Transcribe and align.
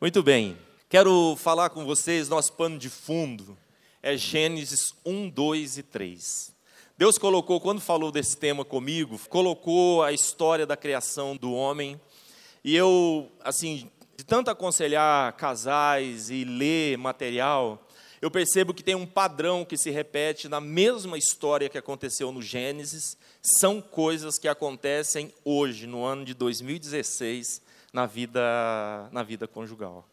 Muito 0.00 0.22
bem. 0.22 0.56
Quero 0.88 1.36
falar 1.36 1.68
com 1.68 1.84
vocês, 1.84 2.26
nosso 2.26 2.54
pano 2.54 2.78
de 2.78 2.88
fundo 2.88 3.54
é 4.02 4.16
Gênesis 4.16 4.94
1, 5.04 5.28
2 5.28 5.76
e 5.76 5.82
3. 5.82 6.54
Deus 6.96 7.18
colocou, 7.18 7.60
quando 7.60 7.82
falou 7.82 8.10
desse 8.10 8.34
tema 8.34 8.64
comigo, 8.64 9.20
colocou 9.28 10.02
a 10.02 10.10
história 10.10 10.64
da 10.64 10.74
criação 10.74 11.36
do 11.36 11.52
homem. 11.52 12.00
E 12.64 12.74
eu, 12.74 13.30
assim, 13.44 13.90
de 14.16 14.24
tanto 14.24 14.50
aconselhar 14.50 15.36
casais 15.36 16.30
e 16.30 16.46
ler 16.46 16.96
material, 16.96 17.86
eu 18.22 18.30
percebo 18.30 18.72
que 18.72 18.82
tem 18.82 18.94
um 18.94 19.06
padrão 19.06 19.66
que 19.66 19.76
se 19.76 19.90
repete 19.90 20.48
na 20.48 20.62
mesma 20.62 21.18
história 21.18 21.68
que 21.68 21.76
aconteceu 21.76 22.32
no 22.32 22.40
Gênesis, 22.40 23.18
são 23.42 23.82
coisas 23.82 24.38
que 24.38 24.48
acontecem 24.48 25.30
hoje, 25.44 25.86
no 25.86 26.02
ano 26.02 26.24
de 26.24 26.32
2016, 26.32 27.60
na 27.92 28.06
vida, 28.06 29.08
na 29.12 29.22
vida 29.22 29.46
conjugal. 29.46 30.06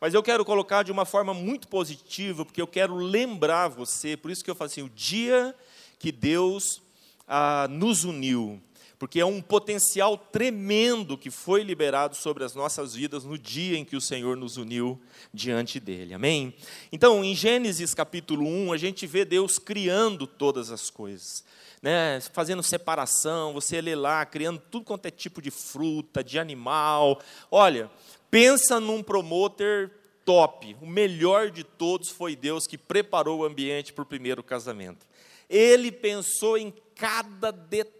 Mas 0.00 0.14
eu 0.14 0.22
quero 0.22 0.44
colocar 0.44 0.82
de 0.82 0.90
uma 0.90 1.04
forma 1.04 1.34
muito 1.34 1.68
positiva, 1.68 2.44
porque 2.44 2.60
eu 2.60 2.66
quero 2.66 2.94
lembrar 2.96 3.68
você, 3.68 4.16
por 4.16 4.30
isso 4.30 4.42
que 4.42 4.50
eu 4.50 4.54
falo 4.54 4.70
assim, 4.70 4.82
o 4.82 4.88
dia 4.88 5.54
que 5.98 6.10
Deus 6.10 6.80
ah, 7.28 7.68
nos 7.68 8.04
uniu, 8.04 8.60
porque 9.00 9.18
é 9.18 9.24
um 9.24 9.40
potencial 9.40 10.18
tremendo 10.18 11.16
que 11.16 11.30
foi 11.30 11.62
liberado 11.62 12.14
sobre 12.14 12.44
as 12.44 12.54
nossas 12.54 12.94
vidas 12.94 13.24
no 13.24 13.38
dia 13.38 13.78
em 13.78 13.84
que 13.84 13.96
o 13.96 14.00
Senhor 14.00 14.36
nos 14.36 14.58
uniu 14.58 15.00
diante 15.32 15.80
dele. 15.80 16.12
Amém? 16.12 16.54
Então, 16.92 17.24
em 17.24 17.34
Gênesis 17.34 17.94
capítulo 17.94 18.46
1, 18.46 18.74
a 18.74 18.76
gente 18.76 19.06
vê 19.06 19.24
Deus 19.24 19.58
criando 19.58 20.26
todas 20.26 20.70
as 20.70 20.90
coisas 20.90 21.42
né, 21.80 22.20
fazendo 22.34 22.62
separação, 22.62 23.54
você 23.54 23.80
lê 23.80 23.94
lá, 23.94 24.26
criando 24.26 24.60
tudo 24.70 24.84
quanto 24.84 25.06
é 25.06 25.10
tipo 25.10 25.40
de 25.40 25.50
fruta, 25.50 26.22
de 26.22 26.38
animal. 26.38 27.22
Olha, 27.50 27.90
pensa 28.30 28.78
num 28.78 29.02
promoter 29.02 29.90
top. 30.26 30.76
O 30.82 30.86
melhor 30.86 31.50
de 31.50 31.64
todos 31.64 32.10
foi 32.10 32.36
Deus 32.36 32.66
que 32.66 32.76
preparou 32.76 33.38
o 33.38 33.44
ambiente 33.46 33.94
para 33.94 34.02
o 34.02 34.06
primeiro 34.06 34.42
casamento. 34.42 35.06
Ele 35.48 35.90
pensou 35.90 36.58
em 36.58 36.70
cada 36.94 37.50
detalhe 37.50 37.99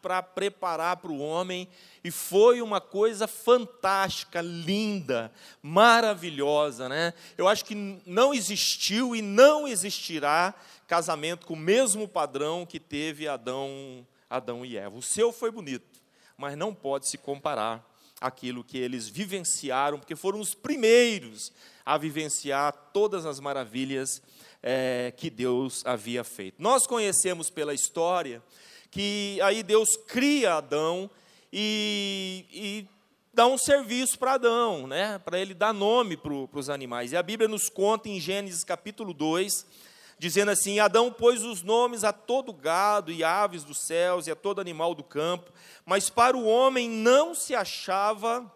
para 0.00 0.22
preparar 0.22 0.98
para 0.98 1.10
o 1.10 1.18
homem 1.18 1.68
e 2.04 2.10
foi 2.10 2.62
uma 2.62 2.80
coisa 2.80 3.26
fantástica, 3.26 4.40
linda, 4.40 5.32
maravilhosa, 5.60 6.88
né? 6.88 7.12
Eu 7.36 7.48
acho 7.48 7.64
que 7.64 7.74
não 8.06 8.32
existiu 8.32 9.16
e 9.16 9.20
não 9.20 9.66
existirá 9.66 10.54
casamento 10.86 11.46
com 11.46 11.54
o 11.54 11.56
mesmo 11.58 12.06
padrão 12.06 12.64
que 12.64 12.78
teve 12.78 13.26
Adão, 13.26 14.06
Adão 14.30 14.64
e 14.64 14.76
Eva. 14.76 14.96
O 14.96 15.02
seu 15.02 15.32
foi 15.32 15.50
bonito, 15.50 16.00
mas 16.36 16.56
não 16.56 16.72
pode 16.72 17.08
se 17.08 17.18
comparar 17.18 17.84
aquilo 18.20 18.62
que 18.62 18.78
eles 18.78 19.08
vivenciaram, 19.08 19.98
porque 19.98 20.14
foram 20.14 20.38
os 20.38 20.54
primeiros 20.54 21.52
a 21.84 21.98
vivenciar 21.98 22.72
todas 22.92 23.26
as 23.26 23.40
maravilhas 23.40 24.22
é, 24.62 25.12
que 25.14 25.28
Deus 25.28 25.84
havia 25.84 26.24
feito. 26.24 26.62
Nós 26.62 26.86
conhecemos 26.86 27.50
pela 27.50 27.74
história 27.74 28.42
que 28.94 29.40
aí 29.42 29.64
Deus 29.64 29.96
cria 30.06 30.54
Adão 30.54 31.10
e, 31.52 32.46
e 32.52 32.86
dá 33.32 33.44
um 33.44 33.58
serviço 33.58 34.16
para 34.16 34.34
Adão, 34.34 34.86
né? 34.86 35.18
para 35.18 35.36
ele 35.36 35.52
dar 35.52 35.72
nome 35.72 36.16
para 36.16 36.32
os 36.32 36.70
animais. 36.70 37.10
E 37.10 37.16
a 37.16 37.22
Bíblia 37.22 37.48
nos 37.48 37.68
conta 37.68 38.08
em 38.08 38.20
Gênesis 38.20 38.62
capítulo 38.62 39.12
2, 39.12 39.66
dizendo 40.16 40.52
assim: 40.52 40.78
Adão 40.78 41.10
pôs 41.10 41.42
os 41.42 41.60
nomes 41.60 42.04
a 42.04 42.12
todo 42.12 42.52
gado 42.52 43.10
e 43.10 43.24
aves 43.24 43.64
dos 43.64 43.84
céus 43.84 44.28
e 44.28 44.30
a 44.30 44.36
todo 44.36 44.60
animal 44.60 44.94
do 44.94 45.02
campo, 45.02 45.50
mas 45.84 46.08
para 46.08 46.36
o 46.36 46.46
homem 46.46 46.88
não 46.88 47.34
se 47.34 47.52
achava 47.52 48.48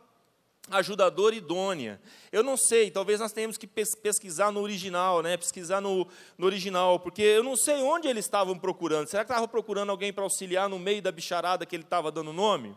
ajudador 0.71 1.35
idônea. 1.35 2.01
Eu 2.31 2.43
não 2.43 2.57
sei, 2.57 2.91
talvez 2.91 3.21
nós 3.21 3.33
tenhamos 3.33 3.57
que 3.57 3.67
pesquisar 3.67 4.51
no 4.53 4.61
original, 4.61 5.23
né? 5.23 5.37
pesquisar 5.37 5.81
no, 5.81 6.07
no 6.37 6.47
original, 6.47 7.01
porque 7.01 7.23
eu 7.23 7.43
não 7.43 7.57
sei 7.57 7.83
onde 7.83 8.09
eles 8.09 8.25
estavam 8.25 8.59
procurando. 8.59 9.09
Será 9.09 9.25
que 9.25 9.31
estavam 9.31 9.49
procurando 9.49 9.91
alguém 9.91 10.13
para 10.13 10.25
auxiliar 10.25 10.69
no 10.69 10.79
meio 10.79 11.03
da 11.03 11.13
bicharada 11.13 11.65
que 11.65 11.75
ele 11.75 11.85
estava 11.85 12.11
dando 12.11 12.33
nome? 12.33 12.77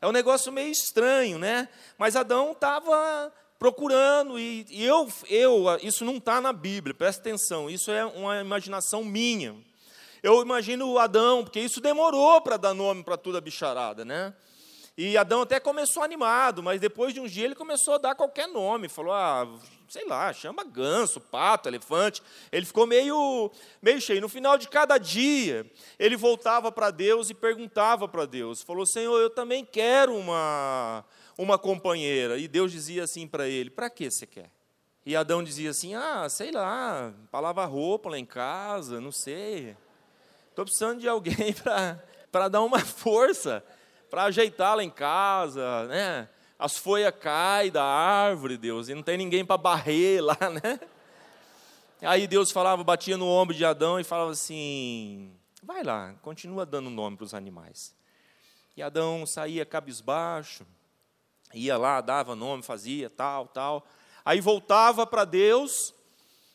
É 0.00 0.06
um 0.06 0.12
negócio 0.12 0.52
meio 0.52 0.70
estranho, 0.70 1.38
né? 1.38 1.68
Mas 1.96 2.16
Adão 2.16 2.52
estava 2.52 3.32
procurando, 3.58 4.38
e, 4.38 4.66
e 4.68 4.84
eu, 4.84 5.08
eu, 5.28 5.64
isso 5.82 6.04
não 6.04 6.16
está 6.16 6.40
na 6.40 6.52
Bíblia, 6.52 6.92
presta 6.92 7.22
atenção, 7.22 7.70
isso 7.70 7.90
é 7.90 8.04
uma 8.04 8.38
imaginação 8.38 9.02
minha. 9.02 9.56
Eu 10.22 10.42
imagino 10.42 10.98
Adão, 10.98 11.44
porque 11.44 11.60
isso 11.60 11.80
demorou 11.80 12.40
para 12.42 12.56
dar 12.56 12.74
nome 12.74 13.02
para 13.02 13.16
toda 13.16 13.38
a 13.38 13.40
bicharada, 13.40 14.04
né? 14.04 14.34
E 14.96 15.16
Adão 15.16 15.42
até 15.42 15.58
começou 15.58 16.04
animado, 16.04 16.62
mas 16.62 16.80
depois 16.80 17.12
de 17.12 17.20
um 17.20 17.26
dia 17.26 17.44
ele 17.44 17.54
começou 17.56 17.94
a 17.94 17.98
dar 17.98 18.14
qualquer 18.14 18.46
nome. 18.46 18.88
Falou, 18.88 19.12
ah, 19.12 19.48
sei 19.88 20.06
lá, 20.06 20.32
chama 20.32 20.62
ganso, 20.62 21.20
pato, 21.20 21.68
elefante. 21.68 22.22
Ele 22.52 22.64
ficou 22.64 22.86
meio, 22.86 23.50
meio 23.82 24.00
cheio. 24.00 24.20
No 24.20 24.28
final 24.28 24.56
de 24.56 24.68
cada 24.68 24.96
dia, 24.96 25.68
ele 25.98 26.16
voltava 26.16 26.70
para 26.70 26.92
Deus 26.92 27.28
e 27.28 27.34
perguntava 27.34 28.06
para 28.06 28.24
Deus. 28.24 28.62
Falou, 28.62 28.86
Senhor, 28.86 29.18
eu 29.18 29.30
também 29.30 29.64
quero 29.64 30.14
uma, 30.16 31.04
uma 31.36 31.58
companheira. 31.58 32.38
E 32.38 32.46
Deus 32.46 32.70
dizia 32.70 33.02
assim 33.02 33.26
para 33.26 33.48
ele: 33.48 33.70
Para 33.70 33.90
que 33.90 34.08
você 34.08 34.26
quer? 34.26 34.50
E 35.04 35.14
Adão 35.16 35.42
dizia 35.42 35.70
assim: 35.70 35.94
Ah, 35.94 36.28
sei 36.28 36.50
lá, 36.50 37.12
palavra 37.30 37.64
roupa 37.64 38.10
lá 38.10 38.18
em 38.18 38.24
casa, 38.24 39.00
não 39.00 39.12
sei. 39.12 39.76
Estou 40.50 40.64
precisando 40.64 41.00
de 41.00 41.08
alguém 41.08 41.52
para 42.30 42.48
dar 42.48 42.62
uma 42.62 42.78
força, 42.78 43.64
para 44.14 44.26
ajeitar 44.26 44.76
lá 44.76 44.84
em 44.84 44.90
casa, 44.90 45.88
né? 45.88 46.28
As 46.56 46.76
folhas 46.76 47.12
caem 47.20 47.72
da 47.72 47.82
árvore, 47.82 48.56
Deus, 48.56 48.88
e 48.88 48.94
não 48.94 49.02
tem 49.02 49.18
ninguém 49.18 49.44
para 49.44 49.58
barrer 49.58 50.22
lá, 50.22 50.38
né? 50.62 50.78
Aí 52.00 52.28
Deus 52.28 52.52
falava, 52.52 52.84
batia 52.84 53.16
no 53.16 53.26
ombro 53.26 53.52
de 53.52 53.64
Adão 53.64 53.98
e 53.98 54.04
falava 54.04 54.30
assim: 54.30 55.34
Vai 55.60 55.82
lá, 55.82 56.14
continua 56.22 56.64
dando 56.64 56.90
nome 56.90 57.16
para 57.16 57.24
os 57.24 57.34
animais. 57.34 57.92
E 58.76 58.84
Adão 58.84 59.26
saía 59.26 59.66
cabisbaixo, 59.66 60.64
ia 61.52 61.76
lá, 61.76 62.00
dava 62.00 62.36
nome, 62.36 62.62
fazia 62.62 63.10
tal, 63.10 63.48
tal. 63.48 63.84
Aí 64.24 64.40
voltava 64.40 65.04
para 65.04 65.24
Deus 65.24 65.92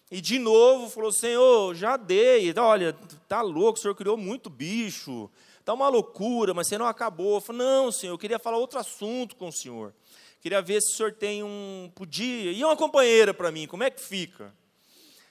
e 0.10 0.22
de 0.22 0.40
novo 0.40 0.90
falou: 0.90 1.12
Senhor, 1.12 1.76
já 1.76 1.98
dei. 1.98 2.54
Olha, 2.58 2.94
tá 3.28 3.42
louco, 3.42 3.78
o 3.78 3.82
Senhor 3.82 3.96
criou 3.96 4.16
muito 4.16 4.50
bicho, 4.50 5.30
tá 5.70 5.74
uma 5.74 5.88
loucura, 5.88 6.52
mas 6.52 6.68
você 6.68 6.80
não 6.80 6.88
acabou. 6.88 7.40
Falei, 7.40 7.62
não, 7.62 7.92
Senhor, 7.92 8.14
eu 8.14 8.18
queria 8.18 8.40
falar 8.40 8.58
outro 8.58 8.80
assunto 8.80 9.36
com 9.36 9.50
o 9.50 9.52
Senhor. 9.52 9.94
Queria 10.42 10.64
ver 10.64 10.82
se 10.82 10.94
o 10.94 10.98
Senhor 10.98 11.14
tem 11.14 11.44
um. 11.44 11.92
Podia. 11.94 12.52
E 12.52 12.64
uma 12.64 12.76
companheira 12.76 13.36
para 13.36 13.52
mim, 13.52 13.68
como 13.68 13.84
é 13.84 13.92
que 13.92 14.02
fica? 14.02 14.52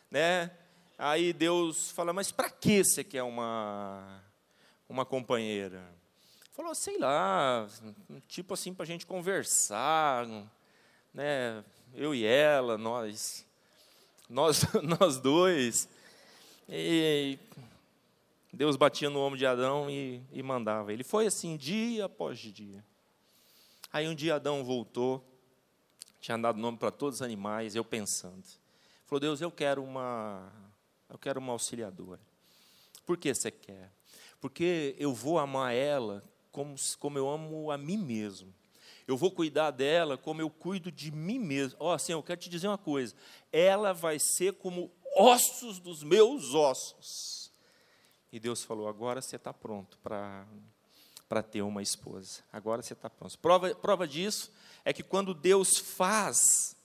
Né? 0.09 0.50
Aí 0.97 1.32
Deus 1.32 1.91
fala: 1.91 2.12
Mas 2.12 2.31
para 2.31 2.50
que 2.50 2.84
você 2.84 3.03
quer 3.03 3.25
uma, 3.25 4.22
uma 4.88 5.04
companheira? 5.04 5.82
Falou, 6.53 6.75
sei 6.75 6.99
lá, 6.99 7.66
tipo 8.28 8.55
assim, 8.55 8.72
para 8.72 8.84
a 8.84 8.87
gente 8.87 9.06
conversar, 9.06 10.26
né? 11.12 11.65
Eu 11.94 12.15
e 12.15 12.25
ela, 12.25 12.78
nós, 12.78 13.44
nós, 14.28 14.62
nós 15.00 15.19
dois. 15.19 15.88
E 16.69 17.38
Deus 18.53 18.77
batia 18.77 19.11
no 19.11 19.21
ombro 19.21 19.39
de 19.39 19.45
Adão 19.45 19.91
e, 19.91 20.23
e 20.33 20.43
mandava. 20.43 20.93
Ele 20.93 21.05
foi 21.05 21.27
assim, 21.27 21.57
dia 21.57 22.07
após 22.07 22.39
dia. 22.39 22.85
Aí 23.93 24.09
um 24.09 24.15
dia 24.15 24.37
Adão 24.37 24.65
voltou, 24.65 25.25
tinha 26.21 26.37
dado 26.37 26.59
nome 26.59 26.79
para 26.79 26.91
todos 26.91 27.17
os 27.17 27.23
animais, 27.23 27.75
eu 27.75 27.85
pensando. 27.85 28.45
Falou, 29.07 29.21
Deus, 29.21 29.41
eu 29.41 29.51
quero 29.51 29.83
uma, 29.83 30.53
eu 31.09 31.19
quero 31.19 31.41
uma 31.41 31.53
auxiliadora. 31.53 32.21
Por 33.07 33.17
que 33.17 33.33
você 33.33 33.51
quer? 33.51 33.91
Porque 34.41 34.95
eu 34.99 35.15
vou 35.15 35.39
amar 35.39 35.75
ela 35.75 36.23
como, 36.53 36.75
como 36.99 37.19
eu 37.19 37.29
amo 37.29 37.71
a 37.71 37.79
mim 37.79 37.97
mesmo. 37.97 38.53
Eu 39.07 39.17
vou 39.17 39.31
cuidar 39.31 39.71
dela 39.71 40.19
como 40.19 40.43
eu 40.43 40.51
cuido 40.51 40.93
de 40.93 41.11
mim 41.11 41.39
mesmo. 41.39 41.77
Ó, 41.81 41.89
oh, 41.89 41.93
assim, 41.93 42.13
eu 42.13 42.23
quero 42.23 42.41
te 42.41 42.51
dizer 42.51 42.69
uma 42.69 42.77
coisa. 42.77 43.15
Ela 43.51 43.94
vai 43.94 44.19
ser 44.19 44.53
como 44.55 44.91
ossos 45.17 45.79
dos 45.79 46.03
meus 46.03 46.53
ossos. 46.55 47.38
E 48.33 48.39
Deus 48.39 48.63
falou: 48.63 48.89
agora 48.89 49.21
você 49.23 49.37
está 49.37 49.53
pronto 49.53 49.99
para 49.99 51.43
ter 51.43 51.63
uma 51.63 51.83
esposa. 51.83 52.43
Agora 52.53 52.83
você 52.83 52.93
está 52.93 53.09
pronto. 53.09 53.39
Prova, 53.39 53.75
prova 53.75 54.07
disso 54.07 54.53
é 54.85 54.93
que 54.93 55.03
quando 55.03 55.35
Deus 55.35 55.79
faz 55.79 56.77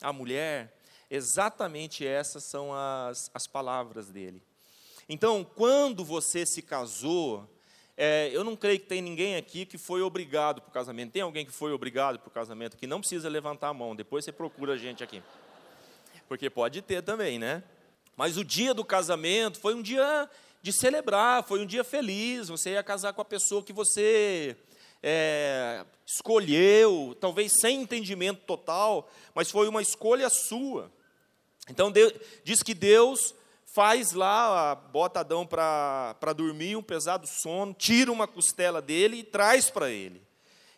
a 0.00 0.12
mulher, 0.12 0.76
exatamente 1.10 2.06
essas 2.06 2.44
são 2.44 2.72
as, 2.74 3.30
as 3.32 3.46
palavras 3.46 4.08
dele. 4.08 4.42
Então, 5.08 5.44
quando 5.44 6.04
você 6.04 6.44
se 6.44 6.60
casou, 6.60 7.48
é, 7.96 8.28
eu 8.32 8.42
não 8.42 8.56
creio 8.56 8.80
que 8.80 8.86
tem 8.86 9.00
ninguém 9.00 9.36
aqui 9.36 9.64
que 9.64 9.78
foi 9.78 10.02
obrigado 10.02 10.60
para 10.60 10.68
o 10.68 10.72
casamento. 10.72 11.12
Tem 11.12 11.22
alguém 11.22 11.46
que 11.46 11.52
foi 11.52 11.72
obrigado 11.72 12.18
para 12.18 12.28
o 12.28 12.32
casamento 12.32 12.76
que 12.76 12.86
não 12.86 13.00
precisa 13.00 13.28
levantar 13.28 13.68
a 13.68 13.74
mão. 13.74 13.94
Depois 13.94 14.24
você 14.24 14.32
procura 14.32 14.74
a 14.74 14.76
gente 14.76 15.02
aqui. 15.04 15.22
Porque 16.28 16.50
pode 16.50 16.82
ter 16.82 17.02
também, 17.02 17.38
né? 17.38 17.62
Mas 18.16 18.36
o 18.36 18.44
dia 18.44 18.74
do 18.74 18.84
casamento 18.84 19.60
foi 19.60 19.74
um 19.74 19.82
dia 19.82 20.28
de 20.66 20.72
celebrar, 20.72 21.44
foi 21.44 21.60
um 21.60 21.66
dia 21.66 21.84
feliz. 21.84 22.48
Você 22.48 22.70
ia 22.70 22.82
casar 22.82 23.12
com 23.12 23.22
a 23.22 23.24
pessoa 23.24 23.62
que 23.62 23.72
você 23.72 24.56
é, 25.00 25.86
escolheu, 26.04 27.16
talvez 27.20 27.52
sem 27.60 27.82
entendimento 27.82 28.40
total, 28.44 29.08
mas 29.32 29.48
foi 29.48 29.68
uma 29.68 29.80
escolha 29.80 30.28
sua. 30.28 30.90
Então 31.70 31.92
Deus, 31.92 32.12
diz 32.42 32.64
que 32.64 32.74
Deus 32.74 33.32
faz 33.64 34.10
lá, 34.10 34.74
bota 34.74 35.20
Adão 35.20 35.46
para 35.46 36.32
dormir, 36.36 36.74
um 36.74 36.82
pesado 36.82 37.28
sono, 37.28 37.72
tira 37.72 38.10
uma 38.10 38.26
costela 38.26 38.82
dele 38.82 39.18
e 39.18 39.22
traz 39.22 39.70
para 39.70 39.88
ele. 39.88 40.20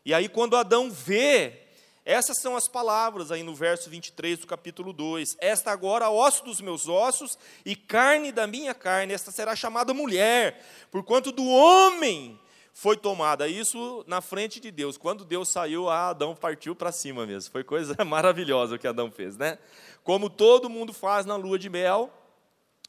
E 0.05 0.12
aí, 0.12 0.29
quando 0.29 0.55
Adão 0.55 0.91
vê, 0.91 1.62
essas 2.08 2.38
são 2.38 2.56
as 2.56 2.66
palavras 2.66 3.31
aí 3.31 3.43
no 3.43 3.55
verso 3.55 3.90
23 3.90 4.38
do 4.38 4.46
capítulo 4.46 4.94
2: 4.94 5.37
Esta 5.38 5.70
agora, 5.70 6.08
osso 6.08 6.43
dos 6.43 6.58
meus 6.58 6.88
ossos 6.88 7.38
e 7.66 7.76
carne 7.76 8.32
da 8.32 8.46
minha 8.46 8.72
carne, 8.72 9.12
esta 9.12 9.31
será 9.31 9.55
chamada 9.55 9.93
mulher, 9.93 10.64
porquanto 10.90 11.31
do 11.31 11.46
homem 11.46 12.40
foi 12.72 12.96
tomada. 12.96 13.46
Isso 13.46 14.02
na 14.06 14.22
frente 14.22 14.58
de 14.58 14.70
Deus. 14.70 14.96
Quando 14.96 15.22
Deus 15.22 15.52
saiu, 15.52 15.90
Adão 15.90 16.34
partiu 16.34 16.75
para 16.75 16.90
cima 16.93 17.26
mesmo. 17.26 17.52
Foi 17.52 17.62
coisa 17.62 17.94
maravilhosa 18.06 18.76
o 18.76 18.78
que 18.78 18.88
Adão 18.88 19.10
fez, 19.10 19.37
né? 19.37 19.58
Como 20.02 20.31
todo 20.31 20.70
mundo 20.70 20.94
faz 20.94 21.26
na 21.26 21.37
lua 21.37 21.58
de 21.58 21.69
mel, 21.69 22.10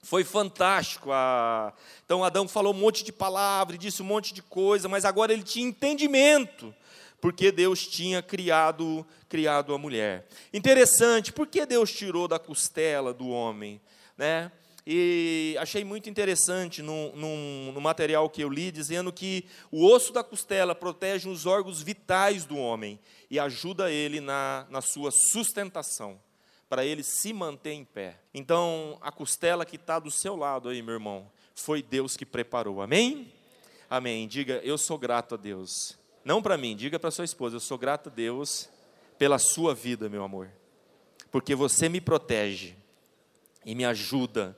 foi 0.01 0.23
fantástico. 0.23 1.09
Então 2.05 2.23
Adão 2.23 2.47
falou 2.47 2.73
um 2.73 2.77
monte 2.77 3.03
de 3.03 3.11
palavras, 3.11 3.77
disse 3.77 4.01
um 4.01 4.05
monte 4.05 4.33
de 4.33 4.41
coisa, 4.41 4.87
mas 4.87 5.03
agora 5.03 5.33
ele 5.33 5.43
tinha 5.43 5.67
entendimento 5.67 6.73
porque 7.21 7.51
Deus 7.51 7.85
tinha 7.85 8.21
criado, 8.21 9.05
criado 9.27 9.73
a 9.73 9.77
mulher. 9.77 10.27
Interessante, 10.53 11.33
por 11.33 11.47
que 11.47 11.65
Deus 11.65 11.91
tirou 11.91 12.27
da 12.27 12.39
costela 12.39 13.13
do 13.13 13.29
homem? 13.29 13.81
Né? 14.17 14.51
E 14.87 15.55
achei 15.59 15.83
muito 15.83 16.09
interessante 16.09 16.81
no, 16.81 17.15
no, 17.15 17.71
no, 17.73 17.81
material 17.81 18.29
que 18.29 18.41
eu 18.41 18.49
li, 18.49 18.71
dizendo 18.71 19.11
que 19.11 19.45
o 19.69 19.85
osso 19.85 20.11
da 20.11 20.23
costela 20.23 20.73
protege 20.73 21.29
os 21.29 21.45
órgãos 21.45 21.81
vitais 21.81 22.45
do 22.45 22.57
homem 22.57 22.99
e 23.29 23.39
ajuda 23.39 23.91
ele 23.91 24.19
na, 24.19 24.65
na 24.69 24.81
sua 24.81 25.11
sustentação, 25.11 26.19
para 26.67 26.85
ele 26.85 27.03
se 27.03 27.33
manter 27.33 27.73
em 27.73 27.85
pé. 27.85 28.17
Então, 28.33 28.97
a 29.01 29.11
costela 29.11 29.65
que 29.65 29.75
está 29.75 29.99
do 29.99 30.09
seu 30.09 30.35
lado 30.35 30.69
aí, 30.69 30.81
meu 30.81 30.95
irmão, 30.95 31.29
foi 31.53 31.83
Deus 31.83 32.17
que 32.17 32.25
preparou. 32.25 32.81
Amém? 32.81 33.31
Amém. 33.89 34.27
Diga, 34.27 34.61
eu 34.63 34.77
sou 34.77 34.97
grato 34.97 35.35
a 35.35 35.37
Deus 35.37 35.98
não 36.29 36.43
para 36.43 36.57
mim, 36.57 36.75
diga 36.75 36.99
para 36.99 37.09
sua 37.09 37.25
esposa: 37.25 37.55
eu 37.55 37.59
sou 37.59 37.75
grato 37.75 38.07
a 38.07 38.11
Deus 38.11 38.69
pela 39.17 39.39
sua 39.39 39.73
vida, 39.73 40.07
meu 40.07 40.23
amor, 40.23 40.47
porque 41.31 41.55
você 41.55 41.89
me 41.89 41.99
protege 41.99 42.75
e 43.65 43.73
me 43.73 43.83
ajuda 43.83 44.55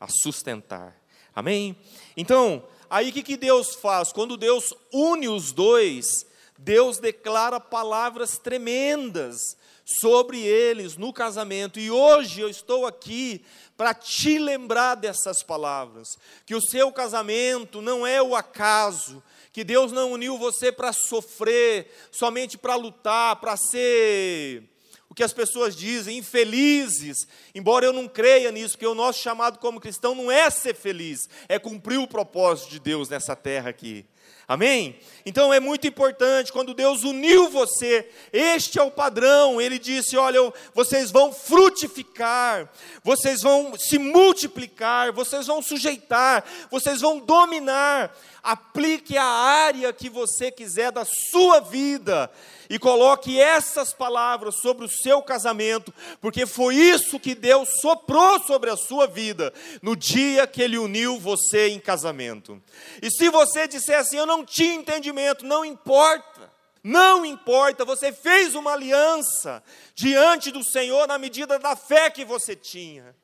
a 0.00 0.08
sustentar. 0.08 1.00
Amém? 1.32 1.78
Então, 2.16 2.66
aí 2.90 3.10
o 3.10 3.12
que, 3.12 3.22
que 3.22 3.36
Deus 3.36 3.76
faz? 3.76 4.12
Quando 4.12 4.36
Deus 4.36 4.74
une 4.92 5.28
os 5.28 5.52
dois, 5.52 6.26
Deus 6.58 6.98
declara 6.98 7.60
palavras 7.60 8.36
tremendas 8.36 9.56
sobre 9.84 10.40
eles 10.40 10.96
no 10.96 11.12
casamento. 11.12 11.78
E 11.78 11.92
hoje 11.92 12.40
eu 12.40 12.48
estou 12.48 12.86
aqui 12.86 13.44
para 13.76 13.94
te 13.94 14.36
lembrar 14.36 14.96
dessas 14.96 15.44
palavras, 15.44 16.18
que 16.44 16.56
o 16.56 16.60
seu 16.60 16.90
casamento 16.90 17.80
não 17.80 18.04
é 18.04 18.20
o 18.20 18.34
acaso, 18.34 19.22
que 19.54 19.62
Deus 19.62 19.92
não 19.92 20.10
uniu 20.10 20.36
você 20.36 20.72
para 20.72 20.92
sofrer, 20.92 21.88
somente 22.10 22.58
para 22.58 22.74
lutar, 22.74 23.36
para 23.36 23.56
ser 23.56 24.64
o 25.08 25.14
que 25.14 25.22
as 25.22 25.32
pessoas 25.32 25.76
dizem, 25.76 26.18
infelizes, 26.18 27.28
embora 27.54 27.86
eu 27.86 27.92
não 27.92 28.08
creia 28.08 28.50
nisso, 28.50 28.72
porque 28.72 28.84
o 28.84 28.96
nosso 28.96 29.20
chamado 29.20 29.60
como 29.60 29.78
cristão 29.78 30.12
não 30.12 30.28
é 30.28 30.50
ser 30.50 30.74
feliz, 30.74 31.28
é 31.48 31.56
cumprir 31.56 32.00
o 32.00 32.08
propósito 32.08 32.68
de 32.68 32.80
Deus 32.80 33.08
nessa 33.08 33.36
terra 33.36 33.70
aqui. 33.70 34.04
Amém? 34.46 34.98
Então 35.24 35.52
é 35.54 35.58
muito 35.58 35.86
importante, 35.86 36.52
quando 36.52 36.74
Deus 36.74 37.02
uniu 37.02 37.48
você, 37.48 38.08
este 38.30 38.78
é 38.78 38.82
o 38.82 38.90
padrão. 38.90 39.58
Ele 39.58 39.78
disse: 39.78 40.16
Olha, 40.16 40.52
vocês 40.74 41.10
vão 41.10 41.32
frutificar, 41.32 42.70
vocês 43.02 43.40
vão 43.40 43.74
se 43.78 43.98
multiplicar, 43.98 45.12
vocês 45.12 45.46
vão 45.46 45.62
sujeitar, 45.62 46.44
vocês 46.70 47.00
vão 47.00 47.18
dominar. 47.18 48.14
Aplique 48.42 49.16
a 49.16 49.24
área 49.24 49.90
que 49.90 50.10
você 50.10 50.50
quiser 50.50 50.92
da 50.92 51.06
sua 51.30 51.60
vida 51.60 52.30
e 52.68 52.78
coloque 52.78 53.40
essas 53.40 53.94
palavras 53.94 54.56
sobre 54.60 54.84
o 54.84 54.88
seu 54.88 55.22
casamento, 55.22 55.92
porque 56.20 56.44
foi 56.44 56.74
isso 56.74 57.18
que 57.18 57.34
Deus 57.34 57.68
soprou 57.80 58.42
sobre 58.42 58.68
a 58.68 58.76
sua 58.76 59.06
vida 59.06 59.52
no 59.80 59.96
dia 59.96 60.46
que 60.46 60.60
Ele 60.60 60.76
uniu 60.76 61.18
você 61.18 61.68
em 61.68 61.78
casamento. 61.78 62.60
E 63.00 63.10
se 63.10 63.30
você 63.30 63.66
disser 63.66 63.98
assim, 63.98 64.18
eu 64.18 64.26
não 64.26 64.33
tinha 64.42 64.72
entendimento, 64.72 65.44
não 65.44 65.62
importa. 65.62 66.50
Não 66.82 67.24
importa, 67.24 67.84
você 67.84 68.12
fez 68.12 68.54
uma 68.54 68.72
aliança 68.72 69.62
diante 69.94 70.50
do 70.50 70.64
Senhor 70.64 71.06
na 71.06 71.18
medida 71.18 71.58
da 71.58 71.76
fé 71.76 72.10
que 72.10 72.24
você 72.24 72.56
tinha. 72.56 73.14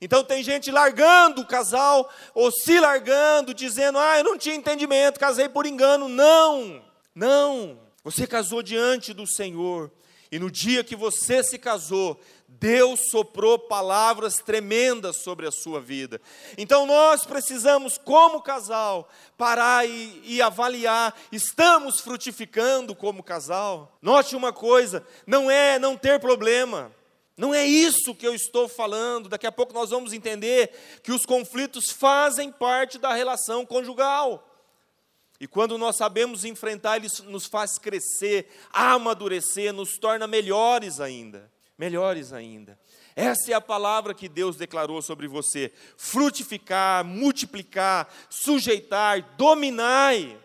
Então 0.00 0.24
tem 0.24 0.42
gente 0.42 0.70
largando 0.70 1.42
o 1.42 1.46
casal, 1.46 2.10
ou 2.34 2.50
se 2.50 2.78
largando, 2.78 3.54
dizendo: 3.54 3.98
Ah, 3.98 4.18
eu 4.18 4.24
não 4.24 4.36
tinha 4.36 4.54
entendimento, 4.54 5.20
casei 5.20 5.48
por 5.48 5.64
engano. 5.64 6.08
Não, 6.08 6.84
não. 7.14 7.80
Você 8.02 8.26
casou 8.26 8.62
diante 8.62 9.14
do 9.14 9.26
Senhor, 9.26 9.90
e 10.30 10.38
no 10.38 10.50
dia 10.50 10.84
que 10.84 10.96
você 10.96 11.42
se 11.42 11.58
casou, 11.58 12.20
Deus 12.60 13.08
soprou 13.10 13.58
palavras 13.58 14.36
tremendas 14.36 15.22
sobre 15.22 15.46
a 15.46 15.50
sua 15.50 15.80
vida. 15.80 16.20
Então 16.56 16.86
nós 16.86 17.24
precisamos, 17.24 17.98
como 17.98 18.42
casal, 18.42 19.08
parar 19.36 19.86
e, 19.88 20.20
e, 20.24 20.42
avaliar: 20.42 21.14
estamos 21.32 22.00
frutificando 22.00 22.94
como 22.94 23.22
casal? 23.22 23.96
Note 24.00 24.36
uma 24.36 24.52
coisa: 24.52 25.04
não 25.26 25.50
é 25.50 25.78
não 25.78 25.96
ter 25.96 26.20
problema. 26.20 26.92
Não 27.36 27.52
é 27.52 27.66
isso 27.66 28.14
que 28.14 28.26
eu 28.26 28.32
estou 28.32 28.68
falando. 28.68 29.28
Daqui 29.28 29.46
a 29.46 29.52
pouco 29.52 29.72
nós 29.72 29.90
vamos 29.90 30.12
entender 30.12 31.00
que 31.02 31.10
os 31.10 31.26
conflitos 31.26 31.90
fazem 31.90 32.52
parte 32.52 32.96
da 32.96 33.12
relação 33.12 33.66
conjugal. 33.66 34.48
E 35.40 35.48
quando 35.48 35.76
nós 35.76 35.96
sabemos 35.96 36.44
enfrentar, 36.44 36.96
ele 36.96 37.08
nos 37.24 37.46
faz 37.46 37.76
crescer, 37.76 38.48
amadurecer, 38.72 39.72
nos 39.72 39.98
torna 39.98 40.28
melhores 40.28 41.00
ainda. 41.00 41.52
Melhores 41.76 42.32
ainda. 42.32 42.78
Essa 43.16 43.50
é 43.50 43.54
a 43.54 43.60
palavra 43.60 44.14
que 44.14 44.28
Deus 44.28 44.56
declarou 44.56 45.02
sobre 45.02 45.26
você: 45.26 45.72
frutificar, 45.96 47.04
multiplicar, 47.04 48.08
sujeitar, 48.30 49.36
dominai. 49.36 50.38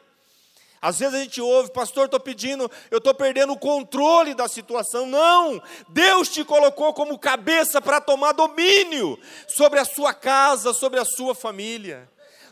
Às 0.82 1.00
vezes 1.00 1.16
a 1.16 1.20
gente 1.24 1.42
ouve, 1.42 1.72
pastor, 1.72 2.06
estou 2.06 2.20
pedindo, 2.20 2.72
eu 2.90 3.00
estou 3.00 3.14
perdendo 3.14 3.52
o 3.52 3.60
controle 3.60 4.34
da 4.34 4.48
situação. 4.48 5.06
Não! 5.06 5.62
Deus 5.90 6.30
te 6.30 6.44
colocou 6.44 6.94
como 6.94 7.20
cabeça 7.20 7.82
para 7.82 8.00
tomar 8.00 8.32
domínio 8.32 9.20
sobre 9.48 9.80
a 9.80 9.86
sua 9.86 10.14
casa, 10.14 10.74
sobre 10.74 11.00
a 11.00 11.06
sua 11.06 11.36
família. 11.36 12.10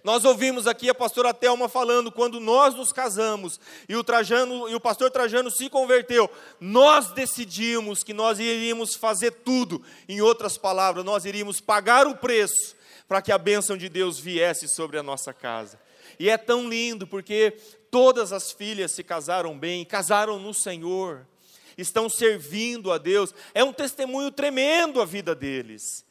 Nós 0.08 0.24
ouvimos 0.24 0.68
aqui 0.68 0.90
a 0.90 0.96
pastora 0.96 1.34
Telma 1.34 1.68
falando 1.68 2.10
quando 2.10 2.40
nós 2.40 2.74
nos 2.74 2.94
casamos 2.94 3.60
e 3.90 3.96
o 3.98 4.02
Trajano 4.06 4.70
e 4.70 4.74
o 4.74 4.80
pastor 4.80 5.12
Trajano 5.12 5.52
se 5.52 5.70
converteu, 5.70 6.32
nós 6.62 7.12
decidimos 7.12 8.06
que 8.06 8.14
nós 8.14 8.40
iríamos 8.40 8.96
fazer 8.96 9.32
tudo. 9.32 9.84
Em 10.08 10.22
outras 10.22 10.58
palavras, 10.58 11.04
nós 11.04 11.26
iríamos 11.26 11.60
pagar 11.60 12.08
o 12.08 12.16
preço 12.16 12.74
para 13.06 13.22
que 13.22 13.34
a 13.34 13.38
bênção 13.38 13.76
de 13.76 13.90
Deus 13.90 14.18
viesse 14.18 14.70
sobre 14.70 14.98
a 14.98 15.04
nossa 15.04 15.34
casa. 15.34 15.78
E 16.18 16.30
é 16.30 16.38
tão 16.38 16.70
lindo 16.70 17.06
porque 17.06 17.58
todas 17.92 18.32
as 18.32 18.54
filhas 18.54 18.94
se 18.94 19.04
casaram 19.04 19.60
bem, 19.60 19.84
casaram 19.84 20.40
no 20.40 20.54
Senhor, 20.54 21.28
estão 21.78 22.10
servindo 22.10 22.94
a 22.94 22.98
Deus. 22.98 23.36
É 23.54 23.62
um 23.62 23.74
testemunho 23.74 24.32
tremendo 24.32 25.02
a 25.02 25.06
vida 25.06 25.36
deles. 25.36 26.08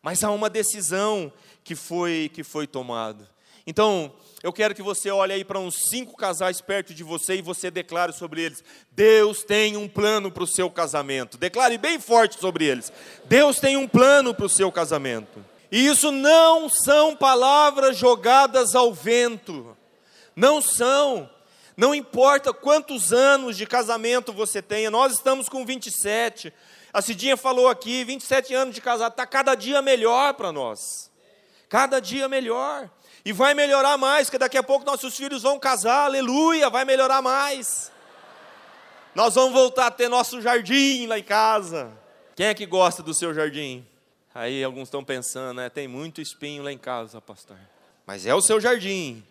Mas 0.00 0.22
há 0.22 0.30
uma 0.30 0.48
decisão 0.48 1.32
que 1.68 1.74
foi 1.74 2.30
que 2.32 2.42
foi 2.42 2.66
tomado. 2.66 3.28
Então, 3.66 4.10
eu 4.42 4.50
quero 4.54 4.74
que 4.74 4.80
você 4.80 5.10
olhe 5.10 5.34
aí 5.34 5.44
para 5.44 5.58
uns 5.58 5.90
cinco 5.90 6.16
casais 6.16 6.62
perto 6.62 6.94
de 6.94 7.04
você 7.04 7.34
e 7.34 7.42
você 7.42 7.70
declare 7.70 8.14
sobre 8.14 8.40
eles: 8.40 8.64
Deus 8.90 9.44
tem 9.44 9.76
um 9.76 9.86
plano 9.86 10.32
para 10.32 10.42
o 10.42 10.46
seu 10.46 10.70
casamento. 10.70 11.36
Declare 11.36 11.76
bem 11.76 12.00
forte 12.00 12.40
sobre 12.40 12.64
eles: 12.64 12.90
Deus 13.26 13.60
tem 13.60 13.76
um 13.76 13.86
plano 13.86 14.34
para 14.34 14.46
o 14.46 14.48
seu 14.48 14.72
casamento. 14.72 15.44
E 15.70 15.86
isso 15.86 16.10
não 16.10 16.70
são 16.70 17.14
palavras 17.14 17.98
jogadas 17.98 18.74
ao 18.74 18.94
vento. 18.94 19.76
Não 20.34 20.62
são. 20.62 21.28
Não 21.76 21.94
importa 21.94 22.54
quantos 22.54 23.12
anos 23.12 23.58
de 23.58 23.66
casamento 23.66 24.32
você 24.32 24.62
tenha, 24.62 24.90
nós 24.90 25.12
estamos 25.12 25.50
com 25.50 25.66
27. 25.66 26.50
A 26.94 27.02
Cidinha 27.02 27.36
falou 27.36 27.68
aqui: 27.68 28.04
27 28.04 28.54
anos 28.54 28.74
de 28.74 28.80
casado, 28.80 29.12
está 29.12 29.26
cada 29.26 29.54
dia 29.54 29.82
melhor 29.82 30.32
para 30.32 30.50
nós 30.50 31.07
cada 31.68 32.00
dia 32.00 32.28
melhor. 32.28 32.90
E 33.24 33.32
vai 33.32 33.52
melhorar 33.52 33.98
mais, 33.98 34.28
porque 34.28 34.38
daqui 34.38 34.56
a 34.56 34.62
pouco 34.62 34.86
nossos 34.86 35.16
filhos 35.16 35.42
vão 35.42 35.58
casar, 35.58 36.04
aleluia, 36.04 36.70
vai 36.70 36.84
melhorar 36.84 37.20
mais. 37.20 37.92
Nós 39.14 39.34
vamos 39.34 39.52
voltar 39.52 39.88
a 39.88 39.90
ter 39.90 40.08
nosso 40.08 40.40
jardim 40.40 41.06
lá 41.06 41.18
em 41.18 41.22
casa. 41.22 41.92
Quem 42.36 42.46
é 42.46 42.54
que 42.54 42.64
gosta 42.64 43.02
do 43.02 43.12
seu 43.12 43.34
jardim? 43.34 43.84
Aí 44.34 44.62
alguns 44.62 44.84
estão 44.84 45.02
pensando, 45.02 45.56
né? 45.56 45.68
Tem 45.68 45.88
muito 45.88 46.20
espinho 46.20 46.62
lá 46.62 46.72
em 46.72 46.78
casa, 46.78 47.20
pastor. 47.20 47.58
Mas 48.06 48.24
é 48.24 48.34
o 48.34 48.40
seu 48.40 48.60
jardim. 48.60 49.24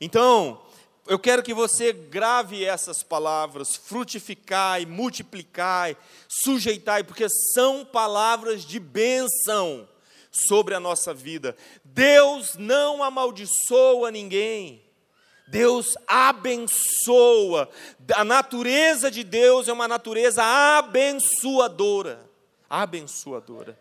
Então, 0.00 0.60
eu 1.06 1.18
quero 1.18 1.42
que 1.42 1.52
você 1.52 1.92
grave 1.92 2.64
essas 2.64 3.02
palavras, 3.02 3.76
frutificai, 3.76 4.86
multiplicai, 4.86 5.96
sujeitai, 6.26 7.04
porque 7.04 7.26
são 7.54 7.84
palavras 7.84 8.64
de 8.64 8.80
bênção 8.80 9.86
sobre 10.46 10.74
a 10.74 10.80
nossa 10.80 11.12
vida. 11.12 11.56
Deus 11.84 12.54
não 12.56 13.02
amaldiçoa 13.02 14.10
ninguém. 14.10 14.82
Deus 15.48 15.96
abençoa. 16.06 17.68
A 18.14 18.24
natureza 18.24 19.10
de 19.10 19.24
Deus 19.24 19.66
é 19.66 19.72
uma 19.72 19.88
natureza 19.88 20.42
abençoadora. 20.44 22.20
Abençoadora. 22.68 23.78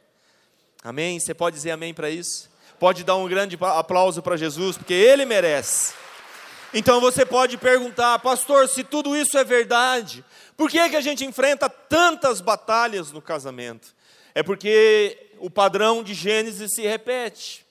Amém? 0.83 1.19
Você 1.19 1.33
pode 1.33 1.57
dizer 1.57 1.71
amém 1.71 1.93
para 1.93 2.09
isso? 2.09 2.49
Pode 2.79 3.03
dar 3.03 3.15
um 3.15 3.27
grande 3.27 3.57
aplauso 3.59 4.21
para 4.21 4.37
Jesus, 4.37 4.77
porque 4.77 4.93
Ele 4.93 5.25
merece. 5.25 5.93
Então 6.73 7.01
você 7.01 7.25
pode 7.25 7.57
perguntar, 7.57 8.19
pastor, 8.19 8.67
se 8.69 8.83
tudo 8.83 9.15
isso 9.15 9.37
é 9.37 9.43
verdade, 9.43 10.23
por 10.55 10.69
que, 10.69 10.79
é 10.79 10.89
que 10.89 10.95
a 10.95 11.01
gente 11.01 11.25
enfrenta 11.25 11.69
tantas 11.69 12.39
batalhas 12.39 13.11
no 13.11 13.21
casamento? 13.21 13.95
É 14.33 14.43
porque 14.43 15.26
o 15.39 15.49
padrão 15.49 16.03
de 16.03 16.13
Gênesis 16.13 16.73
se 16.73 16.81
repete. 16.81 17.65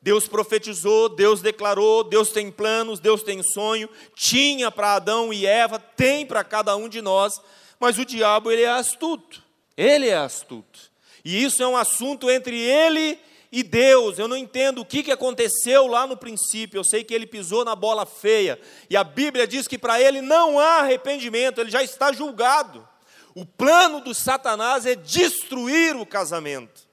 Deus 0.00 0.28
profetizou, 0.28 1.08
Deus 1.08 1.40
declarou, 1.40 2.04
Deus 2.04 2.30
tem 2.30 2.50
planos, 2.50 3.00
Deus 3.00 3.22
tem 3.22 3.42
sonho, 3.42 3.88
tinha 4.14 4.70
para 4.70 4.94
Adão 4.94 5.32
e 5.32 5.44
Eva, 5.44 5.78
tem 5.78 6.24
para 6.24 6.44
cada 6.44 6.76
um 6.76 6.88
de 6.88 7.02
nós, 7.02 7.40
mas 7.80 7.98
o 7.98 8.04
diabo 8.04 8.50
ele 8.50 8.62
é 8.62 8.70
astuto. 8.70 9.42
Ele 9.76 10.08
é 10.08 10.16
astuto. 10.16 10.90
E 11.24 11.44
isso 11.44 11.62
é 11.62 11.66
um 11.68 11.76
assunto 11.76 12.30
entre 12.30 12.58
ele 12.58 13.18
e 13.52 13.62
Deus. 13.62 14.18
Eu 14.18 14.26
não 14.26 14.36
entendo 14.36 14.80
o 14.80 14.84
que, 14.84 15.02
que 15.02 15.12
aconteceu 15.12 15.86
lá 15.86 16.06
no 16.06 16.16
princípio. 16.16 16.78
Eu 16.78 16.84
sei 16.84 17.04
que 17.04 17.14
ele 17.14 17.26
pisou 17.26 17.64
na 17.64 17.76
bola 17.76 18.04
feia. 18.06 18.58
E 18.90 18.96
a 18.96 19.04
Bíblia 19.04 19.46
diz 19.46 19.68
que 19.68 19.78
para 19.78 20.00
ele 20.00 20.20
não 20.20 20.58
há 20.58 20.80
arrependimento, 20.80 21.60
ele 21.60 21.70
já 21.70 21.82
está 21.82 22.12
julgado. 22.12 22.86
O 23.34 23.44
plano 23.44 24.00
do 24.00 24.14
Satanás 24.14 24.84
é 24.84 24.96
destruir 24.96 25.94
o 25.96 26.06
casamento. 26.06 26.87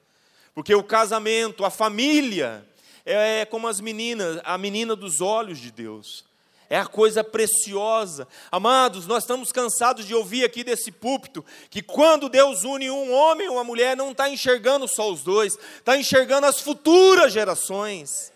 Porque 0.55 0.73
o 0.73 0.83
casamento, 0.83 1.63
a 1.63 1.69
família, 1.69 2.65
é 3.05 3.45
como 3.45 3.67
as 3.67 3.79
meninas, 3.79 4.41
a 4.43 4.57
menina 4.57 4.95
dos 4.95 5.21
olhos 5.21 5.59
de 5.59 5.69
Deus 5.69 6.25
é 6.69 6.77
a 6.79 6.85
coisa 6.85 7.23
preciosa. 7.23 8.27
Amados, 8.51 9.07
nós 9.07 9.23
estamos 9.23 9.51
cansados 9.51 10.05
de 10.05 10.13
ouvir 10.13 10.43
aqui 10.43 10.63
desse 10.63 10.91
púlpito 10.91 11.45
que 11.69 11.81
quando 11.81 12.29
Deus 12.29 12.63
une 12.63 12.89
um 12.89 13.13
homem 13.13 13.47
e 13.47 13.49
uma 13.49 13.63
mulher, 13.63 13.95
não 13.95 14.11
está 14.11 14.29
enxergando 14.29 14.87
só 14.87 15.11
os 15.11 15.21
dois, 15.21 15.57
está 15.77 15.97
enxergando 15.97 16.47
as 16.47 16.59
futuras 16.59 17.31
gerações, 17.31 18.31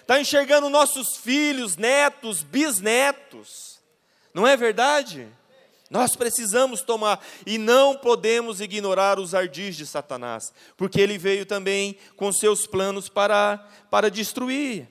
está 0.00 0.20
enxergando 0.20 0.70
nossos 0.70 1.16
filhos, 1.16 1.76
netos, 1.76 2.42
bisnetos. 2.42 3.80
Não 4.32 4.46
é 4.46 4.56
verdade? 4.56 5.28
Nós 5.92 6.16
precisamos 6.16 6.80
tomar 6.80 7.22
e 7.44 7.58
não 7.58 7.94
podemos 7.94 8.62
ignorar 8.62 9.20
os 9.20 9.34
ardis 9.34 9.76
de 9.76 9.86
Satanás, 9.86 10.50
porque 10.74 10.98
ele 10.98 11.18
veio 11.18 11.44
também 11.44 11.98
com 12.16 12.32
seus 12.32 12.66
planos 12.66 13.10
para, 13.10 13.58
para 13.90 14.10
destruir. 14.10 14.88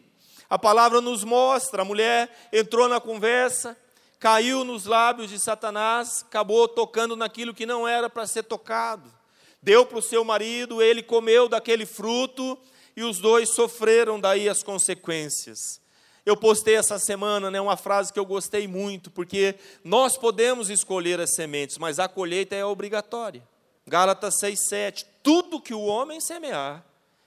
A 0.47 0.59
palavra 0.59 1.01
nos 1.01 1.23
mostra: 1.23 1.81
a 1.81 1.85
mulher 1.85 2.29
entrou 2.53 2.87
na 2.87 2.99
conversa, 2.99 3.75
caiu 4.19 4.63
nos 4.63 4.85
lábios 4.85 5.31
de 5.31 5.39
Satanás, 5.39 6.23
acabou 6.27 6.67
tocando 6.67 7.15
naquilo 7.15 7.51
que 7.51 7.65
não 7.65 7.87
era 7.87 8.07
para 8.07 8.27
ser 8.27 8.43
tocado. 8.43 9.11
Deu 9.59 9.83
para 9.87 9.97
o 9.97 10.03
seu 10.03 10.23
marido, 10.23 10.83
ele 10.83 11.01
comeu 11.01 11.49
daquele 11.49 11.87
fruto 11.87 12.55
e 12.95 13.01
os 13.01 13.17
dois 13.17 13.49
sofreram 13.49 14.19
daí 14.19 14.47
as 14.47 14.61
consequências. 14.61 15.81
Eu 16.25 16.37
postei 16.37 16.75
essa 16.75 16.99
semana 16.99 17.49
né, 17.49 17.59
uma 17.59 17.75
frase 17.75 18.13
que 18.13 18.19
eu 18.19 18.25
gostei 18.25 18.67
muito, 18.67 19.09
porque 19.09 19.55
nós 19.83 20.17
podemos 20.17 20.69
escolher 20.69 21.19
as 21.19 21.33
sementes, 21.33 21.77
mas 21.77 21.97
a 21.97 22.07
colheita 22.07 22.55
é 22.55 22.63
obrigatória. 22.63 23.43
Gálatas 23.87 24.35
6,7: 24.41 25.05
Tudo 25.23 25.61
que 25.61 25.73
o 25.73 25.81
homem 25.81 26.21
semear, 26.21 26.85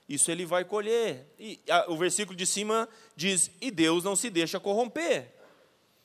isso 0.09 0.31
ele 0.31 0.47
vai 0.47 0.65
colher. 0.65 1.27
E 1.39 1.59
a, 1.69 1.91
o 1.91 1.97
versículo 1.97 2.37
de 2.37 2.47
cima 2.47 2.89
diz: 3.17 3.51
"E 3.61 3.71
Deus 3.71 4.05
não 4.05 4.15
se 4.15 4.31
deixa 4.31 4.61
corromper". 4.61 5.33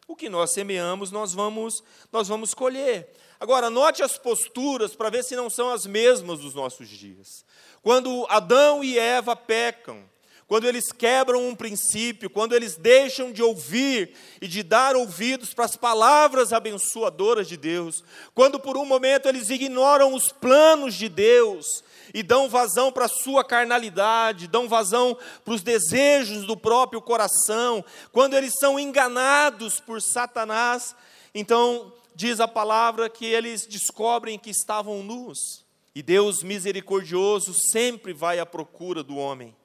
O 0.07 0.15
que 0.15 0.27
nós 0.27 0.53
semeamos, 0.53 1.11
nós 1.11 1.33
vamos 1.33 1.83
nós 2.11 2.27
vamos 2.27 2.55
colher. 2.55 3.13
Agora, 3.39 3.69
note 3.69 4.01
as 4.01 4.17
posturas 4.17 4.95
para 4.95 5.11
ver 5.11 5.23
se 5.23 5.35
não 5.35 5.49
são 5.49 5.69
as 5.69 5.85
mesmas 5.85 6.39
dos 6.39 6.53
nossos 6.55 6.89
dias. 6.89 7.45
Quando 7.81 8.25
Adão 8.29 8.83
e 8.83 8.99
Eva 8.99 9.35
pecam, 9.35 10.03
quando 10.49 10.67
eles 10.67 10.91
quebram 10.91 11.47
um 11.47 11.53
princípio, 11.53 12.27
quando 12.27 12.55
eles 12.55 12.75
deixam 12.75 13.31
de 13.31 13.43
ouvir 13.43 14.15
e 14.41 14.47
de 14.47 14.63
dar 14.63 14.95
ouvidos 14.95 15.53
para 15.53 15.65
as 15.65 15.75
palavras 15.75 16.51
abençoadoras 16.51 17.47
de 17.47 17.55
Deus, 17.55 18.03
quando 18.33 18.59
por 18.59 18.75
um 18.75 18.83
momento 18.83 19.27
eles 19.29 19.51
ignoram 19.51 20.11
os 20.11 20.31
planos 20.31 20.95
de 20.95 21.07
Deus, 21.07 21.83
e 22.15 22.23
dão 22.23 22.49
vazão 22.49 22.91
para 22.91 23.05
a 23.05 23.09
sua 23.09 23.43
carnalidade, 23.43 24.47
dão 24.47 24.67
vazão 24.67 25.15
para 25.45 25.53
os 25.53 25.61
desejos 25.61 26.47
do 26.47 26.57
próprio 26.57 26.99
coração, 26.99 27.85
quando 28.11 28.33
eles 28.33 28.53
são 28.59 28.79
enganados 28.79 29.79
por 29.79 30.01
Satanás, 30.01 30.95
então 31.31 31.93
diz 32.15 32.39
a 32.39 32.47
palavra 32.47 33.07
que 33.07 33.27
eles 33.27 33.67
descobrem 33.67 34.39
que 34.39 34.49
estavam 34.49 35.03
nus. 35.03 35.63
E 35.93 36.01
Deus 36.01 36.41
misericordioso 36.41 37.53
sempre 37.71 38.13
vai 38.13 38.39
à 38.39 38.47
procura 38.47 39.03
do 39.03 39.15
homem, 39.15 39.55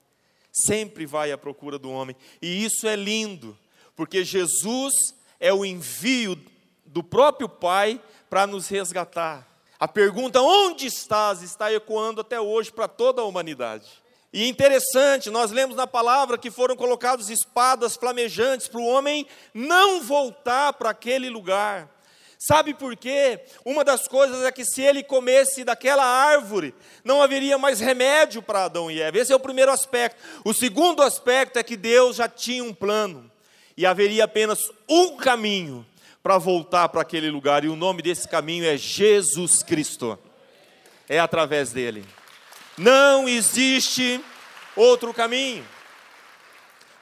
sempre 0.54 1.04
vai 1.04 1.32
à 1.32 1.38
procura 1.38 1.78
do 1.78 1.90
homem, 1.90 2.14
e 2.40 2.64
isso 2.64 2.86
é 2.86 2.94
lindo, 2.94 3.58
porque 3.96 4.22
Jesus 4.22 4.94
é 5.40 5.52
o 5.52 5.64
envio 5.64 6.40
do 6.86 7.02
próprio 7.02 7.48
Pai 7.48 8.00
para 8.30 8.46
nos 8.46 8.68
resgatar. 8.68 9.46
A 9.78 9.88
pergunta 9.88 10.40
onde 10.40 10.86
estás 10.86 11.42
está 11.42 11.72
ecoando 11.72 12.20
até 12.20 12.40
hoje 12.40 12.72
para 12.72 12.86
toda 12.86 13.20
a 13.20 13.24
humanidade. 13.24 14.02
E 14.32 14.48
interessante, 14.48 15.30
nós 15.30 15.50
lemos 15.50 15.76
na 15.76 15.86
palavra 15.86 16.38
que 16.38 16.50
foram 16.50 16.74
colocadas 16.74 17.28
espadas 17.28 17.96
flamejantes 17.96 18.66
para 18.66 18.80
o 18.80 18.86
homem 18.86 19.26
não 19.52 20.02
voltar 20.02 20.72
para 20.72 20.90
aquele 20.90 21.28
lugar. 21.28 21.88
Sabe 22.38 22.74
por 22.74 22.96
quê? 22.96 23.40
Uma 23.64 23.84
das 23.84 24.06
coisas 24.06 24.42
é 24.44 24.52
que 24.52 24.64
se 24.64 24.82
ele 24.82 25.02
comesse 25.02 25.64
daquela 25.64 26.04
árvore, 26.04 26.74
não 27.02 27.22
haveria 27.22 27.56
mais 27.56 27.80
remédio 27.80 28.42
para 28.42 28.64
Adão 28.64 28.90
e 28.90 29.00
Eva. 29.00 29.18
Esse 29.18 29.32
é 29.32 29.36
o 29.36 29.40
primeiro 29.40 29.70
aspecto. 29.70 30.20
O 30.44 30.52
segundo 30.52 31.02
aspecto 31.02 31.58
é 31.58 31.62
que 31.62 31.76
Deus 31.76 32.16
já 32.16 32.28
tinha 32.28 32.62
um 32.62 32.74
plano 32.74 33.30
e 33.76 33.86
haveria 33.86 34.24
apenas 34.24 34.58
um 34.88 35.16
caminho 35.16 35.86
para 36.22 36.38
voltar 36.38 36.88
para 36.88 37.02
aquele 37.02 37.30
lugar, 37.30 37.64
e 37.64 37.68
o 37.68 37.76
nome 37.76 38.00
desse 38.00 38.26
caminho 38.26 38.64
é 38.64 38.78
Jesus 38.78 39.62
Cristo. 39.62 40.18
É 41.06 41.18
através 41.18 41.70
dele. 41.70 42.02
Não 42.78 43.28
existe 43.28 44.24
outro 44.74 45.12
caminho. 45.12 45.66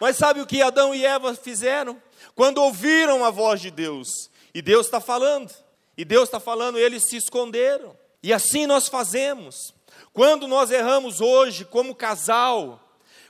Mas 0.01 0.17
sabe 0.17 0.41
o 0.41 0.47
que 0.47 0.61
Adão 0.61 0.93
e 0.93 1.07
Eva 1.07 1.37
fizeram? 1.37 2.03
Quando 2.35 2.59
ouviram 2.59 3.25
a 3.25 3.31
voz 3.31 3.61
de 3.61 3.71
Deus, 3.71 4.29
e 4.55 4.61
Deus 4.61 4.87
está 4.87 5.01
falando, 5.01 5.53
e 5.97 6.05
Deus 6.05 6.25
está 6.25 6.41
falando, 6.41 6.79
eles 6.79 7.05
se 7.09 7.17
esconderam. 7.17 7.97
E 8.23 8.33
assim 8.33 8.67
nós 8.67 8.89
fazemos. 8.89 9.75
Quando 10.13 10.47
nós 10.47 10.71
erramos 10.71 11.21
hoje, 11.21 11.65
como 11.65 11.95
casal, 11.95 12.81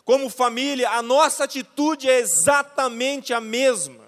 como 0.04 0.28
família, 0.28 0.90
a 0.90 1.02
nossa 1.02 1.44
atitude 1.44 2.08
é 2.08 2.18
exatamente 2.18 3.32
a 3.32 3.40
mesma. 3.40 4.02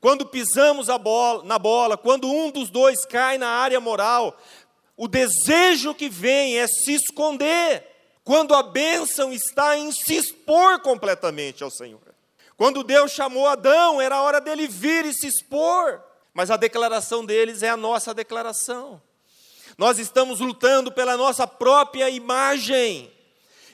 Quando 0.00 0.26
pisamos 0.26 0.86
bola, 1.00 1.42
na 1.44 1.58
bola, 1.58 1.96
quando 1.96 2.30
um 2.30 2.50
dos 2.50 2.70
dois 2.70 3.04
cai 3.04 3.38
na 3.38 3.48
área 3.48 3.80
moral, 3.80 4.38
o 4.96 5.08
desejo 5.08 5.94
que 5.94 6.08
vem 6.08 6.58
é 6.58 6.66
se 6.66 6.94
esconder. 6.94 7.84
Quando 8.22 8.54
a 8.54 8.62
bênção 8.62 9.32
está 9.32 9.76
em 9.76 9.90
se 9.92 10.14
expor 10.14 10.80
completamente 10.80 11.62
ao 11.62 11.70
Senhor. 11.70 12.00
Quando 12.56 12.82
Deus 12.82 13.12
chamou 13.12 13.46
Adão, 13.46 14.00
era 14.00 14.22
hora 14.22 14.40
dele 14.40 14.66
vir 14.66 15.04
e 15.04 15.12
se 15.12 15.26
expor. 15.26 16.02
Mas 16.36 16.50
a 16.50 16.58
declaração 16.58 17.24
deles 17.24 17.62
é 17.62 17.70
a 17.70 17.78
nossa 17.78 18.12
declaração. 18.12 19.00
Nós 19.78 19.98
estamos 19.98 20.38
lutando 20.38 20.92
pela 20.92 21.16
nossa 21.16 21.46
própria 21.46 22.10
imagem. 22.10 23.10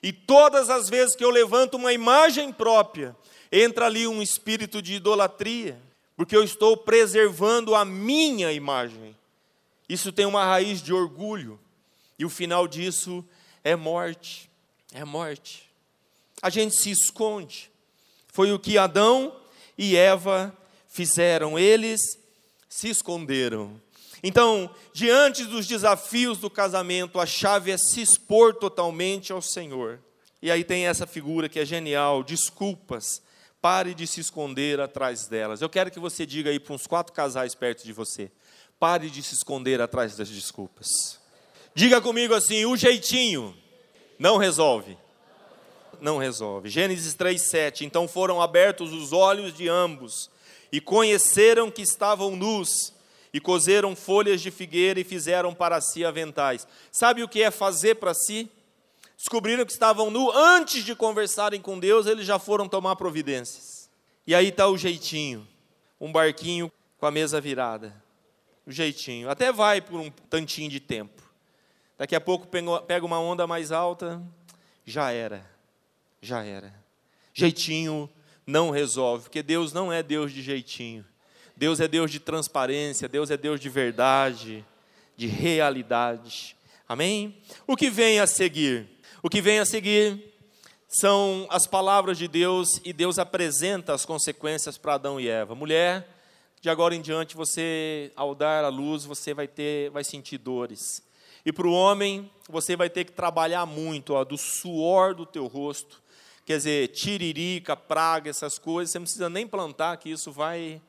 E 0.00 0.12
todas 0.12 0.70
as 0.70 0.88
vezes 0.88 1.16
que 1.16 1.24
eu 1.24 1.30
levanto 1.30 1.74
uma 1.74 1.92
imagem 1.92 2.52
própria, 2.52 3.16
entra 3.50 3.86
ali 3.86 4.06
um 4.06 4.22
espírito 4.22 4.80
de 4.80 4.94
idolatria 4.94 5.76
porque 6.16 6.36
eu 6.36 6.44
estou 6.44 6.76
preservando 6.76 7.74
a 7.74 7.84
minha 7.84 8.52
imagem. 8.52 9.16
Isso 9.88 10.12
tem 10.12 10.24
uma 10.24 10.44
raiz 10.44 10.80
de 10.80 10.92
orgulho, 10.92 11.58
e 12.16 12.24
o 12.24 12.30
final 12.30 12.68
disso 12.68 13.24
é 13.64 13.74
morte. 13.74 14.48
É 14.94 15.04
morte. 15.04 15.68
A 16.40 16.48
gente 16.48 16.76
se 16.76 16.92
esconde. 16.92 17.72
Foi 18.28 18.52
o 18.52 18.58
que 18.60 18.78
Adão 18.78 19.34
e 19.76 19.96
Eva 19.96 20.56
fizeram, 20.86 21.58
eles 21.58 22.21
se 22.72 22.88
esconderam. 22.88 23.78
Então, 24.22 24.74
diante 24.94 25.44
dos 25.44 25.66
desafios 25.66 26.38
do 26.38 26.48
casamento, 26.48 27.20
a 27.20 27.26
chave 27.26 27.70
é 27.70 27.76
se 27.76 28.00
expor 28.00 28.54
totalmente 28.54 29.30
ao 29.30 29.42
Senhor. 29.42 30.00
E 30.40 30.50
aí 30.50 30.64
tem 30.64 30.86
essa 30.86 31.06
figura 31.06 31.50
que 31.50 31.60
é 31.60 31.66
genial: 31.66 32.22
desculpas 32.22 33.20
Pare 33.60 33.94
de 33.94 34.06
se 34.08 34.20
esconder 34.20 34.80
atrás 34.80 35.28
delas. 35.28 35.60
Eu 35.60 35.68
quero 35.68 35.90
que 35.90 36.00
você 36.00 36.26
diga 36.26 36.50
aí 36.50 36.58
para 36.58 36.74
uns 36.74 36.86
quatro 36.86 37.12
casais 37.12 37.54
perto 37.54 37.84
de 37.84 37.92
você: 37.92 38.32
pare 38.80 39.10
de 39.10 39.22
se 39.22 39.34
esconder 39.34 39.80
atrás 39.80 40.16
das 40.16 40.28
desculpas. 40.28 40.88
Diga 41.74 42.00
comigo 42.00 42.34
assim: 42.34 42.64
o 42.64 42.76
jeitinho 42.76 43.54
não 44.18 44.38
resolve. 44.38 44.96
Não 46.00 46.16
resolve. 46.16 46.70
Gênesis 46.70 47.14
3:7. 47.14 47.82
Então 47.82 48.08
foram 48.08 48.40
abertos 48.40 48.92
os 48.92 49.12
olhos 49.12 49.54
de 49.54 49.68
ambos 49.68 50.30
e 50.72 50.80
conheceram 50.80 51.70
que 51.70 51.82
estavam 51.82 52.34
nus 52.34 52.92
e 53.32 53.38
cozeram 53.38 53.94
folhas 53.94 54.40
de 54.40 54.50
figueira 54.50 54.98
e 54.98 55.04
fizeram 55.04 55.54
para 55.54 55.80
si 55.80 56.04
aventais. 56.04 56.66
Sabe 56.90 57.22
o 57.22 57.28
que 57.28 57.42
é 57.42 57.50
fazer 57.50 57.96
para 57.96 58.14
si? 58.14 58.50
descobriram 59.22 59.64
que 59.64 59.70
estavam 59.70 60.10
nu, 60.10 60.32
antes 60.32 60.84
de 60.84 60.96
conversarem 60.96 61.60
com 61.60 61.78
Deus, 61.78 62.06
eles 62.06 62.26
já 62.26 62.40
foram 62.40 62.68
tomar 62.68 62.96
providências. 62.96 63.88
E 64.26 64.34
aí 64.34 64.48
está 64.48 64.66
o 64.66 64.76
jeitinho, 64.76 65.46
um 66.00 66.10
barquinho 66.10 66.72
com 66.98 67.06
a 67.06 67.10
mesa 67.10 67.40
virada. 67.40 67.94
O 68.66 68.72
jeitinho. 68.72 69.30
Até 69.30 69.52
vai 69.52 69.80
por 69.80 70.00
um 70.00 70.10
tantinho 70.28 70.68
de 70.68 70.80
tempo. 70.80 71.22
Daqui 71.96 72.16
a 72.16 72.20
pouco 72.20 72.48
pega 72.84 73.06
uma 73.06 73.20
onda 73.20 73.46
mais 73.46 73.70
alta, 73.70 74.20
já 74.84 75.12
era. 75.12 75.48
Já 76.20 76.42
era. 76.42 76.74
Jeitinho 77.32 78.10
não 78.46 78.70
resolve, 78.70 79.24
porque 79.24 79.42
Deus 79.42 79.72
não 79.72 79.92
é 79.92 80.02
Deus 80.02 80.32
de 80.32 80.42
jeitinho. 80.42 81.04
Deus 81.56 81.80
é 81.80 81.86
Deus 81.86 82.10
de 82.10 82.18
transparência, 82.18 83.08
Deus 83.08 83.30
é 83.30 83.36
Deus 83.36 83.60
de 83.60 83.68
verdade, 83.68 84.64
de 85.16 85.26
realidade. 85.26 86.56
Amém? 86.88 87.36
O 87.66 87.76
que 87.76 87.88
vem 87.88 88.20
a 88.20 88.26
seguir? 88.26 88.88
O 89.22 89.28
que 89.28 89.40
vem 89.40 89.58
a 89.58 89.64
seguir 89.64 90.32
são 90.88 91.46
as 91.50 91.66
palavras 91.66 92.18
de 92.18 92.28
Deus 92.28 92.80
e 92.84 92.92
Deus 92.92 93.18
apresenta 93.18 93.94
as 93.94 94.04
consequências 94.04 94.76
para 94.76 94.94
Adão 94.94 95.20
e 95.20 95.28
Eva. 95.28 95.54
Mulher, 95.54 96.06
de 96.60 96.68
agora 96.68 96.94
em 96.94 97.00
diante 97.00 97.36
você 97.36 98.12
ao 98.14 98.34
dar 98.34 98.64
a 98.64 98.68
luz, 98.68 99.04
você 99.04 99.32
vai 99.32 99.48
ter 99.48 99.90
vai 99.90 100.04
sentir 100.04 100.38
dores. 100.38 101.02
E 101.44 101.52
para 101.52 101.66
o 101.66 101.72
homem, 101.72 102.30
você 102.48 102.76
vai 102.76 102.88
ter 102.88 103.04
que 103.04 103.12
trabalhar 103.12 103.66
muito, 103.66 104.14
ó, 104.14 104.24
do 104.24 104.38
suor 104.38 105.14
do 105.14 105.26
teu 105.26 105.46
rosto. 105.46 106.00
Quer 106.44 106.56
dizer, 106.56 106.88
tiririca, 106.88 107.76
praga, 107.76 108.28
essas 108.28 108.58
coisas, 108.58 108.90
você 108.90 108.98
não 108.98 109.04
precisa 109.04 109.30
nem 109.30 109.46
plantar 109.46 109.96
que 109.96 110.10
isso 110.10 110.32
vai 110.32 110.80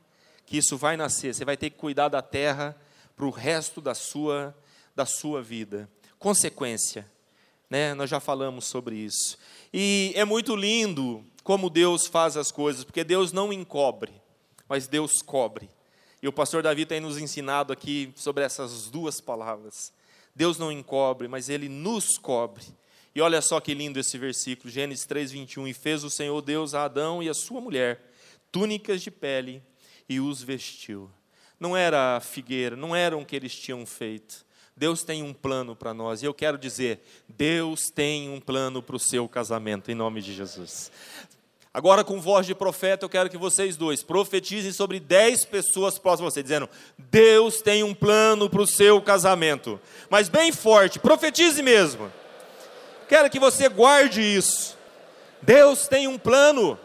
que 0.45 0.57
isso 0.57 0.77
vai 0.77 0.97
nascer. 0.97 1.33
Você 1.33 1.45
vai 1.45 1.55
ter 1.55 1.69
que 1.69 1.77
cuidar 1.77 2.09
da 2.09 2.21
terra 2.21 2.75
para 3.15 3.25
o 3.25 3.29
resto 3.29 3.79
da 3.79 3.95
sua 3.95 4.55
da 4.95 5.05
sua 5.05 5.41
vida. 5.41 5.89
Consequência, 6.19 7.09
né? 7.69 7.93
Nós 7.93 8.09
já 8.09 8.19
falamos 8.19 8.65
sobre 8.65 8.95
isso. 8.95 9.37
E 9.73 10.11
é 10.15 10.25
muito 10.25 10.55
lindo 10.55 11.23
como 11.43 11.69
Deus 11.69 12.07
faz 12.07 12.37
as 12.37 12.51
coisas, 12.51 12.83
porque 12.83 13.03
Deus 13.03 13.31
não 13.31 13.51
encobre, 13.51 14.13
mas 14.67 14.87
Deus 14.87 15.21
cobre. 15.21 15.69
E 16.21 16.27
o 16.27 16.31
pastor 16.31 16.63
Davi 16.63 16.85
tem 16.85 17.01
nos 17.01 17.17
ensinado 17.17 17.73
aqui 17.73 18.13
sobre 18.15 18.43
essas 18.43 18.89
duas 18.89 19.19
palavras. 19.19 19.91
Deus 20.33 20.57
não 20.57 20.71
encobre, 20.71 21.27
mas 21.27 21.49
ele 21.49 21.67
nos 21.67 22.17
cobre. 22.17 22.63
E 23.15 23.21
olha 23.21 23.41
só 23.41 23.59
que 23.59 23.73
lindo 23.73 23.99
esse 23.99 24.17
versículo, 24.17 24.71
Gênesis 24.71 25.05
3:21, 25.05 25.67
e 25.67 25.73
fez 25.73 26.03
o 26.03 26.09
Senhor 26.09 26.41
Deus 26.41 26.73
a 26.73 26.85
Adão 26.85 27.21
e 27.21 27.29
a 27.29 27.33
sua 27.33 27.61
mulher 27.61 28.13
túnicas 28.53 29.01
de 29.01 29.09
pele 29.09 29.63
e 30.07 30.19
os 30.19 30.43
vestiu. 30.43 31.09
Não 31.59 31.75
era 31.75 32.19
figueira, 32.19 32.75
não 32.75 32.95
eram 32.95 33.21
o 33.21 33.25
que 33.25 33.35
eles 33.35 33.55
tinham 33.55 33.83
feito. 33.85 34.45
Deus 34.77 35.03
tem 35.03 35.23
um 35.23 35.33
plano 35.33 35.75
para 35.75 35.93
nós. 35.93 36.21
E 36.21 36.25
eu 36.25 36.33
quero 36.33 36.57
dizer, 36.57 37.03
Deus 37.27 37.89
tem 37.89 38.29
um 38.29 38.39
plano 38.39 38.81
para 38.81 38.95
o 38.95 38.99
seu 38.99 39.27
casamento, 39.27 39.89
em 39.89 39.95
nome 39.95 40.21
de 40.21 40.33
Jesus. 40.33 40.91
Agora, 41.73 42.03
com 42.03 42.21
voz 42.21 42.45
de 42.45 42.53
profeta, 42.53 43.05
eu 43.05 43.09
quero 43.09 43.29
que 43.29 43.37
vocês 43.37 43.75
dois 43.75 44.03
profetizem 44.03 44.71
sobre 44.71 44.99
dez 44.99 45.43
pessoas 45.43 45.97
próximas 45.97 46.33
a 46.33 46.35
você, 46.35 46.43
dizendo: 46.43 46.69
Deus 46.97 47.61
tem 47.61 47.83
um 47.83 47.95
plano 47.95 48.47
para 48.47 48.61
o 48.61 48.67
seu 48.67 49.01
casamento. 49.01 49.79
Mas 50.09 50.29
bem 50.29 50.51
forte, 50.51 50.99
profetize 50.99 51.63
mesmo. 51.63 52.11
Quero 53.07 53.29
que 53.29 53.39
você 53.39 53.67
guarde 53.67 54.21
isso. 54.21 54.77
Deus 55.41 55.87
tem 55.87 56.07
um 56.07 56.17
plano. 56.17 56.79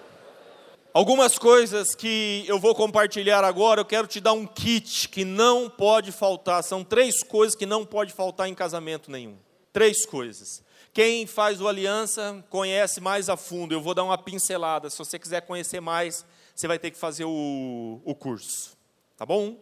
Algumas 0.92 1.38
coisas 1.38 1.94
que 1.94 2.44
eu 2.48 2.58
vou 2.58 2.74
compartilhar 2.74 3.44
agora, 3.44 3.80
eu 3.80 3.84
quero 3.84 4.06
te 4.06 4.20
dar 4.20 4.32
um 4.32 4.46
kit 4.46 5.08
que 5.08 5.24
não 5.24 5.70
pode 5.70 6.10
faltar. 6.10 6.64
São 6.64 6.82
três 6.82 7.22
coisas 7.22 7.54
que 7.54 7.66
não 7.66 7.84
pode 7.84 8.12
faltar 8.12 8.48
em 8.48 8.54
casamento 8.54 9.10
nenhum. 9.10 9.36
Três 9.72 10.04
coisas. 10.04 10.62
Quem 10.92 11.26
faz 11.26 11.60
o 11.60 11.68
aliança 11.68 12.44
conhece 12.50 13.00
mais 13.00 13.28
a 13.28 13.36
fundo. 13.36 13.72
Eu 13.72 13.80
vou 13.80 13.94
dar 13.94 14.02
uma 14.02 14.18
pincelada. 14.18 14.90
Se 14.90 14.98
você 14.98 15.18
quiser 15.18 15.42
conhecer 15.42 15.80
mais, 15.80 16.24
você 16.54 16.66
vai 16.66 16.78
ter 16.78 16.90
que 16.90 16.98
fazer 16.98 17.24
o, 17.24 18.00
o 18.04 18.14
curso. 18.14 18.76
Tá 19.16 19.24
bom? 19.24 19.56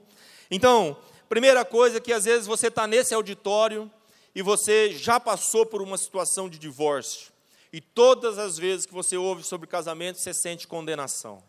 Então, 0.51 0.97
primeira 1.29 1.65
coisa 1.65 2.01
que 2.01 2.13
às 2.13 2.25
vezes 2.25 2.47
você 2.47 2.69
está 2.69 2.87
nesse 2.87 3.13
auditório 3.13 3.91
e 4.37 4.43
você 4.43 4.93
já 4.93 5.19
passou 5.19 5.65
por 5.65 5.81
uma 5.81 5.97
situação 5.97 6.47
de 6.47 6.59
divórcio. 6.59 7.33
E 7.73 7.81
todas 7.81 8.37
as 8.39 8.59
vezes 8.59 8.85
que 8.85 8.93
você 8.93 9.17
ouve 9.17 9.43
sobre 9.43 9.67
casamento, 9.67 10.19
você 10.19 10.35
sente 10.35 10.69
condenação. 10.69 11.43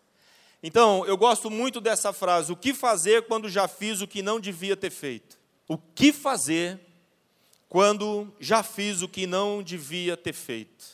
Então, 0.64 1.06
eu 1.06 1.18
gosto 1.18 1.52
muito 1.52 1.82
dessa 1.82 2.14
frase: 2.14 2.50
o 2.50 2.56
que 2.56 2.74
fazer 2.74 3.24
quando 3.24 3.50
já 3.50 3.68
fiz 3.68 4.00
o 4.00 4.08
que 4.08 4.22
não 4.22 4.40
devia 4.40 4.78
ter 4.78 4.90
feito? 4.90 5.38
O 5.68 5.78
que 5.78 6.14
fazer 6.14 6.80
quando 7.68 8.34
já 8.40 8.64
fiz 8.64 9.02
o 9.02 9.10
que 9.10 9.28
não 9.28 9.62
devia 9.62 10.16
ter 10.16 10.32
feito? 10.32 10.86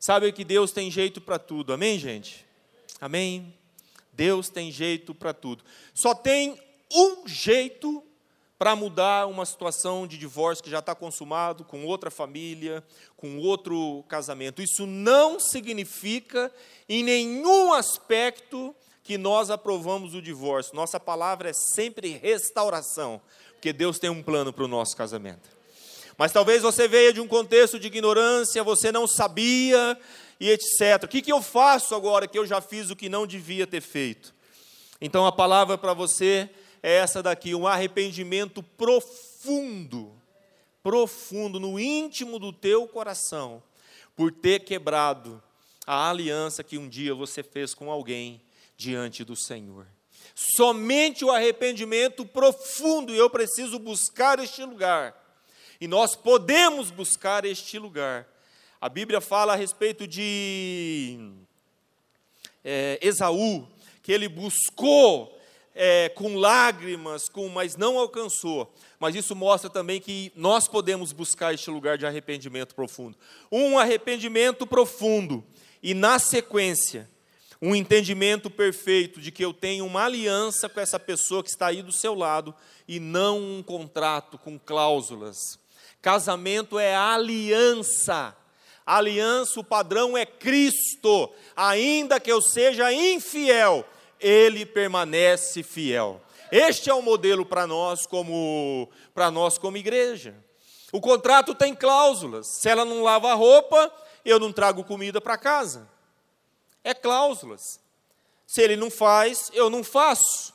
Sabe 0.00 0.32
que 0.32 0.44
Deus 0.44 0.72
tem 0.72 0.90
jeito 0.90 1.20
para 1.20 1.38
tudo, 1.38 1.72
amém, 1.72 2.00
gente? 2.00 2.44
Amém? 3.00 3.54
Deus 4.12 4.48
tem 4.48 4.72
jeito 4.72 5.14
para 5.14 5.32
tudo. 5.32 5.62
Só 5.94 6.16
tem 6.16 6.60
um 6.92 7.28
jeito 7.28 8.02
para 8.58 8.74
mudar 8.74 9.26
uma 9.26 9.44
situação 9.44 10.06
de 10.06 10.16
divórcio 10.16 10.64
que 10.64 10.70
já 10.70 10.78
está 10.78 10.94
consumado 10.94 11.64
com 11.64 11.84
outra 11.84 12.10
família, 12.10 12.82
com 13.16 13.38
outro 13.38 14.04
casamento. 14.08 14.62
Isso 14.62 14.86
não 14.86 15.38
significa 15.38 16.50
em 16.88 17.02
nenhum 17.02 17.72
aspecto 17.72 18.74
que 19.02 19.18
nós 19.18 19.50
aprovamos 19.50 20.14
o 20.14 20.22
divórcio. 20.22 20.74
Nossa 20.74 20.98
palavra 20.98 21.50
é 21.50 21.52
sempre 21.52 22.18
restauração, 22.22 23.20
porque 23.52 23.72
Deus 23.72 23.98
tem 23.98 24.10
um 24.10 24.22
plano 24.22 24.52
para 24.52 24.64
o 24.64 24.68
nosso 24.68 24.96
casamento. 24.96 25.56
Mas 26.18 26.32
talvez 26.32 26.62
você 26.62 26.88
veja 26.88 27.12
de 27.12 27.20
um 27.20 27.28
contexto 27.28 27.78
de 27.78 27.88
ignorância, 27.88 28.64
você 28.64 28.90
não 28.90 29.06
sabia 29.06 29.98
e 30.40 30.50
etc. 30.50 31.04
O 31.04 31.08
que, 31.08 31.20
que 31.20 31.32
eu 31.32 31.42
faço 31.42 31.94
agora 31.94 32.26
que 32.26 32.38
eu 32.38 32.46
já 32.46 32.60
fiz 32.62 32.90
o 32.90 32.96
que 32.96 33.08
não 33.08 33.26
devia 33.26 33.66
ter 33.66 33.82
feito? 33.82 34.34
Então 34.98 35.26
a 35.26 35.32
palavra 35.32 35.76
para 35.76 35.92
você 35.92 36.48
é 36.86 36.98
essa 36.98 37.20
daqui, 37.20 37.52
um 37.52 37.66
arrependimento 37.66 38.62
profundo, 38.62 40.14
profundo 40.84 41.58
no 41.58 41.80
íntimo 41.80 42.38
do 42.38 42.52
teu 42.52 42.86
coração, 42.86 43.60
por 44.14 44.30
ter 44.30 44.60
quebrado 44.60 45.42
a 45.84 46.08
aliança 46.08 46.62
que 46.62 46.78
um 46.78 46.88
dia 46.88 47.12
você 47.12 47.42
fez 47.42 47.74
com 47.74 47.90
alguém 47.90 48.40
diante 48.76 49.24
do 49.24 49.34
Senhor. 49.34 49.84
Somente 50.32 51.24
o 51.24 51.32
arrependimento 51.32 52.24
profundo, 52.24 53.12
e 53.12 53.18
eu 53.18 53.28
preciso 53.28 53.80
buscar 53.80 54.38
este 54.38 54.62
lugar. 54.62 55.12
E 55.80 55.88
nós 55.88 56.14
podemos 56.14 56.92
buscar 56.92 57.44
este 57.44 57.80
lugar. 57.80 58.28
A 58.80 58.88
Bíblia 58.88 59.20
fala 59.20 59.54
a 59.54 59.56
respeito 59.56 60.06
de 60.06 61.18
é, 62.64 62.96
Esaú, 63.02 63.66
que 64.04 64.12
ele 64.12 64.28
buscou 64.28 65.35
é, 65.78 66.08
com 66.08 66.36
lágrimas, 66.36 67.28
com, 67.28 67.48
mas 67.50 67.76
não 67.76 67.98
alcançou. 67.98 68.74
Mas 68.98 69.14
isso 69.14 69.36
mostra 69.36 69.68
também 69.68 70.00
que 70.00 70.32
nós 70.34 70.66
podemos 70.66 71.12
buscar 71.12 71.52
este 71.52 71.70
lugar 71.70 71.98
de 71.98 72.06
arrependimento 72.06 72.74
profundo. 72.74 73.14
Um 73.52 73.78
arrependimento 73.78 74.66
profundo 74.66 75.44
e, 75.82 75.92
na 75.92 76.18
sequência, 76.18 77.08
um 77.60 77.74
entendimento 77.74 78.50
perfeito 78.50 79.20
de 79.20 79.30
que 79.30 79.44
eu 79.44 79.52
tenho 79.52 79.84
uma 79.84 80.04
aliança 80.04 80.66
com 80.68 80.80
essa 80.80 80.98
pessoa 80.98 81.42
que 81.42 81.50
está 81.50 81.66
aí 81.66 81.82
do 81.82 81.92
seu 81.92 82.14
lado 82.14 82.54
e 82.88 82.98
não 82.98 83.38
um 83.38 83.62
contrato 83.62 84.38
com 84.38 84.58
cláusulas. 84.58 85.36
Casamento 86.00 86.78
é 86.78 86.96
aliança. 86.96 88.34
Aliança, 88.86 89.60
o 89.60 89.64
padrão 89.64 90.16
é 90.16 90.24
Cristo. 90.24 91.30
Ainda 91.54 92.18
que 92.18 92.32
eu 92.32 92.40
seja 92.40 92.92
infiel, 92.92 93.84
ele 94.20 94.64
permanece 94.64 95.62
fiel. 95.62 96.20
Este 96.50 96.90
é 96.90 96.94
o 96.94 97.02
modelo 97.02 97.44
para 97.44 97.66
nós 97.66 98.06
como 98.06 98.88
para 99.14 99.30
nós 99.30 99.58
como 99.58 99.76
igreja. 99.76 100.34
O 100.92 101.00
contrato 101.00 101.54
tem 101.54 101.74
cláusulas. 101.74 102.46
Se 102.60 102.68
ela 102.68 102.84
não 102.84 103.02
lava 103.02 103.30
a 103.30 103.34
roupa, 103.34 103.92
eu 104.24 104.38
não 104.38 104.52
trago 104.52 104.84
comida 104.84 105.20
para 105.20 105.36
casa. 105.36 105.88
É 106.84 106.94
cláusulas. 106.94 107.80
Se 108.46 108.62
ele 108.62 108.76
não 108.76 108.90
faz, 108.90 109.50
eu 109.52 109.68
não 109.68 109.82
faço. 109.82 110.54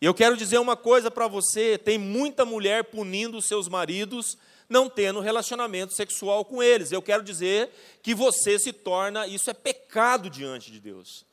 E 0.00 0.06
eu 0.06 0.14
quero 0.14 0.36
dizer 0.36 0.58
uma 0.58 0.76
coisa 0.76 1.10
para 1.10 1.26
você: 1.26 1.76
tem 1.76 1.98
muita 1.98 2.44
mulher 2.44 2.84
punindo 2.84 3.42
seus 3.42 3.68
maridos 3.68 4.36
não 4.68 4.88
tendo 4.88 5.20
relacionamento 5.20 5.94
sexual 5.94 6.44
com 6.44 6.62
eles. 6.62 6.90
Eu 6.90 7.02
quero 7.02 7.22
dizer 7.22 7.70
que 8.02 8.14
você 8.14 8.58
se 8.58 8.72
torna, 8.72 9.26
isso 9.26 9.50
é 9.50 9.54
pecado 9.54 10.30
diante 10.30 10.70
de 10.70 10.80
Deus. 10.80 11.24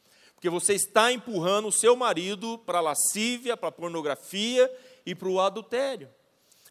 Porque 0.42 0.50
você 0.50 0.74
está 0.74 1.12
empurrando 1.12 1.68
o 1.68 1.72
seu 1.72 1.96
marido 1.96 2.58
para 2.66 2.80
a 2.80 2.82
lascívia, 2.82 3.56
para 3.56 3.70
a 3.70 3.72
pornografia 3.72 4.76
e 5.06 5.14
para 5.14 5.28
o 5.28 5.40
adultério. 5.40 6.10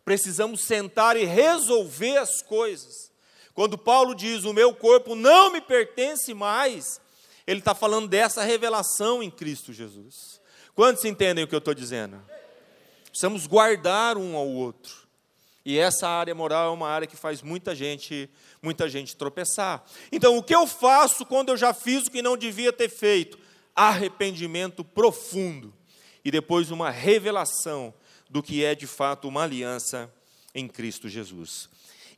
Precisamos 0.05 0.63
sentar 0.63 1.17
e 1.17 1.25
resolver 1.25 2.17
as 2.17 2.43
coisas. 2.43 3.13
Quando 3.55 3.79
Paulo 3.79 4.13
diz: 4.13 4.43
O 4.43 4.53
meu 4.53 4.75
corpo 4.75 5.15
não 5.15 5.53
me 5.53 5.61
pertence 5.61 6.35
mais, 6.35 7.01
ele 7.47 7.61
está 7.61 7.73
falando 7.73 8.09
dessa 8.09 8.43
revelação 8.43 9.23
em 9.23 9.31
Cristo 9.31 9.73
Jesus. 9.73 10.41
Quantos 10.75 11.05
entendem 11.05 11.45
o 11.45 11.47
que 11.47 11.55
eu 11.55 11.61
estou 11.61 11.73
dizendo? 11.73 12.21
Precisamos 13.05 13.47
guardar 13.47 14.19
um 14.19 14.35
ao 14.35 14.49
outro. 14.49 15.09
E 15.65 15.79
essa 15.79 16.09
área 16.09 16.35
moral 16.35 16.71
é 16.71 16.75
uma 16.75 16.89
área 16.89 17.07
que 17.07 17.17
faz 17.17 17.41
muita 17.41 17.73
gente, 17.73 18.29
muita 18.61 18.89
gente 18.89 19.17
tropeçar. 19.17 19.85
Então, 20.11 20.37
o 20.37 20.43
que 20.43 20.57
eu 20.57 20.67
faço 20.67 21.25
quando 21.25 21.51
eu 21.51 21.57
já 21.57 21.73
fiz 21.73 22.09
o 22.09 22.11
que 22.11 22.21
não 22.21 22.37
devia 22.37 22.73
ter 22.73 22.89
feito? 22.89 23.39
Arrependimento 23.89 24.85
profundo 24.85 25.73
e 26.25 26.31
depois 26.31 26.71
uma 26.71 26.91
revelação 26.91 27.95
do 28.29 28.43
que 28.43 28.65
é 28.65 28.75
de 28.75 28.87
fato 28.87 29.27
uma 29.27 29.43
aliança 29.43 30.13
em 30.55 30.69
Cristo 30.69 31.09
Jesus. 31.09 31.69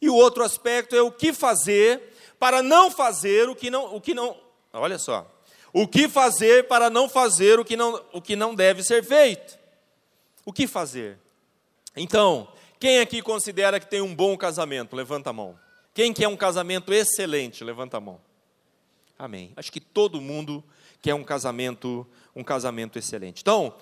E 0.01 0.09
o 0.09 0.14
outro 0.14 0.42
aspecto 0.42 0.96
é 0.96 1.03
o 1.03 1.12
que 1.12 1.33
fazer 1.33 2.03
para 2.38 2.62
não 2.62 2.90
fazer 2.90 3.48
o 3.48 3.55
que 3.55 3.70
não, 3.70 3.94
o 3.94 4.01
que 4.01 4.12
não, 4.12 4.37
olha 4.72 4.98
só, 4.98 5.31
o 5.72 5.87
que 5.87 6.09
fazer 6.09 6.66
para 6.66 6.90
não 6.90 7.09
fazer 7.09 7.61
o 7.61 7.64
que 7.64 7.77
não, 7.77 8.05
o 8.12 8.20
que 8.20 8.35
não 8.35 8.55
deve 8.55 8.83
ser 8.83 9.05
feito. 9.05 9.57
O 10.44 10.53
que 10.53 10.66
fazer? 10.66 11.18
Então, 11.94 12.48
quem 12.81 12.98
aqui 12.98 13.22
considera 13.22 13.79
que 13.79 13.87
tem 13.87 14.01
um 14.01 14.12
bom 14.12 14.37
casamento? 14.37 14.96
Levanta 14.96 15.31
a 15.31 15.33
mão. 15.33 15.57
Quem 15.94 16.12
quer 16.12 16.27
um 16.27 16.37
casamento 16.37 16.92
excelente? 16.92 17.62
Levanta 17.62 17.98
a 17.98 18.01
mão. 18.01 18.20
Amém. 19.16 19.53
Acho 19.55 19.70
que 19.70 19.79
todo 19.79 20.20
mundo 20.20 20.64
quer 21.03 21.15
um 21.15 21.25
casamento, 21.25 22.07
um 22.35 22.45
casamento 22.45 22.99
excelente. 22.99 23.43
Então, 23.43 23.75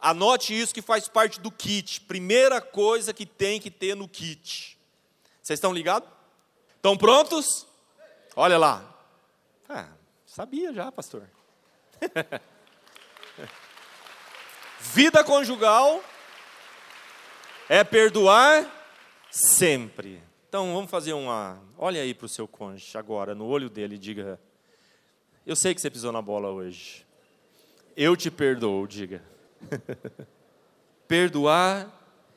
anote 0.00 0.58
isso 0.58 0.74
que 0.74 0.82
faz 0.82 1.08
parte 1.08 1.40
do 1.40 1.50
kit. 1.50 2.00
Primeira 2.02 2.60
coisa 2.60 3.14
que 3.14 3.24
tem 3.24 3.60
que 3.60 3.70
ter 3.70 3.94
no 3.94 4.08
kit. 4.08 4.76
Vocês 5.40 5.56
estão 5.56 5.72
ligados? 5.72 6.08
Estão 6.74 6.96
prontos? 6.96 7.66
Olha 8.34 8.58
lá. 8.58 8.84
Ah, 9.68 9.88
sabia 10.26 10.72
já, 10.72 10.90
pastor. 10.90 11.30
Vida 14.80 15.24
conjugal 15.24 16.02
é 17.68 17.82
perdoar 17.82 18.70
sempre. 19.30 20.22
Então 20.48 20.74
vamos 20.74 20.90
fazer 20.90 21.12
uma. 21.12 21.60
Olha 21.76 22.00
aí 22.00 22.14
para 22.14 22.26
o 22.26 22.28
seu 22.28 22.46
cônjuge 22.46 22.96
agora, 22.96 23.34
no 23.34 23.46
olho 23.46 23.68
dele, 23.68 23.98
diga: 23.98 24.40
Eu 25.46 25.54
sei 25.54 25.72
que 25.72 25.80
você 25.80 25.88
pisou 25.88 26.10
na 26.10 26.20
bola 26.20 26.50
hoje. 26.50 27.06
Eu 27.96 28.16
te 28.16 28.32
perdoo, 28.32 28.84
diga. 28.84 29.22
perdoar 31.06 31.88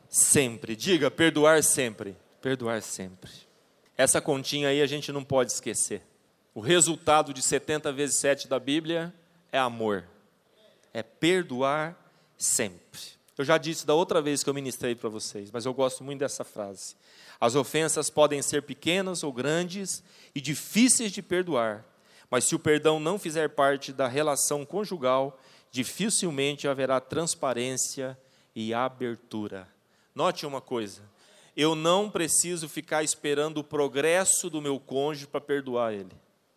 sempre. 0.08 0.76
Diga, 0.76 1.10
perdoar 1.10 1.63
sempre. 1.63 2.15
Perdoar 2.39 2.84
sempre. 2.84 3.32
Essa 3.98 4.22
continha 4.22 4.69
aí 4.69 4.80
a 4.80 4.86
gente 4.86 5.12
não 5.12 5.24
pode 5.24 5.52
esquecer. 5.52 6.04
O 6.54 6.60
resultado 6.60 7.34
de 7.34 7.41
70 7.41 7.91
vezes 7.91 8.17
7 8.17 8.48
da 8.48 8.60
Bíblia 8.60 9.12
é 9.52 9.58
amor. 9.58 10.06
É 10.93 11.02
perdoar 11.02 11.98
sempre. 12.38 13.00
Eu 13.36 13.43
já 13.43 13.58
disse 13.58 13.88
da 13.88 13.95
outra 13.95 14.22
vez 14.22 14.43
que 14.43 14.50
eu 14.52 14.54
ministrei 14.54 14.93
para 14.93 15.10
vocês, 15.10 15.50
mas 15.50 15.65
eu 15.65 15.74
gosto 15.74 16.04
muito 16.04 16.19
dessa 16.19 16.43
frase. 16.43 16.95
As 17.41 17.56
ofensas 17.56 18.10
podem 18.10 18.41
ser 18.41 18.62
pequenas 18.62 19.24
ou 19.24 19.34
grandes 19.34 20.04
e 20.36 20.41
difíceis 20.41 21.12
de 21.12 21.24
perdoar, 21.24 21.84
mas 22.30 22.46
se 22.46 22.56
o 22.56 22.60
perdão 22.60 23.00
não 23.00 23.18
fizer 23.18 23.50
parte 23.50 23.92
da 23.92 24.08
relação 24.08 24.65
conjugal, 24.65 25.39
dificilmente 25.72 26.68
haverá 26.68 27.00
transparência 27.00 28.18
e 28.56 28.74
abertura. 28.74 29.68
Note 30.13 30.46
uma 30.46 30.62
coisa: 30.62 31.02
eu 31.56 31.76
não 31.76 32.10
preciso 32.10 32.70
ficar 32.70 33.04
esperando 33.04 33.60
o 33.60 33.63
progresso 33.63 34.50
do 34.50 34.62
meu 34.62 34.80
cônjuge 34.80 35.28
para 35.28 35.42
perdoar 35.42 35.94
ele. 35.94 36.12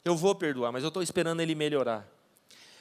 Eu 0.04 0.16
vou 0.16 0.34
perdoar, 0.34 0.72
mas 0.72 0.82
eu 0.82 0.88
estou 0.88 1.02
esperando 1.02 1.40
ele 1.40 1.54
melhorar. 1.54 2.06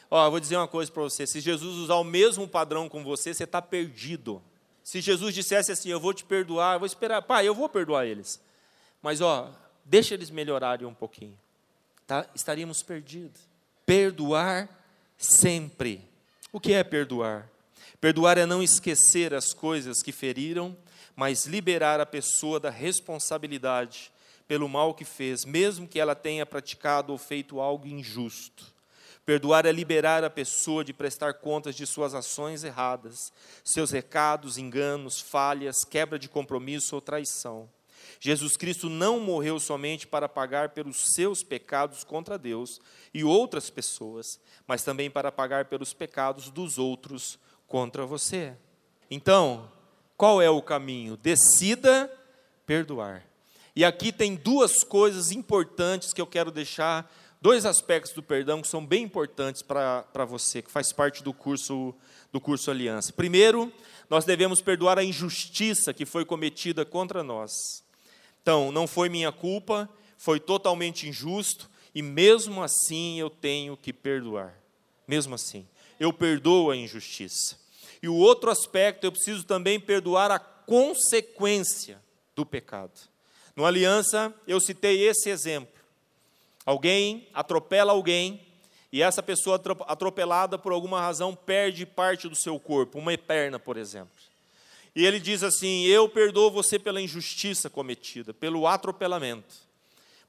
Ó, 0.09 0.29
vou 0.29 0.39
dizer 0.39 0.57
uma 0.57 0.67
coisa 0.67 0.91
para 0.91 1.03
você: 1.03 1.25
se 1.25 1.39
Jesus 1.39 1.77
usar 1.77 1.95
o 1.95 2.03
mesmo 2.03 2.47
padrão 2.47 2.89
com 2.89 3.03
você, 3.03 3.33
você 3.33 3.43
está 3.43 3.61
perdido. 3.61 4.41
Se 4.83 4.99
Jesus 4.99 5.33
dissesse 5.33 5.71
assim, 5.71 5.89
eu 5.89 5.99
vou 5.99 6.13
te 6.13 6.25
perdoar, 6.25 6.75
eu 6.75 6.79
vou 6.79 6.85
esperar, 6.85 7.21
pai, 7.21 7.47
eu 7.47 7.55
vou 7.55 7.69
perdoar 7.69 8.05
eles. 8.05 8.41
Mas 9.01 9.21
ó, 9.21 9.51
deixa 9.85 10.13
eles 10.13 10.29
melhorarem 10.29 10.85
um 10.87 10.93
pouquinho. 10.93 11.37
Tá? 12.11 12.25
Estaríamos 12.35 12.83
perdidos. 12.83 13.39
Perdoar 13.85 14.67
sempre. 15.17 16.01
O 16.51 16.59
que 16.59 16.73
é 16.73 16.83
perdoar? 16.83 17.49
Perdoar 18.01 18.37
é 18.37 18.45
não 18.45 18.61
esquecer 18.61 19.33
as 19.33 19.53
coisas 19.53 20.03
que 20.03 20.11
feriram, 20.11 20.75
mas 21.15 21.45
liberar 21.45 22.01
a 22.01 22.05
pessoa 22.05 22.59
da 22.59 22.69
responsabilidade 22.69 24.11
pelo 24.45 24.67
mal 24.67 24.93
que 24.93 25.05
fez, 25.05 25.45
mesmo 25.45 25.87
que 25.87 26.01
ela 26.01 26.13
tenha 26.13 26.45
praticado 26.45 27.13
ou 27.13 27.17
feito 27.17 27.61
algo 27.61 27.87
injusto. 27.87 28.65
Perdoar 29.25 29.65
é 29.65 29.71
liberar 29.71 30.21
a 30.21 30.29
pessoa 30.29 30.83
de 30.83 30.91
prestar 30.91 31.35
contas 31.35 31.75
de 31.75 31.87
suas 31.87 32.13
ações 32.13 32.65
erradas, 32.65 33.31
seus 33.63 33.89
recados, 33.89 34.57
enganos, 34.57 35.21
falhas, 35.21 35.85
quebra 35.85 36.19
de 36.19 36.27
compromisso 36.27 36.93
ou 36.93 36.99
traição. 36.99 37.69
Jesus 38.19 38.57
Cristo 38.57 38.89
não 38.89 39.19
morreu 39.19 39.59
somente 39.59 40.05
para 40.05 40.29
pagar 40.29 40.69
pelos 40.69 41.13
seus 41.13 41.43
pecados 41.43 42.03
contra 42.03 42.37
Deus 42.37 42.79
e 43.13 43.23
outras 43.23 43.69
pessoas, 43.69 44.39
mas 44.67 44.83
também 44.83 45.09
para 45.09 45.31
pagar 45.31 45.65
pelos 45.65 45.93
pecados 45.93 46.49
dos 46.49 46.77
outros 46.77 47.39
contra 47.67 48.05
você. 48.05 48.53
Então, 49.09 49.69
qual 50.17 50.41
é 50.41 50.49
o 50.49 50.61
caminho? 50.61 51.17
Decida 51.17 52.11
perdoar. 52.65 53.25
E 53.75 53.85
aqui 53.85 54.11
tem 54.11 54.35
duas 54.35 54.83
coisas 54.83 55.31
importantes 55.31 56.13
que 56.13 56.21
eu 56.21 56.27
quero 56.27 56.51
deixar 56.51 57.11
dois 57.41 57.65
aspectos 57.65 58.13
do 58.13 58.21
perdão 58.21 58.61
que 58.61 58.67
são 58.67 58.85
bem 58.85 59.03
importantes 59.03 59.61
para 59.61 60.25
você, 60.27 60.61
que 60.61 60.69
faz 60.69 60.93
parte 60.93 61.23
do 61.23 61.33
curso, 61.33 61.95
do 62.31 62.39
curso 62.39 62.69
Aliança. 62.69 63.11
Primeiro, 63.11 63.73
nós 64.09 64.25
devemos 64.25 64.61
perdoar 64.61 64.99
a 64.99 65.03
injustiça 65.03 65.93
que 65.93 66.05
foi 66.05 66.23
cometida 66.23 66.85
contra 66.85 67.23
nós. 67.23 67.83
Então, 68.41 68.71
não 68.71 68.87
foi 68.87 69.09
minha 69.09 69.31
culpa, 69.31 69.89
foi 70.17 70.39
totalmente 70.39 71.07
injusto, 71.07 71.69
e 71.93 72.01
mesmo 72.01 72.63
assim 72.63 73.19
eu 73.19 73.29
tenho 73.29 73.75
que 73.77 73.91
perdoar. 73.91 74.53
Mesmo 75.07 75.35
assim, 75.35 75.67
eu 75.99 76.13
perdoo 76.13 76.71
a 76.71 76.75
injustiça. 76.75 77.59
E 78.01 78.07
o 78.07 78.15
outro 78.15 78.49
aspecto, 78.49 79.05
eu 79.05 79.11
preciso 79.11 79.43
também 79.43 79.79
perdoar 79.79 80.31
a 80.31 80.39
consequência 80.39 82.01
do 82.35 82.45
pecado. 82.45 82.99
No 83.55 83.65
Aliança, 83.65 84.33
eu 84.47 84.59
citei 84.59 85.03
esse 85.03 85.29
exemplo. 85.29 85.81
Alguém 86.65 87.27
atropela 87.33 87.91
alguém 87.91 88.41
e 88.91 89.01
essa 89.01 89.21
pessoa 89.23 89.61
atropelada 89.87 90.57
por 90.57 90.71
alguma 90.71 90.99
razão 90.99 91.35
perde 91.35 91.85
parte 91.85 92.27
do 92.27 92.35
seu 92.35 92.59
corpo, 92.59 92.99
uma 92.99 93.17
perna, 93.17 93.57
por 93.59 93.77
exemplo. 93.77 94.11
E 94.95 95.05
ele 95.05 95.19
diz 95.19 95.43
assim: 95.43 95.85
Eu 95.85 96.09
perdoo 96.09 96.51
você 96.51 96.77
pela 96.77 97.01
injustiça 97.01 97.69
cometida, 97.69 98.33
pelo 98.33 98.67
atropelamento, 98.67 99.55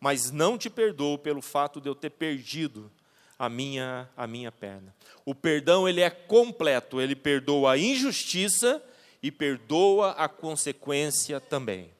mas 0.00 0.30
não 0.30 0.56
te 0.56 0.70
perdoo 0.70 1.18
pelo 1.18 1.42
fato 1.42 1.80
de 1.80 1.88
eu 1.88 1.94
ter 1.94 2.10
perdido 2.10 2.90
a 3.38 3.48
minha 3.48 4.08
a 4.16 4.26
minha 4.26 4.52
perna. 4.52 4.94
O 5.24 5.34
perdão 5.34 5.88
ele 5.88 6.00
é 6.00 6.10
completo, 6.10 7.00
ele 7.00 7.16
perdoa 7.16 7.72
a 7.72 7.78
injustiça 7.78 8.82
e 9.22 9.30
perdoa 9.30 10.12
a 10.12 10.28
consequência 10.28 11.40
também. 11.40 11.90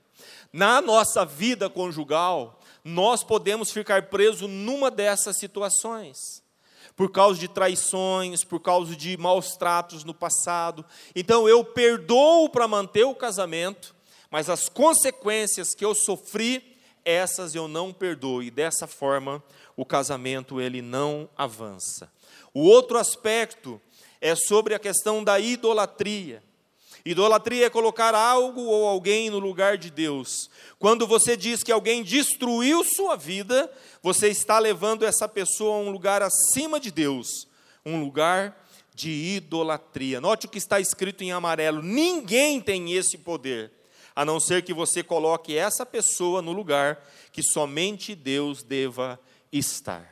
Na 0.52 0.80
nossa 0.80 1.24
vida 1.24 1.70
conjugal, 1.70 2.60
nós 2.84 3.22
podemos 3.24 3.70
ficar 3.70 4.08
presos 4.08 4.48
numa 4.50 4.90
dessas 4.90 5.38
situações, 5.38 6.41
por 6.96 7.10
causa 7.10 7.38
de 7.38 7.48
traições, 7.48 8.44
por 8.44 8.60
causa 8.60 8.94
de 8.94 9.16
maus 9.16 9.56
tratos 9.56 10.04
no 10.04 10.14
passado. 10.14 10.84
Então 11.14 11.48
eu 11.48 11.64
perdoo 11.64 12.48
para 12.48 12.68
manter 12.68 13.04
o 13.04 13.14
casamento, 13.14 13.94
mas 14.30 14.48
as 14.48 14.68
consequências 14.68 15.74
que 15.74 15.84
eu 15.84 15.94
sofri, 15.94 16.76
essas 17.04 17.54
eu 17.54 17.66
não 17.66 17.92
perdoo, 17.92 18.42
e 18.42 18.50
dessa 18.50 18.86
forma 18.86 19.42
o 19.76 19.84
casamento 19.84 20.60
ele 20.60 20.82
não 20.82 21.28
avança. 21.36 22.10
O 22.54 22.64
outro 22.64 22.98
aspecto 22.98 23.80
é 24.20 24.34
sobre 24.34 24.74
a 24.74 24.78
questão 24.78 25.24
da 25.24 25.40
idolatria. 25.40 26.42
Idolatria 27.04 27.66
é 27.66 27.70
colocar 27.70 28.14
algo 28.14 28.62
ou 28.62 28.86
alguém 28.86 29.28
no 29.28 29.38
lugar 29.38 29.76
de 29.76 29.90
Deus. 29.90 30.48
Quando 30.78 31.06
você 31.06 31.36
diz 31.36 31.62
que 31.62 31.72
alguém 31.72 32.02
destruiu 32.02 32.84
sua 32.84 33.16
vida, 33.16 33.70
você 34.02 34.28
está 34.28 34.58
levando 34.58 35.04
essa 35.04 35.28
pessoa 35.28 35.76
a 35.76 35.80
um 35.80 35.90
lugar 35.90 36.22
acima 36.22 36.78
de 36.78 36.90
Deus, 36.90 37.48
um 37.84 38.00
lugar 38.00 38.56
de 38.94 39.10
idolatria. 39.10 40.20
Note 40.20 40.46
o 40.46 40.48
que 40.48 40.58
está 40.58 40.78
escrito 40.78 41.24
em 41.24 41.32
amarelo: 41.32 41.82
ninguém 41.82 42.60
tem 42.60 42.92
esse 42.92 43.18
poder, 43.18 43.72
a 44.14 44.24
não 44.24 44.38
ser 44.38 44.62
que 44.62 44.72
você 44.72 45.02
coloque 45.02 45.56
essa 45.56 45.84
pessoa 45.84 46.40
no 46.40 46.52
lugar 46.52 47.04
que 47.32 47.42
somente 47.42 48.14
Deus 48.14 48.62
deva 48.62 49.18
estar. 49.52 50.08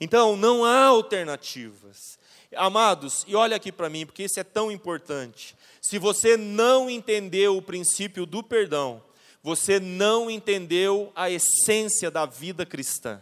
Então, 0.00 0.34
não 0.34 0.64
há 0.64 0.84
alternativas. 0.84 2.18
Amados, 2.56 3.24
e 3.28 3.36
olha 3.36 3.56
aqui 3.56 3.70
para 3.70 3.90
mim, 3.90 4.06
porque 4.06 4.24
isso 4.24 4.40
é 4.40 4.44
tão 4.44 4.72
importante. 4.72 5.54
Se 5.90 5.98
você 5.98 6.36
não 6.36 6.88
entendeu 6.88 7.56
o 7.56 7.62
princípio 7.62 8.24
do 8.24 8.44
perdão, 8.44 9.02
você 9.42 9.80
não 9.80 10.30
entendeu 10.30 11.10
a 11.16 11.28
essência 11.28 12.12
da 12.12 12.24
vida 12.24 12.64
cristã. 12.64 13.20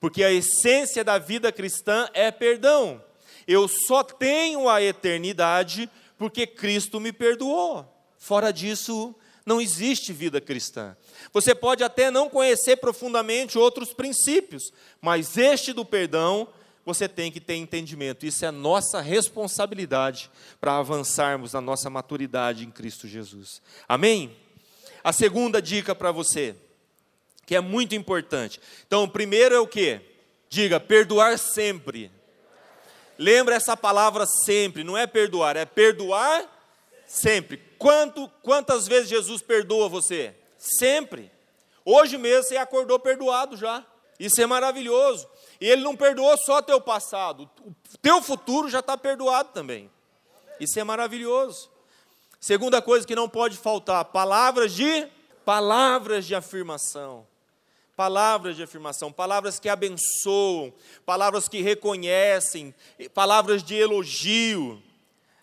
Porque 0.00 0.24
a 0.24 0.32
essência 0.32 1.04
da 1.04 1.18
vida 1.18 1.52
cristã 1.52 2.10
é 2.12 2.32
perdão. 2.32 3.00
Eu 3.46 3.68
só 3.68 4.02
tenho 4.02 4.68
a 4.68 4.82
eternidade 4.82 5.88
porque 6.18 6.48
Cristo 6.48 6.98
me 6.98 7.12
perdoou. 7.12 7.86
Fora 8.18 8.50
disso, 8.50 9.14
não 9.46 9.60
existe 9.60 10.12
vida 10.12 10.40
cristã. 10.40 10.96
Você 11.32 11.54
pode 11.54 11.84
até 11.84 12.10
não 12.10 12.28
conhecer 12.28 12.78
profundamente 12.78 13.56
outros 13.56 13.92
princípios, 13.92 14.72
mas 15.00 15.38
este 15.38 15.72
do 15.72 15.84
perdão 15.84 16.48
você 16.88 17.06
tem 17.06 17.30
que 17.30 17.38
ter 17.38 17.54
entendimento. 17.54 18.24
Isso 18.24 18.46
é 18.46 18.50
nossa 18.50 19.02
responsabilidade 19.02 20.30
para 20.58 20.78
avançarmos 20.78 21.52
na 21.52 21.60
nossa 21.60 21.90
maturidade 21.90 22.64
em 22.64 22.70
Cristo 22.70 23.06
Jesus. 23.06 23.60
Amém? 23.86 24.34
A 25.04 25.12
segunda 25.12 25.60
dica 25.60 25.94
para 25.94 26.10
você, 26.10 26.56
que 27.44 27.54
é 27.54 27.60
muito 27.60 27.94
importante. 27.94 28.58
Então, 28.86 29.04
o 29.04 29.08
primeiro 29.08 29.54
é 29.54 29.60
o 29.60 29.66
que? 29.66 30.00
Diga, 30.48 30.80
perdoar 30.80 31.38
sempre. 31.38 32.10
Lembra 33.18 33.56
essa 33.56 33.76
palavra 33.76 34.24
sempre, 34.46 34.82
não 34.82 34.96
é 34.96 35.06
perdoar, 35.06 35.58
é 35.58 35.66
perdoar 35.66 36.42
sempre. 37.06 37.58
Quanto, 37.76 38.30
quantas 38.42 38.88
vezes 38.88 39.10
Jesus 39.10 39.42
perdoa 39.42 39.90
você? 39.90 40.34
Sempre. 40.56 41.30
Hoje 41.84 42.16
mesmo 42.16 42.44
você 42.44 42.56
acordou 42.56 42.98
perdoado 42.98 43.58
já. 43.58 43.84
Isso 44.18 44.40
é 44.40 44.46
maravilhoso. 44.46 45.28
E 45.60 45.66
Ele 45.66 45.82
não 45.82 45.96
perdoou 45.96 46.36
só 46.38 46.62
teu 46.62 46.80
passado, 46.80 47.50
o 47.66 47.98
teu 47.98 48.22
futuro 48.22 48.68
já 48.68 48.78
está 48.78 48.96
perdoado 48.96 49.50
também. 49.52 49.90
Isso 50.60 50.78
é 50.78 50.84
maravilhoso. 50.84 51.70
Segunda 52.40 52.80
coisa 52.80 53.06
que 53.06 53.14
não 53.14 53.28
pode 53.28 53.56
faltar: 53.56 54.04
palavras 54.06 54.72
de 54.72 55.08
palavras 55.44 56.26
de 56.26 56.34
afirmação. 56.34 57.26
Palavras 57.96 58.54
de 58.54 58.62
afirmação, 58.62 59.10
palavras 59.10 59.58
que 59.58 59.68
abençoam, 59.68 60.72
palavras 61.04 61.48
que 61.48 61.60
reconhecem, 61.60 62.72
palavras 63.12 63.60
de 63.60 63.74
elogio. 63.74 64.80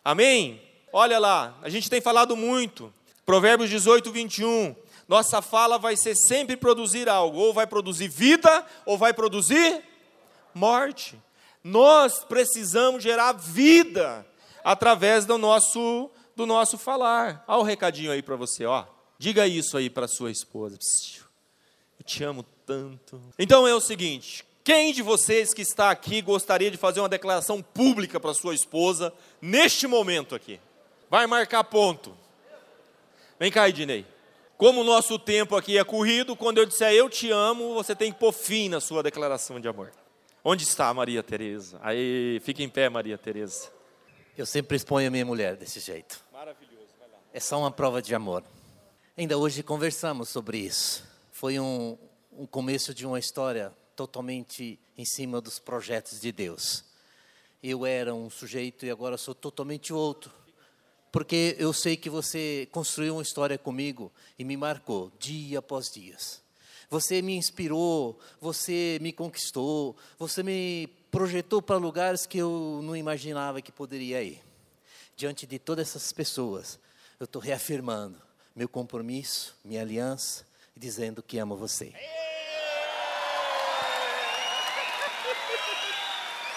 Amém? 0.01 0.61
Olha 0.93 1.19
lá, 1.19 1.57
a 1.61 1.67
gente 1.67 1.89
tem 1.89 1.99
falado 1.99 2.33
muito. 2.33 2.93
Provérbios 3.25 3.69
18, 3.69 4.09
21. 4.09 4.73
Nossa 5.05 5.41
fala 5.41 5.77
vai 5.77 5.97
ser 5.97 6.15
sempre 6.15 6.55
produzir 6.55 7.09
algo, 7.09 7.37
ou 7.37 7.53
vai 7.53 7.67
produzir 7.67 8.07
vida, 8.07 8.65
ou 8.85 8.97
vai 8.97 9.13
produzir 9.13 9.83
morte. 10.55 11.21
Nós 11.63 12.23
precisamos 12.23 13.03
gerar 13.03 13.33
vida 13.33 14.25
através 14.63 15.25
do 15.25 15.37
nosso 15.37 16.09
do 16.35 16.45
nosso 16.45 16.77
falar. 16.77 17.43
Olha 17.47 17.59
o 17.59 17.63
recadinho 17.63 18.11
aí 18.11 18.21
para 18.21 18.35
você, 18.35 18.65
ó. 18.65 18.85
Diga 19.17 19.47
isso 19.47 19.77
aí 19.77 19.89
para 19.89 20.07
sua 20.07 20.31
esposa. 20.31 20.77
Eu 21.97 22.05
te 22.05 22.23
amo 22.23 22.43
tanto. 22.65 23.21
Então 23.39 23.67
é 23.67 23.73
o 23.73 23.79
seguinte, 23.79 24.45
quem 24.63 24.91
de 24.91 25.01
vocês 25.01 25.53
que 25.53 25.61
está 25.61 25.91
aqui 25.91 26.21
gostaria 26.21 26.69
de 26.69 26.77
fazer 26.77 26.99
uma 26.99 27.07
declaração 27.07 27.61
pública 27.61 28.19
para 28.19 28.33
sua 28.33 28.53
esposa 28.53 29.13
neste 29.41 29.87
momento 29.87 30.35
aqui? 30.35 30.59
Vai 31.09 31.25
marcar 31.25 31.63
ponto. 31.63 32.17
Vem 33.39 33.51
cá, 33.51 33.69
Ednei. 33.69 34.05
Como 34.57 34.81
o 34.81 34.85
nosso 34.85 35.19
tempo 35.19 35.55
aqui 35.55 35.77
é 35.77 35.83
corrido, 35.83 36.35
quando 36.35 36.57
eu 36.57 36.65
disser 36.65 36.93
eu 36.93 37.09
te 37.09 37.29
amo, 37.29 37.73
você 37.73 37.95
tem 37.95 38.11
que 38.11 38.19
pôr 38.19 38.31
fim 38.31 38.69
na 38.69 38.79
sua 38.79 39.03
declaração 39.03 39.59
de 39.59 39.67
amor. 39.67 39.91
Onde 40.47 40.61
está 40.61 40.89
a 40.89 40.93
Maria 40.93 41.23
Tereza? 41.23 41.79
Aí, 41.81 42.39
fica 42.43 42.61
em 42.61 42.69
pé, 42.69 42.87
Maria 42.87 43.17
Tereza. 43.17 43.71
Eu 44.37 44.45
sempre 44.45 44.77
exponho 44.77 45.07
a 45.07 45.09
minha 45.09 45.25
mulher 45.25 45.55
desse 45.55 45.79
jeito. 45.79 46.23
Maravilhoso, 46.31 46.85
vai 46.99 47.09
lá. 47.09 47.17
É 47.33 47.39
só 47.39 47.57
uma 47.57 47.71
prova 47.71 47.99
de 47.99 48.13
amor. 48.13 48.43
Ainda 49.17 49.39
hoje 49.39 49.63
conversamos 49.63 50.29
sobre 50.29 50.59
isso. 50.59 51.03
Foi 51.31 51.59
um, 51.59 51.97
um 52.31 52.45
começo 52.45 52.93
de 52.93 53.07
uma 53.07 53.17
história 53.17 53.73
totalmente 53.95 54.79
em 54.95 55.03
cima 55.03 55.41
dos 55.41 55.57
projetos 55.57 56.21
de 56.21 56.31
Deus. 56.31 56.85
Eu 57.63 57.83
era 57.83 58.13
um 58.13 58.29
sujeito 58.29 58.85
e 58.85 58.91
agora 58.91 59.17
sou 59.17 59.33
totalmente 59.33 59.91
outro. 59.91 60.31
Porque 61.11 61.55
eu 61.57 61.73
sei 61.73 61.97
que 61.97 62.07
você 62.07 62.69
construiu 62.71 63.15
uma 63.15 63.23
história 63.23 63.57
comigo 63.57 64.11
e 64.37 64.43
me 64.43 64.55
marcou 64.55 65.11
dia 65.17 65.57
após 65.57 65.89
dias. 65.89 66.44
Você 66.89 67.21
me 67.21 67.35
inspirou, 67.35 68.19
você 68.39 68.97
me 69.01 69.11
conquistou, 69.11 69.95
você 70.17 70.43
me 70.43 70.87
projetou 71.11 71.61
para 71.61 71.77
lugares 71.77 72.25
que 72.25 72.37
eu 72.37 72.81
não 72.83 72.95
imaginava 72.95 73.61
que 73.61 73.71
poderia 73.71 74.21
ir. 74.21 74.41
Diante 75.15 75.47
de 75.47 75.57
todas 75.57 75.87
essas 75.89 76.11
pessoas, 76.11 76.79
eu 77.19 77.23
estou 77.25 77.41
reafirmando 77.41 78.21
meu 78.55 78.67
compromisso, 78.69 79.57
minha 79.63 79.81
aliança, 79.81 80.45
dizendo 80.75 81.23
que 81.23 81.37
amo 81.37 81.55
você. 81.55 81.93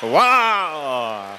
Uau! 0.03 1.39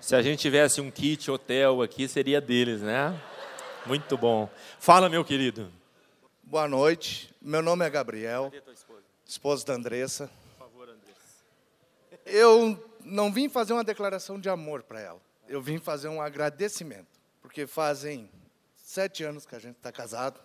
Se 0.00 0.16
a 0.16 0.22
gente 0.22 0.40
tivesse 0.40 0.80
um 0.80 0.90
kit 0.90 1.30
hotel 1.30 1.82
aqui, 1.82 2.08
seria 2.08 2.40
deles, 2.40 2.80
né? 2.82 3.16
Muito 3.90 4.16
bom. 4.16 4.48
Fala, 4.78 5.08
meu 5.08 5.24
querido. 5.24 5.68
Boa 6.44 6.68
noite. 6.68 7.34
Meu 7.42 7.60
nome 7.60 7.84
é 7.84 7.90
Gabriel. 7.90 8.44
Cadê 8.44 8.60
tua 8.60 8.72
esposa? 8.72 9.02
Esposa 9.26 9.66
da 9.66 9.72
Andressa. 9.74 10.30
Por 10.56 10.68
favor, 10.68 10.88
Andressa. 10.88 12.22
Eu 12.24 12.88
não 13.04 13.32
vim 13.32 13.48
fazer 13.48 13.72
uma 13.72 13.82
declaração 13.82 14.38
de 14.38 14.48
amor 14.48 14.84
para 14.84 15.00
ela. 15.00 15.20
Eu 15.48 15.60
vim 15.60 15.80
fazer 15.80 16.06
um 16.06 16.22
agradecimento. 16.22 17.08
Porque 17.42 17.66
fazem 17.66 18.30
sete 18.76 19.24
anos 19.24 19.44
que 19.44 19.56
a 19.56 19.58
gente 19.58 19.78
está 19.78 19.90
casado. 19.90 20.38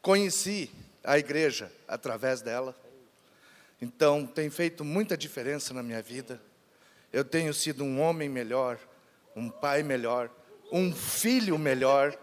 Conheci 0.00 0.68
a 1.04 1.16
igreja 1.16 1.70
através 1.86 2.42
dela. 2.42 2.74
Então, 3.80 4.26
tem 4.26 4.50
feito 4.50 4.84
muita 4.84 5.16
diferença 5.16 5.72
na 5.72 5.84
minha 5.84 6.02
vida. 6.02 6.42
Eu 7.12 7.24
tenho 7.24 7.54
sido 7.54 7.84
um 7.84 8.00
homem 8.00 8.28
melhor, 8.28 8.76
um 9.36 9.48
pai 9.48 9.84
melhor, 9.84 10.28
um 10.72 10.92
filho 10.92 11.56
melhor. 11.56 12.18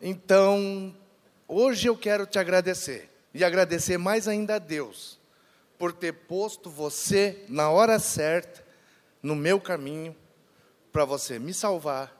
Então, 0.00 0.94
hoje 1.48 1.88
eu 1.88 1.96
quero 1.96 2.26
te 2.26 2.38
agradecer 2.38 3.10
e 3.32 3.42
agradecer 3.44 3.96
mais 3.96 4.28
ainda 4.28 4.56
a 4.56 4.58
Deus 4.58 5.18
por 5.78 5.92
ter 5.92 6.12
posto 6.12 6.68
você 6.68 7.44
na 7.48 7.70
hora 7.70 7.98
certa 7.98 8.64
no 9.22 9.34
meu 9.34 9.60
caminho 9.60 10.14
para 10.92 11.04
você 11.04 11.38
me 11.38 11.52
salvar, 11.52 12.14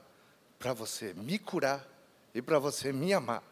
para 0.59 0.73
você 0.73 1.15
me 1.15 1.39
curar 1.39 1.87
e 2.35 2.41
para 2.41 2.59
você 2.59 2.93
me 2.93 3.13
amar. 3.13 3.43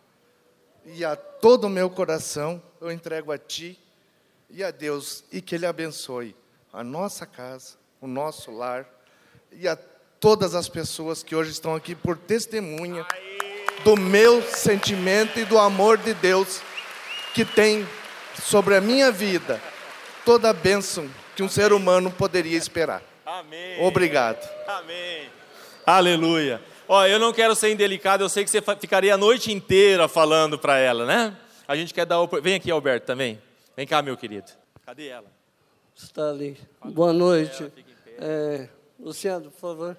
E 0.85 1.05
a 1.05 1.17
todo 1.17 1.65
o 1.65 1.71
meu 1.71 1.89
coração 1.89 2.63
eu 2.81 2.91
entrego 2.91 3.31
a 3.31 3.39
ti 3.39 3.79
e 4.51 4.63
a 4.65 4.71
Deus 4.71 5.25
e 5.31 5.41
que 5.41 5.55
ele 5.55 5.67
abençoe 5.67 6.35
a 6.73 6.83
nossa 6.83 7.27
casa, 7.27 7.77
o 8.01 8.07
nosso 8.07 8.51
lar 8.51 8.87
e 9.53 9.69
a 9.69 9.77
todas 10.19 10.55
as 10.55 10.69
pessoas 10.69 11.23
que 11.23 11.35
hoje 11.35 11.51
estão 11.51 11.75
aqui 11.75 11.95
por 11.95 12.17
testemunha 12.17 13.07
do 13.83 13.97
meu 13.97 14.43
sentimento 14.43 15.39
e 15.39 15.45
do 15.45 15.59
amor 15.59 15.99
de 15.99 16.15
Deus 16.15 16.61
que 17.35 17.45
tem 17.45 17.87
sobre 18.41 18.77
a 18.77 18.81
minha 18.81 19.11
vida 19.11 19.61
toda 20.25 20.51
a 20.51 20.53
bênção 20.53 21.09
que 21.37 21.43
um 21.43 21.49
ser 21.49 21.73
humano 21.73 22.11
poderia 22.11 22.57
esperar. 22.57 23.03
Amém. 23.27 23.81
Obrigado. 23.81 24.49
Amém. 24.67 25.29
Aleluia. 25.85 26.63
Ó, 26.87 27.05
eu 27.07 27.19
não 27.19 27.33
quero 27.33 27.55
ser 27.55 27.73
indelicado, 27.73 28.23
eu 28.23 28.29
sei 28.29 28.45
que 28.45 28.51
você 28.51 28.63
ficaria 28.79 29.15
a 29.15 29.19
noite 29.19 29.53
inteira 29.53 30.07
falando 30.07 30.59
para 30.59 30.79
ela, 30.79 31.07
né? 31.07 31.37
A 31.67 31.75
gente 31.75 31.95
quer 31.95 32.05
dar. 32.05 32.19
Vem 32.43 32.55
aqui, 32.55 32.71
Alberto, 32.71 33.07
também. 33.07 33.41
Vem 33.77 33.87
cá, 33.87 34.03
meu 34.03 34.17
querido. 34.17 34.51
Cadê 34.85 35.09
ela? 35.09 35.27
Está 35.97 36.29
ali. 36.29 36.59
Boa 36.85 37.13
noite. 37.13 37.73
É, 38.19 38.69
Luciano, 39.01 39.51
por 39.51 39.59
favor. 39.61 39.97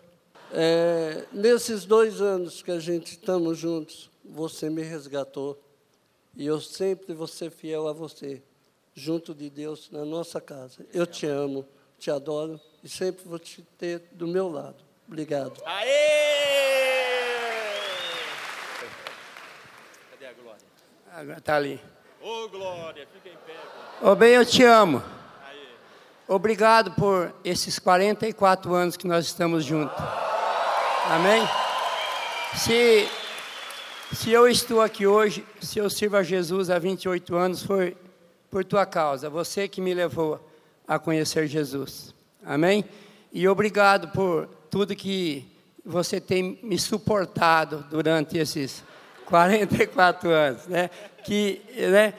É, 0.52 1.26
nesses 1.32 1.86
dois 1.86 2.22
anos 2.22 2.62
que 2.62 2.72
a 2.72 2.80
gente 2.80 3.12
estamos 3.12 3.58
juntos, 3.58 4.10
você 4.24 4.70
me 4.70 4.82
resgatou. 4.82 5.62
E 6.36 6.46
eu 6.46 6.60
sempre 6.60 7.14
vou 7.14 7.28
ser 7.28 7.50
fiel 7.50 7.88
a 7.88 7.94
você, 7.94 8.42
junto 8.94 9.34
de 9.34 9.50
Deus, 9.50 9.90
na 9.92 10.04
nossa 10.04 10.42
casa. 10.42 10.86
Eu 10.94 11.06
te 11.08 11.26
amo, 11.26 11.66
te 11.98 12.12
adoro 12.12 12.60
e 12.84 12.90
sempre 12.90 13.24
vou 13.26 13.40
te 13.40 13.62
ter 13.78 14.04
do 14.12 14.28
meu 14.28 14.50
lado. 14.50 14.84
Obrigado. 15.08 15.62
Aê! 15.66 15.86
Cadê 20.12 20.26
a 20.26 20.34
Glória? 20.34 21.38
Está 21.38 21.56
ali. 21.56 21.82
Ô, 22.22 22.50
Glória, 22.50 23.08
fica 23.14 23.30
em 23.30 23.38
pé. 23.46 23.56
Ô, 24.02 24.16
bem, 24.16 24.34
eu 24.34 24.46
te 24.46 24.64
amo. 24.64 25.02
Obrigado 26.28 26.92
por 26.94 27.34
esses 27.44 27.78
44 27.78 28.74
anos 28.74 28.98
que 28.98 29.08
nós 29.08 29.26
estamos 29.26 29.64
juntos. 29.64 30.25
Amém? 31.08 31.48
Se, 32.56 33.08
se 34.12 34.32
eu 34.32 34.48
estou 34.48 34.82
aqui 34.82 35.06
hoje, 35.06 35.46
se 35.62 35.78
eu 35.78 35.88
sirvo 35.88 36.18
a 36.18 36.24
Jesus 36.24 36.72
há 36.72 36.80
28 36.80 37.36
anos, 37.36 37.62
foi 37.62 37.96
por 38.50 38.66
tua 38.66 38.88
causa, 38.88 39.30
você 39.30 39.68
que 39.68 39.82
me 39.82 39.94
levou 39.94 40.44
a 40.88 40.98
conhecer 40.98 41.46
Jesus. 41.46 42.12
Amém? 42.44 42.84
E 43.32 43.48
obrigado 43.48 44.08
por 44.14 44.48
tudo 44.72 44.96
que 44.96 45.46
você 45.86 46.20
tem 46.20 46.58
me 46.64 46.80
suportado 46.80 47.86
durante 47.92 48.40
esses 48.40 48.84
44 49.28 50.30
anos, 50.30 50.66
né? 50.66 50.90
Que, 51.24 51.62
né? 51.92 52.16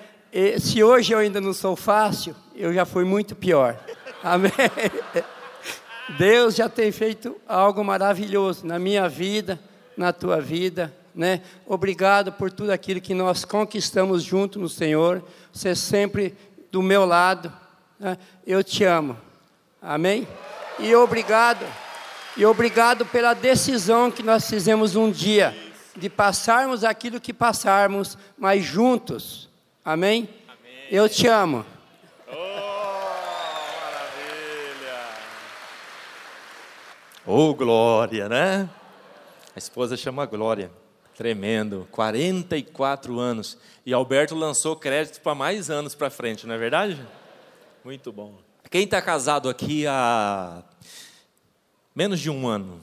Se 0.61 0.81
hoje 0.85 1.12
eu 1.12 1.18
ainda 1.18 1.40
não 1.40 1.53
sou 1.53 1.75
fácil, 1.75 2.37
eu 2.55 2.72
já 2.72 2.85
fui 2.85 3.05
muito 3.05 3.35
pior. 3.35 3.77
Amém? 4.22 4.53
Deus 6.11 6.55
já 6.55 6.69
tem 6.69 6.92
feito 6.92 7.37
algo 7.49 7.85
maravilhoso 7.85 8.66
na 8.66 8.79
minha 8.79 9.09
vida, 9.09 9.59
na 9.97 10.12
tua 10.12 10.40
vida, 10.40 10.95
né? 11.14 11.42
Obrigado 11.66 12.33
por 12.33 12.53
tudo 12.53 12.71
aquilo 12.71 13.01
que 13.01 13.14
nós 13.14 13.45
conquistamos 13.45 14.23
junto 14.23 14.59
no 14.59 14.69
Senhor. 14.69 15.25
Você 15.53 15.75
sempre 15.75 16.37
do 16.71 16.83
meu 16.83 17.05
lado. 17.05 17.53
Né? 17.99 18.19
Eu 18.47 18.62
te 18.62 18.85
amo. 18.85 19.16
Amém? 19.81 20.29
E 20.79 20.95
obrigado. 20.95 21.64
E 22.37 22.45
obrigado 22.45 23.07
pela 23.07 23.33
decisão 23.33 24.11
que 24.11 24.23
nós 24.23 24.49
fizemos 24.49 24.95
um 24.95 25.11
dia 25.11 25.57
de 25.97 26.11
passarmos 26.11 26.85
aquilo 26.85 27.19
que 27.21 27.33
passarmos, 27.33 28.19
mas 28.37 28.62
juntos. 28.62 29.49
Amém? 29.83 30.29
Amém. 30.47 30.87
Eu 30.90 31.09
te 31.09 31.27
amo. 31.27 31.64
Oh, 32.29 32.33
maravilha! 33.81 34.99
Oh, 37.29 37.53
glória, 37.55 38.29
né? 38.29 38.71
A 39.55 39.59
esposa 39.59 39.97
chama 39.97 40.25
Glória. 40.27 40.71
Tremendo. 41.17 41.89
44 41.91 43.19
anos. 43.19 43.59
E 43.85 43.93
Alberto 43.93 44.37
lançou 44.37 44.77
crédito 44.77 45.21
para 45.21 45.35
mais 45.35 45.69
anos 45.69 45.93
para 45.93 46.09
frente, 46.09 46.47
não 46.47 46.55
é 46.55 46.59
verdade? 46.59 47.05
Muito 47.85 48.12
bom. 48.12 48.35
Quem 48.71 48.85
está 48.85 49.03
casado 49.03 49.49
aqui 49.49 49.89
há 49.89 50.62
menos 51.93 52.21
de 52.21 52.31
um 52.31 52.47
ano? 52.47 52.81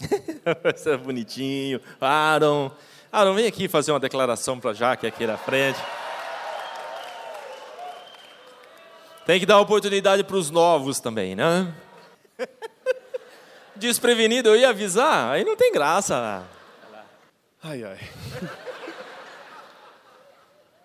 Você 0.74 0.92
é 0.92 0.96
bonitinho. 0.96 1.78
Aaron. 2.00 2.70
Aaron, 3.12 3.34
vem 3.34 3.46
aqui 3.46 3.68
fazer 3.68 3.92
uma 3.92 4.00
declaração 4.00 4.58
para 4.58 4.72
Jaque 4.72 5.06
aqui 5.06 5.26
na 5.26 5.36
frente. 5.36 5.78
Tem 9.26 9.38
que 9.38 9.44
dar 9.44 9.60
oportunidade 9.60 10.24
para 10.24 10.36
os 10.36 10.48
novos 10.48 11.00
também, 11.00 11.36
né? 11.36 11.70
Desprevenido, 13.74 14.50
eu 14.50 14.56
ia 14.56 14.68
avisar, 14.68 15.32
aí 15.32 15.44
não 15.44 15.56
tem 15.56 15.72
graça. 15.72 16.46
Ai, 17.62 17.82
ai. 17.82 17.98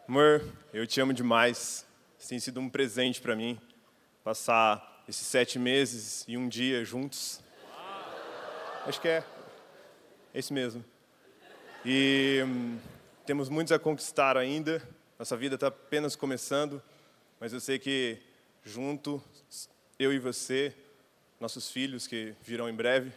Amor, 0.08 0.42
eu 0.74 0.88
te 0.88 1.02
amo 1.02 1.12
demais. 1.12 1.86
Tem 2.30 2.40
sido 2.40 2.60
um 2.60 2.70
presente 2.70 3.22
para 3.22 3.36
mim 3.36 3.60
passar 4.24 5.04
esses 5.08 5.28
sete 5.28 5.60
meses 5.60 6.24
e 6.28 6.38
um 6.38 6.48
dia 6.48 6.84
juntos. 6.86 7.42
Acho 8.86 9.02
que 9.02 9.08
é. 9.08 9.24
É 10.34 10.40
isso 10.40 10.54
mesmo. 10.54 10.84
E 11.86 12.42
hum, 12.46 12.78
temos 13.26 13.50
muitos 13.50 13.72
a 13.74 13.80
conquistar 13.80 14.38
ainda. 14.38 14.82
Nossa 15.20 15.36
vida 15.36 15.56
está 15.56 15.68
apenas 15.68 16.16
começando, 16.16 16.82
mas 17.40 17.52
eu 17.52 17.60
sei 17.60 17.80
que 17.80 18.18
junto, 18.64 19.22
eu 20.00 20.14
e 20.14 20.20
você, 20.20 20.74
nossos 21.40 21.70
filhos 21.70 22.08
que 22.08 22.34
virão 22.42 22.70
em 22.70 22.74
breve, 22.74 23.12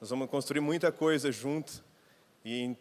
nós 0.00 0.10
vamos 0.10 0.28
construir 0.28 0.60
muita 0.60 0.90
coisa 0.90 1.30
junto 1.30 1.84
e 2.44 2.74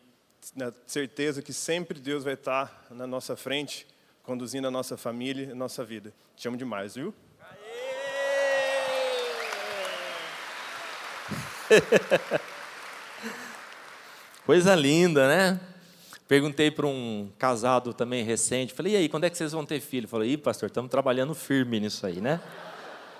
na 0.56 0.74
certeza 0.88 1.42
que 1.42 1.54
sempre 1.54 2.00
Deus 2.00 2.24
vai 2.24 2.34
estar 2.34 2.88
na 2.90 3.06
nossa 3.06 3.36
frente, 3.36 3.86
conduzindo 4.24 4.68
a 4.68 4.72
nossa 4.72 4.98
família 4.98 5.48
e 5.48 5.52
a 5.52 5.56
nossa 5.56 5.86
vida. 5.86 6.12
Te 6.36 6.48
amo 6.48 6.58
demais, 6.58 6.96
viu? 6.96 7.14
Coisa 14.46 14.76
linda, 14.76 15.28
né? 15.28 15.60
Perguntei 16.28 16.72
para 16.72 16.88
um 16.88 17.32
casado 17.38 17.94
também 17.94 18.24
recente, 18.24 18.74
falei, 18.74 18.94
e 18.94 18.96
aí, 18.96 19.10
quando 19.10 19.26
é 19.26 19.30
que 19.30 19.38
vocês 19.38 19.52
vão 19.52 19.66
ter 19.66 19.82
filho? 19.82 20.08
Falei, 20.08 20.32
ih, 20.32 20.38
pastor, 20.38 20.68
estamos 20.68 20.90
trabalhando 20.90 21.36
firme 21.36 21.80
nisso 21.80 22.08
aí, 22.08 22.22
né? 22.22 22.42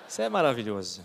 Isso 0.08 0.22
é 0.22 0.28
maravilhoso. 0.28 1.02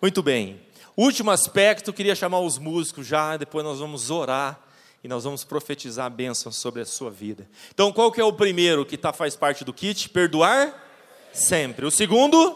Muito 0.00 0.22
bem. 0.22 0.60
Último 0.94 1.30
aspecto, 1.30 1.92
queria 1.92 2.14
chamar 2.14 2.40
os 2.40 2.58
músicos 2.58 3.06
já, 3.06 3.36
depois 3.36 3.64
nós 3.64 3.78
vamos 3.78 4.10
orar 4.10 4.60
e 5.02 5.08
nós 5.08 5.24
vamos 5.24 5.42
profetizar 5.42 6.10
bênçãos 6.10 6.56
sobre 6.56 6.82
a 6.82 6.86
sua 6.86 7.10
vida. 7.10 7.48
Então, 7.72 7.90
qual 7.90 8.12
que 8.12 8.20
é 8.20 8.24
o 8.24 8.32
primeiro 8.32 8.84
que 8.84 8.98
tá, 8.98 9.12
faz 9.12 9.34
parte 9.34 9.64
do 9.64 9.72
kit? 9.72 10.10
Perdoar 10.10 10.74
sempre. 11.32 11.86
O 11.86 11.90
segundo, 11.90 12.52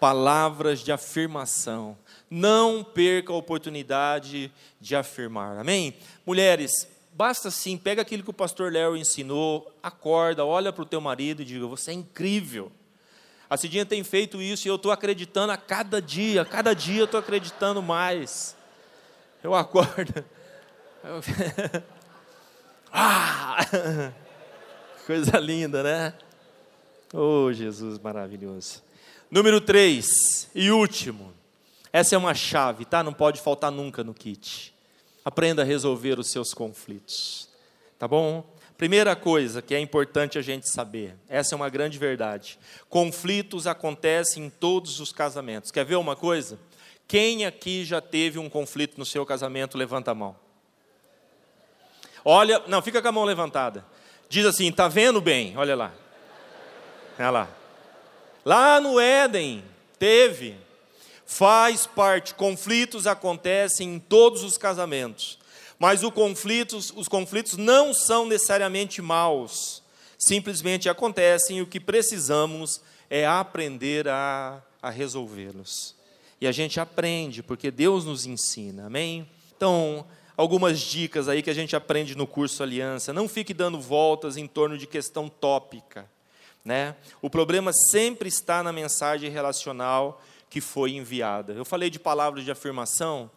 palavras 0.00 0.80
de 0.80 0.90
afirmação. 0.90 1.96
Não 2.28 2.82
perca 2.82 3.32
a 3.32 3.36
oportunidade 3.36 4.52
de 4.80 4.96
afirmar. 4.96 5.58
Amém? 5.58 5.94
Mulheres, 6.26 6.88
basta 7.12 7.52
sim, 7.52 7.76
pega 7.76 8.02
aquilo 8.02 8.24
que 8.24 8.30
o 8.30 8.34
pastor 8.34 8.72
Léo 8.72 8.96
ensinou, 8.96 9.72
acorda, 9.80 10.44
olha 10.44 10.72
para 10.72 10.82
o 10.82 10.86
teu 10.86 11.00
marido 11.00 11.42
e 11.42 11.44
diga: 11.44 11.66
Você 11.66 11.92
é 11.92 11.94
incrível. 11.94 12.72
A 13.50 13.56
Cidinha 13.56 13.84
tem 13.84 14.04
feito 14.04 14.40
isso 14.40 14.68
e 14.68 14.70
eu 14.70 14.76
estou 14.76 14.92
acreditando 14.92 15.52
a 15.52 15.56
cada 15.56 16.00
dia, 16.00 16.42
a 16.42 16.44
cada 16.44 16.72
dia 16.72 17.00
eu 17.00 17.04
estou 17.04 17.18
acreditando 17.18 17.82
mais. 17.82 18.56
Eu 19.42 19.56
acordo. 19.56 20.24
ah! 22.92 23.56
Coisa 25.04 25.36
linda, 25.38 25.82
né? 25.82 26.14
Oh, 27.12 27.52
Jesus 27.52 27.98
maravilhoso. 27.98 28.84
Número 29.28 29.60
3 29.60 30.50
e 30.54 30.70
último. 30.70 31.32
Essa 31.92 32.14
é 32.14 32.18
uma 32.18 32.34
chave, 32.34 32.84
tá? 32.84 33.02
Não 33.02 33.12
pode 33.12 33.40
faltar 33.40 33.72
nunca 33.72 34.04
no 34.04 34.14
kit. 34.14 34.72
Aprenda 35.24 35.62
a 35.62 35.64
resolver 35.64 36.20
os 36.20 36.30
seus 36.30 36.54
conflitos. 36.54 37.48
Tá 37.98 38.06
bom? 38.06 38.44
Primeira 38.80 39.14
coisa 39.14 39.60
que 39.60 39.74
é 39.74 39.78
importante 39.78 40.38
a 40.38 40.40
gente 40.40 40.66
saber, 40.70 41.14
essa 41.28 41.54
é 41.54 41.56
uma 41.56 41.68
grande 41.68 41.98
verdade. 41.98 42.58
Conflitos 42.88 43.66
acontecem 43.66 44.46
em 44.46 44.48
todos 44.48 45.00
os 45.00 45.12
casamentos. 45.12 45.70
Quer 45.70 45.84
ver 45.84 45.96
uma 45.96 46.16
coisa? 46.16 46.58
Quem 47.06 47.44
aqui 47.44 47.84
já 47.84 48.00
teve 48.00 48.38
um 48.38 48.48
conflito 48.48 48.96
no 48.96 49.04
seu 49.04 49.26
casamento, 49.26 49.76
levanta 49.76 50.12
a 50.12 50.14
mão. 50.14 50.34
Olha, 52.24 52.62
não, 52.68 52.80
fica 52.80 53.02
com 53.02 53.08
a 53.08 53.12
mão 53.12 53.24
levantada. 53.24 53.84
Diz 54.30 54.46
assim: 54.46 54.72
"Tá 54.72 54.88
vendo 54.88 55.20
bem? 55.20 55.54
Olha 55.58 55.76
lá. 55.76 55.92
Olha 57.18 57.30
lá. 57.30 57.48
Lá 58.42 58.80
no 58.80 58.98
Éden 58.98 59.62
teve 59.98 60.56
faz 61.26 61.86
parte, 61.86 62.32
conflitos 62.32 63.06
acontecem 63.06 63.96
em 63.96 63.98
todos 63.98 64.42
os 64.42 64.56
casamentos. 64.56 65.38
Mas 65.80 66.02
conflitos, 66.02 66.92
os 66.94 67.08
conflitos 67.08 67.56
não 67.56 67.94
são 67.94 68.26
necessariamente 68.26 69.00
maus, 69.00 69.82
simplesmente 70.18 70.90
acontecem 70.90 71.56
e 71.56 71.62
o 71.62 71.66
que 71.66 71.80
precisamos 71.80 72.82
é 73.08 73.26
aprender 73.26 74.06
a, 74.06 74.62
a 74.82 74.90
resolvê-los. 74.90 75.96
E 76.38 76.46
a 76.46 76.52
gente 76.52 76.78
aprende, 76.78 77.42
porque 77.42 77.70
Deus 77.70 78.04
nos 78.04 78.26
ensina, 78.26 78.88
amém? 78.88 79.26
Então, 79.56 80.06
algumas 80.36 80.78
dicas 80.80 81.28
aí 81.28 81.42
que 81.42 81.48
a 81.48 81.54
gente 81.54 81.74
aprende 81.74 82.14
no 82.14 82.26
curso 82.26 82.62
Aliança. 82.62 83.10
Não 83.10 83.26
fique 83.26 83.54
dando 83.54 83.80
voltas 83.80 84.36
em 84.36 84.46
torno 84.46 84.76
de 84.76 84.86
questão 84.86 85.30
tópica. 85.30 86.06
Né? 86.62 86.94
O 87.22 87.30
problema 87.30 87.72
sempre 87.72 88.28
está 88.28 88.62
na 88.62 88.70
mensagem 88.70 89.30
relacional 89.30 90.22
que 90.50 90.60
foi 90.60 90.92
enviada. 90.92 91.54
Eu 91.54 91.64
falei 91.64 91.88
de 91.88 91.98
palavras 91.98 92.44
de 92.44 92.50
afirmação, 92.50 93.30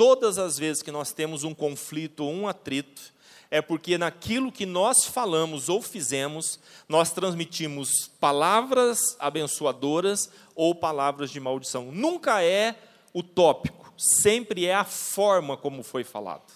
Todas 0.00 0.38
as 0.38 0.58
vezes 0.58 0.82
que 0.82 0.90
nós 0.90 1.12
temos 1.12 1.44
um 1.44 1.54
conflito 1.54 2.24
ou 2.24 2.32
um 2.32 2.48
atrito, 2.48 3.12
é 3.50 3.60
porque 3.60 3.98
naquilo 3.98 4.50
que 4.50 4.64
nós 4.64 5.04
falamos 5.04 5.68
ou 5.68 5.82
fizemos, 5.82 6.58
nós 6.88 7.12
transmitimos 7.12 8.10
palavras 8.18 8.98
abençoadoras 9.18 10.30
ou 10.54 10.74
palavras 10.74 11.30
de 11.30 11.38
maldição. 11.38 11.92
Nunca 11.92 12.42
é 12.42 12.76
o 13.12 13.22
tópico, 13.22 13.92
sempre 13.98 14.64
é 14.64 14.74
a 14.74 14.86
forma 14.86 15.54
como 15.54 15.82
foi 15.82 16.02
falado. 16.02 16.50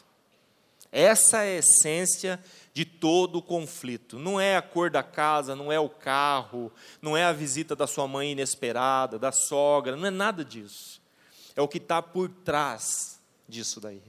Essa 0.91 1.43
é 1.43 1.57
a 1.57 1.59
essência 1.59 2.43
de 2.73 2.87
todo 2.87 3.37
o 3.37 3.43
conflito. 3.43 4.19
Não 4.19 4.41
é 4.41 4.57
a 4.57 4.63
cor 4.63 4.89
da 4.89 5.03
casa, 5.03 5.55
não 5.55 5.71
é 5.71 5.79
o 5.79 5.91
carro, 5.91 6.73
não 7.03 7.15
é 7.15 7.25
a 7.25 7.33
visita 7.35 7.77
da 7.77 7.87
sua 7.87 8.09
mãe 8.09 8.33
inesperada, 8.33 9.19
da 9.19 9.33
sogra, 9.33 9.97
não 9.97 10.07
é 10.07 10.11
nada 10.11 10.43
disso. 10.43 10.99
É 11.55 11.61
o 11.61 11.69
que 11.69 11.77
está 11.77 12.01
por 12.01 12.31
trás 12.31 13.14
disso 13.49 13.81
daí. 13.81 14.03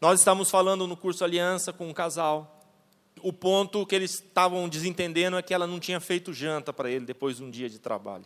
Nós 0.00 0.20
estávamos 0.20 0.50
falando 0.50 0.86
no 0.86 0.96
curso 0.96 1.24
Aliança 1.24 1.72
com 1.72 1.88
um 1.88 1.92
casal. 1.92 2.60
O 3.20 3.32
ponto 3.32 3.86
que 3.86 3.94
eles 3.94 4.14
estavam 4.14 4.68
desentendendo 4.68 5.36
é 5.36 5.42
que 5.42 5.54
ela 5.54 5.66
não 5.66 5.78
tinha 5.78 6.00
feito 6.00 6.32
janta 6.32 6.72
para 6.72 6.90
ele 6.90 7.04
depois 7.04 7.36
de 7.36 7.44
um 7.44 7.50
dia 7.50 7.68
de 7.68 7.78
trabalho. 7.78 8.24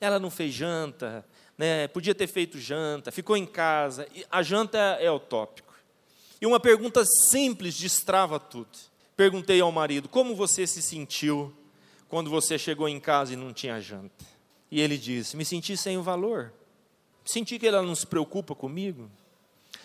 Ela 0.00 0.18
não 0.18 0.30
fez 0.30 0.54
janta, 0.54 1.24
né? 1.58 1.88
podia 1.88 2.14
ter 2.14 2.26
feito 2.26 2.58
janta, 2.58 3.10
ficou 3.10 3.36
em 3.36 3.46
casa. 3.46 4.06
A 4.30 4.42
janta 4.42 4.78
é 5.00 5.10
o 5.10 5.18
tópico. 5.18 5.74
E 6.40 6.46
uma 6.46 6.58
pergunta 6.58 7.04
simples 7.30 7.76
destrava 7.76 8.40
tudo. 8.40 8.78
Perguntei 9.16 9.60
ao 9.60 9.70
marido: 9.70 10.08
como 10.08 10.34
você 10.34 10.66
se 10.66 10.80
sentiu 10.80 11.54
quando 12.08 12.30
você 12.30 12.58
chegou 12.58 12.88
em 12.88 12.98
casa 12.98 13.34
e 13.34 13.36
não 13.36 13.52
tinha 13.52 13.80
janta? 13.80 14.24
E 14.70 14.80
ele 14.80 14.96
disse: 14.96 15.36
Me 15.36 15.44
senti 15.44 15.76
sem 15.76 15.98
valor. 15.98 16.52
Senti 17.24 17.58
que 17.58 17.66
ela 17.66 17.82
não 17.82 17.94
se 17.94 18.06
preocupa 18.06 18.54
comigo. 18.54 19.10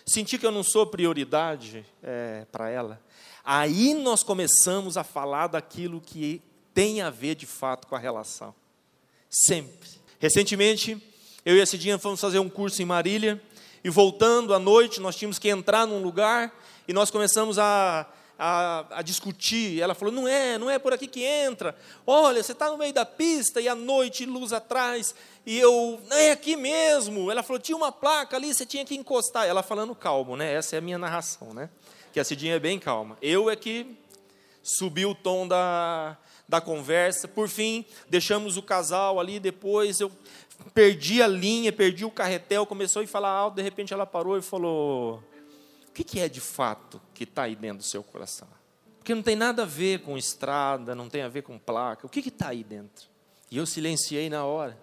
Senti 0.06 0.38
que 0.38 0.46
eu 0.46 0.52
não 0.52 0.64
sou 0.64 0.86
prioridade 0.86 1.84
é, 2.04 2.46
para 2.52 2.70
ela. 2.70 3.02
Aí 3.44 3.94
nós 3.96 4.22
começamos 4.22 4.98
a 4.98 5.04
falar 5.04 5.48
daquilo 5.48 6.00
que 6.00 6.42
tem 6.74 7.02
a 7.02 7.10
ver 7.10 7.34
de 7.36 7.48
fato 7.48 7.88
com 7.88 7.96
a 7.96 8.00
relação. 8.00 8.54
Sempre. 9.30 9.90
Recentemente, 10.20 11.02
eu 11.44 11.56
e 11.56 11.62
a 11.62 11.66
Cidinha 11.66 11.98
fomos 11.98 12.22
fazer 12.22 12.38
um 12.38 12.50
curso 12.50 12.82
em 12.82 12.86
Marília 12.86 13.42
e 13.84 13.90
voltando 13.90 14.54
à 14.54 14.60
noite, 14.60 15.00
nós 15.00 15.16
tínhamos 15.16 15.40
que 15.40 15.50
entrar 15.50 15.88
num 15.88 16.02
lugar 16.02 16.54
e 16.88 16.94
nós 16.94 17.10
começamos 17.10 17.58
a, 17.58 18.08
a, 18.38 18.86
a, 18.92 19.02
discutir. 19.02 19.82
Ela 19.82 19.96
falou: 19.96 20.14
não 20.14 20.28
é, 20.28 20.58
não 20.58 20.70
é 20.70 20.78
por 20.78 20.94
aqui 20.94 21.08
que 21.08 21.24
entra. 21.24 21.76
Olha, 22.06 22.44
você 22.44 22.52
está 22.52 22.70
no 22.70 22.78
meio 22.78 22.94
da 22.94 23.06
pista 23.06 23.62
e 23.62 23.68
à 23.68 23.76
noite, 23.76 24.26
luz 24.26 24.54
atrás. 24.54 25.16
E 25.46 25.58
eu, 25.58 26.00
é 26.12 26.32
aqui 26.32 26.56
mesmo. 26.56 27.32
Ela 27.32 27.44
falou: 27.44 27.60
tinha 27.60 27.76
uma 27.76 27.92
placa 27.92 28.36
ali, 28.36 28.54
você 28.54 28.66
tinha 28.66 28.86
que 28.86 28.96
encostar. 28.96 29.46
Ela 29.46 29.64
falando 29.64 29.96
calmo, 29.96 30.36
né? 30.36 30.54
Essa 30.54 30.76
é 30.76 30.80
a 30.80 30.82
minha 30.82 30.98
narração, 30.98 31.54
né? 31.54 31.70
Que 32.12 32.20
a 32.20 32.24
Cidinha 32.24 32.56
é 32.56 32.60
bem 32.60 32.80
calma. 32.80 33.18
Eu 33.22 33.50
é 33.50 33.56
que 33.56 33.98
subi 34.64 35.06
o 35.06 35.14
tom 35.14 35.48
da, 35.48 36.18
da 36.48 36.60
conversa. 36.60 37.28
Por 37.28 37.48
fim, 37.48 37.86
deixamos 38.10 38.58
o 38.58 38.62
casal 38.62 39.20
ali. 39.20 39.40
Depois 39.40 40.00
eu 40.00 40.12
perdi 40.74 41.22
a 41.22 41.28
linha, 41.28 41.72
perdi 41.72 42.06
o 42.06 42.12
carretel, 42.12 42.66
começou 42.66 43.02
a 43.02 43.08
falar 43.08 43.30
alto, 43.30 43.56
de 43.56 43.62
repente 43.62 43.94
ela 43.94 44.06
parou 44.06 44.38
e 44.38 44.42
falou: 44.42 45.24
que, 45.96 46.04
que 46.04 46.20
é 46.20 46.28
de 46.28 46.42
fato 46.42 47.02
que 47.14 47.24
está 47.24 47.44
aí 47.44 47.56
dentro 47.56 47.78
do 47.78 47.84
seu 47.84 48.04
coração? 48.04 48.48
Porque 49.00 49.16
não 49.16 49.24
tem 49.24 49.36
nada 49.36 49.64
a 49.64 49.66
ver 49.66 50.02
com 50.02 50.18
estrada, 50.18 50.94
não 50.94 51.08
tem 51.08 51.22
a 51.22 51.30
ver 51.30 51.44
com 51.44 51.58
placa. 51.58 52.06
O 52.06 52.10
que 52.10 52.20
está 52.20 52.50
aí 52.50 52.64
dentro? 52.64 53.08
E 53.50 53.58
eu 53.58 53.66
silenciei 53.66 54.30
na 54.30 54.44
hora. 54.44 54.78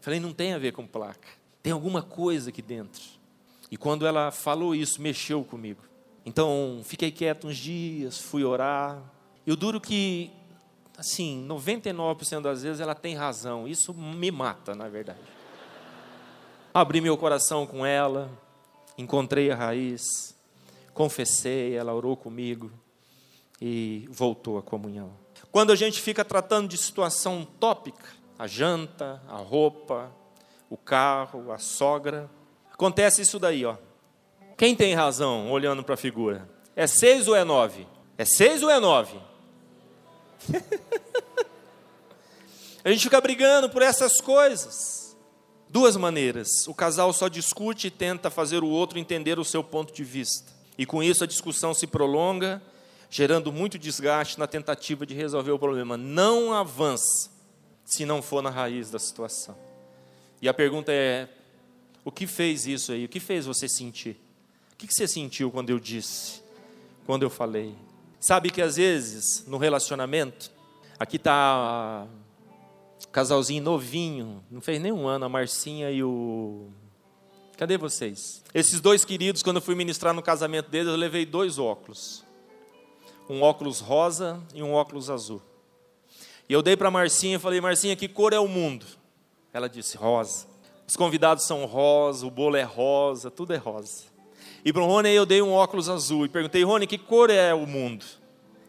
Falei: 0.00 0.18
Não 0.18 0.32
tem 0.32 0.54
a 0.54 0.58
ver 0.58 0.72
com 0.72 0.86
placa. 0.86 1.28
Tem 1.62 1.72
alguma 1.72 2.02
coisa 2.02 2.48
aqui 2.50 2.62
dentro. 2.62 3.02
E 3.70 3.76
quando 3.76 4.06
ela 4.06 4.30
falou 4.30 4.74
isso, 4.74 5.02
mexeu 5.02 5.44
comigo. 5.44 5.82
Então, 6.24 6.80
fiquei 6.84 7.10
quieto 7.10 7.46
uns 7.46 7.56
dias, 7.56 8.18
fui 8.18 8.42
orar. 8.42 9.02
Eu 9.46 9.56
duro 9.56 9.80
que 9.80 10.30
assim, 10.96 11.46
99% 11.48 12.42
das 12.42 12.62
vezes 12.62 12.80
ela 12.80 12.94
tem 12.94 13.14
razão. 13.14 13.66
Isso 13.66 13.92
me 13.92 14.30
mata, 14.30 14.74
na 14.74 14.88
verdade. 14.88 15.18
Abri 16.72 17.00
meu 17.00 17.16
coração 17.16 17.66
com 17.66 17.84
ela, 17.84 18.30
encontrei 18.96 19.50
a 19.50 19.56
raiz, 19.56 20.34
confessei, 20.92 21.74
ela 21.74 21.94
orou 21.94 22.16
comigo 22.16 22.70
e 23.60 24.08
voltou 24.10 24.58
à 24.58 24.62
comunhão. 24.62 25.12
Quando 25.52 25.72
a 25.72 25.76
gente 25.76 26.00
fica 26.00 26.24
tratando 26.24 26.68
de 26.68 26.76
situação 26.76 27.46
tópica, 27.58 28.06
a 28.38 28.46
janta, 28.46 29.22
a 29.28 29.36
roupa, 29.36 30.10
o 30.68 30.76
carro, 30.76 31.50
a 31.52 31.58
sogra, 31.58 32.30
acontece 32.72 33.22
isso 33.22 33.38
daí, 33.38 33.64
ó. 33.64 33.76
Quem 34.56 34.76
tem 34.76 34.94
razão 34.94 35.50
olhando 35.50 35.82
para 35.82 35.94
a 35.94 35.98
figura? 35.98 36.48
É 36.76 36.86
seis 36.86 37.26
ou 37.26 37.34
é 37.34 37.44
nove? 37.44 37.86
É 38.16 38.24
seis 38.24 38.62
ou 38.62 38.70
é 38.70 38.78
nove? 38.78 39.18
a 42.84 42.90
gente 42.90 43.02
fica 43.02 43.20
brigando 43.20 43.68
por 43.68 43.82
essas 43.82 44.20
coisas. 44.20 44.99
Duas 45.70 45.96
maneiras. 45.96 46.66
O 46.66 46.74
casal 46.74 47.12
só 47.12 47.28
discute 47.28 47.86
e 47.86 47.90
tenta 47.92 48.28
fazer 48.28 48.64
o 48.64 48.68
outro 48.68 48.98
entender 48.98 49.38
o 49.38 49.44
seu 49.44 49.62
ponto 49.62 49.92
de 49.92 50.02
vista. 50.02 50.50
E 50.76 50.84
com 50.84 51.00
isso 51.00 51.22
a 51.22 51.28
discussão 51.28 51.72
se 51.72 51.86
prolonga, 51.86 52.60
gerando 53.08 53.52
muito 53.52 53.78
desgaste 53.78 54.36
na 54.36 54.48
tentativa 54.48 55.06
de 55.06 55.14
resolver 55.14 55.52
o 55.52 55.58
problema. 55.60 55.96
Não 55.96 56.52
avança 56.52 57.30
se 57.84 58.04
não 58.04 58.20
for 58.20 58.42
na 58.42 58.50
raiz 58.50 58.90
da 58.90 58.98
situação. 58.98 59.56
E 60.42 60.48
a 60.48 60.54
pergunta 60.54 60.90
é: 60.90 61.28
o 62.04 62.10
que 62.10 62.26
fez 62.26 62.66
isso 62.66 62.90
aí? 62.90 63.04
O 63.04 63.08
que 63.08 63.20
fez 63.20 63.46
você 63.46 63.68
sentir? 63.68 64.20
O 64.72 64.76
que 64.76 64.92
você 64.92 65.06
sentiu 65.06 65.52
quando 65.52 65.70
eu 65.70 65.78
disse? 65.78 66.42
Quando 67.06 67.22
eu 67.22 67.30
falei? 67.30 67.76
Sabe 68.18 68.50
que 68.50 68.60
às 68.60 68.74
vezes, 68.74 69.44
no 69.46 69.56
relacionamento, 69.56 70.50
aqui 70.98 71.14
está 71.16 72.08
casalzinho 73.12 73.62
novinho, 73.62 74.44
não 74.50 74.60
fez 74.60 74.80
nem 74.80 74.92
um 74.92 75.06
ano, 75.06 75.24
a 75.24 75.28
Marcinha 75.28 75.90
e 75.90 76.02
o. 76.02 76.68
Cadê 77.56 77.76
vocês? 77.76 78.42
Esses 78.54 78.80
dois 78.80 79.04
queridos, 79.04 79.42
quando 79.42 79.56
eu 79.56 79.62
fui 79.62 79.74
ministrar 79.74 80.14
no 80.14 80.22
casamento 80.22 80.70
deles, 80.70 80.88
eu 80.88 80.96
levei 80.96 81.26
dois 81.26 81.58
óculos. 81.58 82.24
Um 83.28 83.42
óculos 83.42 83.80
rosa 83.80 84.40
e 84.54 84.62
um 84.62 84.72
óculos 84.72 85.10
azul. 85.10 85.42
E 86.48 86.52
eu 86.52 86.62
dei 86.62 86.76
para 86.76 86.88
a 86.88 86.90
Marcinha 86.90 87.36
e 87.36 87.38
falei, 87.38 87.60
Marcinha, 87.60 87.94
que 87.94 88.08
cor 88.08 88.32
é 88.32 88.38
o 88.40 88.48
mundo? 88.48 88.86
Ela 89.52 89.68
disse, 89.68 89.96
rosa. 89.96 90.46
Os 90.86 90.96
convidados 90.96 91.44
são 91.44 91.64
rosa, 91.66 92.26
o 92.26 92.30
bolo 92.30 92.56
é 92.56 92.62
rosa, 92.64 93.30
tudo 93.30 93.52
é 93.52 93.56
rosa. 93.56 94.10
E 94.64 94.72
para 94.72 94.82
o 94.82 94.86
Rony 94.86 95.10
eu 95.10 95.24
dei 95.24 95.40
um 95.40 95.52
óculos 95.52 95.88
azul 95.88 96.26
e 96.26 96.28
perguntei, 96.28 96.62
Rony, 96.64 96.86
que 96.86 96.98
cor 96.98 97.30
é 97.30 97.54
o 97.54 97.66
mundo? 97.66 98.04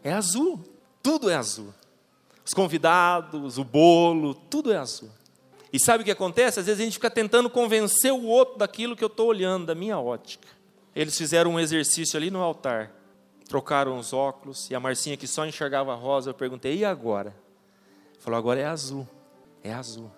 É 0.02 0.12
azul, 0.12 0.60
tudo 1.02 1.28
é 1.28 1.34
azul. 1.34 1.72
Os 2.52 2.54
convidados, 2.54 3.56
o 3.56 3.64
bolo, 3.64 4.34
tudo 4.34 4.74
é 4.74 4.76
azul. 4.76 5.08
E 5.72 5.80
sabe 5.80 6.02
o 6.02 6.04
que 6.04 6.10
acontece? 6.10 6.60
Às 6.60 6.66
vezes 6.66 6.82
a 6.82 6.84
gente 6.84 6.92
fica 6.92 7.10
tentando 7.10 7.48
convencer 7.48 8.12
o 8.12 8.26
outro 8.26 8.58
daquilo 8.58 8.94
que 8.94 9.02
eu 9.02 9.06
estou 9.06 9.28
olhando, 9.28 9.64
da 9.64 9.74
minha 9.74 9.98
ótica. 9.98 10.46
Eles 10.94 11.16
fizeram 11.16 11.52
um 11.52 11.58
exercício 11.58 12.14
ali 12.18 12.30
no 12.30 12.42
altar, 12.42 12.92
trocaram 13.48 13.98
os 13.98 14.12
óculos, 14.12 14.70
e 14.70 14.74
a 14.74 14.80
Marcinha 14.80 15.16
que 15.16 15.26
só 15.26 15.46
enxergava 15.46 15.94
rosa, 15.94 16.28
eu 16.28 16.34
perguntei, 16.34 16.76
e 16.76 16.84
agora? 16.84 17.34
Falou, 18.18 18.36
agora 18.36 18.60
é 18.60 18.66
azul, 18.66 19.08
é 19.64 19.72
azul. 19.72 20.10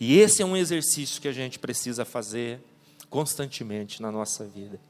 E 0.00 0.18
esse 0.18 0.40
é 0.40 0.46
um 0.46 0.56
exercício 0.56 1.20
que 1.20 1.28
a 1.28 1.32
gente 1.32 1.58
precisa 1.58 2.06
fazer 2.06 2.58
constantemente 3.10 4.00
na 4.00 4.10
nossa 4.10 4.46
vida. 4.46 4.80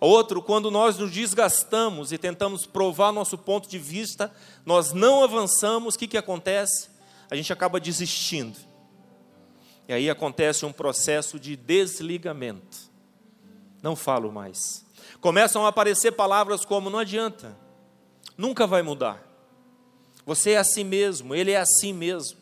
Outro, 0.00 0.40
quando 0.40 0.70
nós 0.70 0.96
nos 0.96 1.10
desgastamos 1.10 2.12
e 2.12 2.18
tentamos 2.18 2.64
provar 2.64 3.10
nosso 3.10 3.36
ponto 3.36 3.68
de 3.68 3.78
vista, 3.78 4.32
nós 4.64 4.92
não 4.92 5.24
avançamos, 5.24 5.94
o 5.94 5.98
que, 5.98 6.06
que 6.06 6.16
acontece? 6.16 6.88
A 7.30 7.34
gente 7.34 7.52
acaba 7.52 7.80
desistindo. 7.80 8.56
E 9.88 9.92
aí 9.92 10.08
acontece 10.08 10.64
um 10.64 10.72
processo 10.72 11.38
de 11.40 11.56
desligamento. 11.56 12.88
Não 13.82 13.96
falo 13.96 14.30
mais. 14.30 14.84
Começam 15.20 15.64
a 15.64 15.68
aparecer 15.68 16.12
palavras 16.12 16.64
como: 16.64 16.90
não 16.90 16.98
adianta, 16.98 17.56
nunca 18.36 18.66
vai 18.66 18.82
mudar. 18.82 19.24
Você 20.24 20.50
é 20.50 20.58
assim 20.58 20.84
mesmo, 20.84 21.34
ele 21.34 21.52
é 21.52 21.56
assim 21.56 21.92
mesmo. 21.92 22.38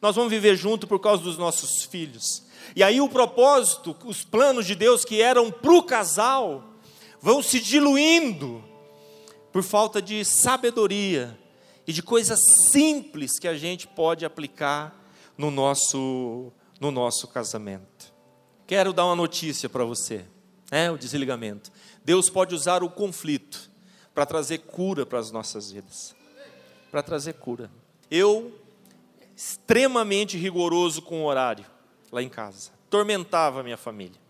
Nós 0.00 0.16
vamos 0.16 0.30
viver 0.30 0.56
junto 0.56 0.86
por 0.86 0.98
causa 0.98 1.22
dos 1.22 1.38
nossos 1.38 1.84
filhos. 1.84 2.42
E 2.74 2.82
aí 2.82 3.00
o 3.00 3.08
propósito, 3.08 3.96
os 4.04 4.24
planos 4.24 4.66
de 4.66 4.74
Deus 4.74 5.04
que 5.04 5.22
eram 5.22 5.50
para 5.50 5.72
o 5.72 5.82
casal, 5.82 6.71
vão 7.22 7.40
se 7.40 7.60
diluindo 7.60 8.62
por 9.52 9.62
falta 9.62 10.02
de 10.02 10.24
sabedoria 10.24 11.38
e 11.86 11.92
de 11.92 12.02
coisas 12.02 12.40
simples 12.70 13.38
que 13.38 13.46
a 13.46 13.56
gente 13.56 13.86
pode 13.86 14.24
aplicar 14.24 15.00
no 15.38 15.50
nosso, 15.50 16.52
no 16.80 16.90
nosso 16.90 17.28
casamento. 17.28 18.12
Quero 18.66 18.92
dar 18.92 19.04
uma 19.06 19.16
notícia 19.16 19.68
para 19.68 19.84
você, 19.84 20.24
né, 20.70 20.90
o 20.90 20.98
desligamento. 20.98 21.70
Deus 22.04 22.28
pode 22.28 22.54
usar 22.54 22.82
o 22.82 22.90
conflito 22.90 23.70
para 24.12 24.26
trazer 24.26 24.58
cura 24.58 25.06
para 25.06 25.18
as 25.18 25.30
nossas 25.30 25.70
vidas. 25.70 26.14
Para 26.90 27.02
trazer 27.02 27.34
cura. 27.34 27.70
Eu, 28.10 28.52
extremamente 29.36 30.36
rigoroso 30.36 31.00
com 31.00 31.22
o 31.22 31.26
horário 31.26 31.64
lá 32.10 32.22
em 32.22 32.28
casa, 32.28 32.70
tormentava 32.90 33.60
a 33.60 33.62
minha 33.62 33.76
família. 33.76 34.20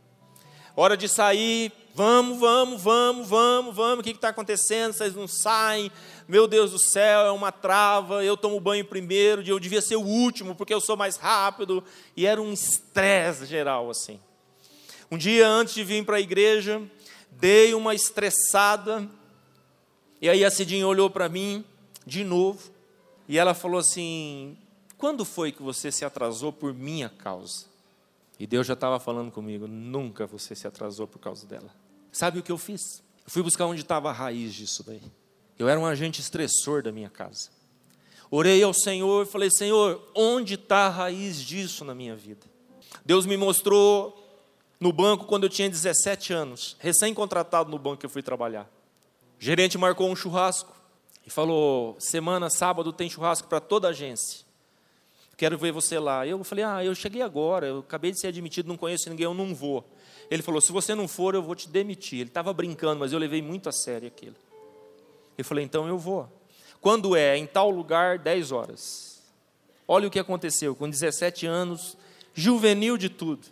Hora 0.76 0.96
de 0.96 1.08
sair, 1.08 1.72
Vamos, 1.94 2.38
vamos, 2.38 2.80
vamos, 2.80 3.28
vamos, 3.28 3.76
vamos, 3.76 3.98
o 3.98 4.02
que 4.02 4.10
está 4.12 4.28
acontecendo? 4.28 4.94
Vocês 4.94 5.14
não 5.14 5.28
saem, 5.28 5.92
meu 6.26 6.48
Deus 6.48 6.70
do 6.70 6.78
céu, 6.78 7.26
é 7.26 7.30
uma 7.30 7.52
trava, 7.52 8.24
eu 8.24 8.34
tomo 8.34 8.58
banho 8.58 8.82
primeiro, 8.82 9.42
eu 9.42 9.60
devia 9.60 9.82
ser 9.82 9.96
o 9.96 10.00
último, 10.00 10.54
porque 10.54 10.72
eu 10.72 10.80
sou 10.80 10.96
mais 10.96 11.16
rápido, 11.16 11.84
e 12.16 12.24
era 12.24 12.40
um 12.40 12.50
estresse 12.50 13.44
geral 13.44 13.90
assim. 13.90 14.18
Um 15.10 15.18
dia 15.18 15.46
antes 15.46 15.74
de 15.74 15.84
vir 15.84 16.02
para 16.02 16.16
a 16.16 16.20
igreja, 16.20 16.80
dei 17.30 17.74
uma 17.74 17.94
estressada, 17.94 19.06
e 20.18 20.30
aí 20.30 20.46
a 20.46 20.50
Cidinha 20.50 20.86
olhou 20.86 21.10
para 21.10 21.28
mim, 21.28 21.62
de 22.06 22.24
novo, 22.24 22.70
e 23.28 23.36
ela 23.36 23.52
falou 23.52 23.78
assim: 23.78 24.56
quando 24.96 25.26
foi 25.26 25.52
que 25.52 25.62
você 25.62 25.92
se 25.92 26.06
atrasou 26.06 26.54
por 26.54 26.72
minha 26.72 27.10
causa? 27.10 27.66
E 28.40 28.46
Deus 28.46 28.66
já 28.66 28.72
estava 28.72 28.98
falando 28.98 29.30
comigo: 29.30 29.66
nunca 29.66 30.26
você 30.26 30.54
se 30.54 30.66
atrasou 30.66 31.06
por 31.06 31.18
causa 31.18 31.46
dela. 31.46 31.81
Sabe 32.12 32.38
o 32.38 32.42
que 32.42 32.52
eu 32.52 32.58
fiz? 32.58 33.02
Eu 33.24 33.30
fui 33.30 33.42
buscar 33.42 33.66
onde 33.66 33.80
estava 33.80 34.10
a 34.10 34.12
raiz 34.12 34.54
disso 34.54 34.84
daí. 34.84 35.02
Eu 35.58 35.68
era 35.68 35.80
um 35.80 35.86
agente 35.86 36.20
estressor 36.20 36.82
da 36.82 36.92
minha 36.92 37.08
casa. 37.08 37.50
Orei 38.30 38.62
ao 38.62 38.74
Senhor 38.74 39.26
e 39.26 39.28
falei: 39.28 39.50
Senhor, 39.50 40.00
onde 40.14 40.54
está 40.54 40.86
a 40.86 40.90
raiz 40.90 41.42
disso 41.42 41.84
na 41.84 41.94
minha 41.94 42.14
vida? 42.14 42.46
Deus 43.04 43.24
me 43.26 43.36
mostrou 43.36 44.18
no 44.78 44.92
banco 44.92 45.24
quando 45.24 45.44
eu 45.44 45.48
tinha 45.48 45.68
17 45.68 46.32
anos, 46.32 46.76
recém-contratado 46.78 47.70
no 47.70 47.78
banco 47.78 47.98
que 47.98 48.06
eu 48.06 48.10
fui 48.10 48.22
trabalhar. 48.22 48.70
O 49.40 49.44
gerente 49.44 49.78
marcou 49.78 50.10
um 50.10 50.16
churrasco. 50.16 50.82
E 51.26 51.30
falou: 51.30 51.96
semana, 51.98 52.50
sábado 52.50 52.92
tem 52.92 53.08
churrasco 53.08 53.48
para 53.48 53.60
toda 53.60 53.88
a 53.88 53.90
agência. 53.90 54.44
Quero 55.36 55.56
ver 55.56 55.72
você 55.72 55.98
lá. 55.98 56.26
Eu 56.26 56.42
falei: 56.44 56.64
ah, 56.64 56.84
eu 56.84 56.94
cheguei 56.94 57.22
agora, 57.22 57.66
eu 57.66 57.78
acabei 57.78 58.10
de 58.12 58.20
ser 58.20 58.28
admitido, 58.28 58.68
não 58.68 58.76
conheço 58.76 59.08
ninguém, 59.08 59.24
eu 59.24 59.34
não 59.34 59.54
vou. 59.54 59.84
Ele 60.32 60.42
falou: 60.42 60.62
se 60.62 60.72
você 60.72 60.94
não 60.94 61.06
for, 61.06 61.34
eu 61.34 61.42
vou 61.42 61.54
te 61.54 61.68
demitir. 61.68 62.20
Ele 62.20 62.30
estava 62.30 62.54
brincando, 62.54 63.00
mas 63.00 63.12
eu 63.12 63.18
levei 63.18 63.42
muito 63.42 63.68
a 63.68 63.72
sério 63.72 64.08
aquilo. 64.08 64.34
Eu 65.36 65.44
falei: 65.44 65.62
então 65.62 65.86
eu 65.86 65.98
vou. 65.98 66.26
Quando 66.80 67.14
é? 67.14 67.36
Em 67.36 67.44
tal 67.46 67.68
lugar, 67.68 68.18
10 68.18 68.50
horas. 68.50 69.22
Olha 69.86 70.08
o 70.08 70.10
que 70.10 70.18
aconteceu. 70.18 70.74
Com 70.74 70.88
17 70.88 71.44
anos, 71.44 71.98
juvenil 72.32 72.96
de 72.96 73.10
tudo. 73.10 73.46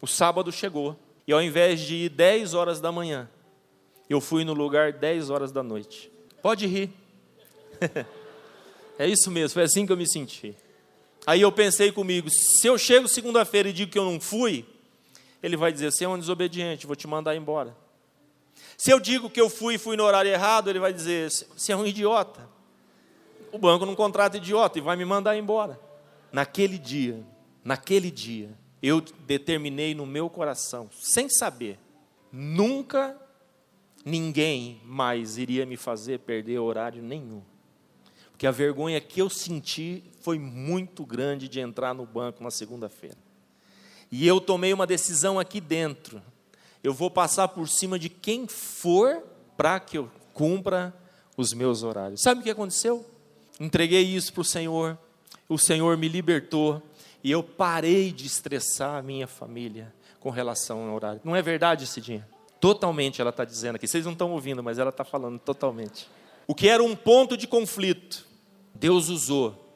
O 0.00 0.06
sábado 0.06 0.52
chegou. 0.52 0.96
E 1.26 1.32
ao 1.32 1.42
invés 1.42 1.80
de 1.80 1.96
ir 1.96 2.10
10 2.10 2.54
horas 2.54 2.80
da 2.80 2.92
manhã, 2.92 3.28
eu 4.08 4.20
fui 4.20 4.44
no 4.44 4.54
lugar 4.54 4.92
10 4.92 5.28
horas 5.28 5.50
da 5.50 5.60
noite. 5.60 6.08
Pode 6.40 6.68
rir. 6.68 6.92
é 8.96 9.08
isso 9.08 9.28
mesmo, 9.28 9.54
foi 9.54 9.64
assim 9.64 9.84
que 9.84 9.90
eu 9.90 9.96
me 9.96 10.08
senti. 10.08 10.54
Aí 11.26 11.40
eu 11.40 11.50
pensei 11.50 11.90
comigo: 11.90 12.30
se 12.30 12.68
eu 12.68 12.78
chego 12.78 13.08
segunda-feira 13.08 13.70
e 13.70 13.72
digo 13.72 13.90
que 13.90 13.98
eu 13.98 14.04
não 14.04 14.20
fui, 14.20 14.64
ele 15.46 15.56
vai 15.56 15.72
dizer: 15.72 15.92
você 15.92 16.04
é 16.04 16.08
um 16.08 16.18
desobediente, 16.18 16.88
vou 16.88 16.96
te 16.96 17.06
mandar 17.06 17.36
embora. 17.36 17.76
Se 18.76 18.90
eu 18.90 18.98
digo 18.98 19.30
que 19.30 19.40
eu 19.40 19.48
fui 19.48 19.74
e 19.74 19.78
fui 19.78 19.96
no 19.96 20.02
horário 20.02 20.30
errado, 20.30 20.68
ele 20.68 20.80
vai 20.80 20.92
dizer: 20.92 21.30
você 21.30 21.72
é 21.72 21.76
um 21.76 21.86
idiota. 21.86 22.48
O 23.52 23.58
banco 23.58 23.86
não 23.86 23.94
contrata 23.94 24.36
idiota 24.36 24.78
e 24.78 24.82
vai 24.82 24.96
me 24.96 25.04
mandar 25.04 25.36
embora. 25.36 25.80
Naquele 26.32 26.76
dia, 26.76 27.24
naquele 27.64 28.10
dia, 28.10 28.50
eu 28.82 29.00
determinei 29.00 29.94
no 29.94 30.04
meu 30.04 30.28
coração, 30.28 30.90
sem 30.92 31.28
saber, 31.28 31.78
nunca 32.32 33.16
ninguém 34.04 34.80
mais 34.84 35.38
iria 35.38 35.64
me 35.64 35.76
fazer 35.76 36.18
perder 36.18 36.58
horário 36.58 37.02
nenhum. 37.02 37.40
Porque 38.32 38.48
a 38.48 38.50
vergonha 38.50 39.00
que 39.00 39.22
eu 39.22 39.30
senti 39.30 40.02
foi 40.20 40.40
muito 40.40 41.06
grande 41.06 41.48
de 41.48 41.60
entrar 41.60 41.94
no 41.94 42.04
banco 42.04 42.42
na 42.42 42.50
segunda-feira. 42.50 43.25
E 44.10 44.26
eu 44.26 44.40
tomei 44.40 44.72
uma 44.72 44.86
decisão 44.86 45.38
aqui 45.38 45.60
dentro. 45.60 46.22
Eu 46.82 46.94
vou 46.94 47.10
passar 47.10 47.48
por 47.48 47.68
cima 47.68 47.98
de 47.98 48.08
quem 48.08 48.46
for 48.46 49.22
para 49.56 49.80
que 49.80 49.98
eu 49.98 50.10
cumpra 50.32 50.94
os 51.36 51.52
meus 51.52 51.82
horários. 51.82 52.22
Sabe 52.22 52.40
o 52.40 52.44
que 52.44 52.50
aconteceu? 52.50 53.04
Entreguei 53.58 54.02
isso 54.02 54.32
para 54.32 54.42
o 54.42 54.44
Senhor, 54.44 54.98
o 55.48 55.58
Senhor 55.58 55.96
me 55.96 56.08
libertou 56.08 56.82
e 57.24 57.30
eu 57.30 57.42
parei 57.42 58.12
de 58.12 58.26
estressar 58.26 58.96
a 58.96 59.02
minha 59.02 59.26
família 59.26 59.92
com 60.20 60.30
relação 60.30 60.88
ao 60.88 60.94
horário. 60.94 61.20
Não 61.24 61.34
é 61.34 61.42
verdade, 61.42 61.86
Cidinha? 61.86 62.26
Totalmente 62.60 63.20
ela 63.20 63.30
está 63.30 63.44
dizendo 63.44 63.76
aqui. 63.76 63.86
Vocês 63.86 64.04
não 64.04 64.12
estão 64.12 64.32
ouvindo, 64.32 64.62
mas 64.62 64.78
ela 64.78 64.90
está 64.90 65.04
falando 65.04 65.38
totalmente. 65.38 66.08
O 66.46 66.54
que 66.54 66.68
era 66.68 66.82
um 66.82 66.94
ponto 66.94 67.36
de 67.36 67.46
conflito, 67.46 68.26
Deus 68.74 69.08
usou 69.08 69.66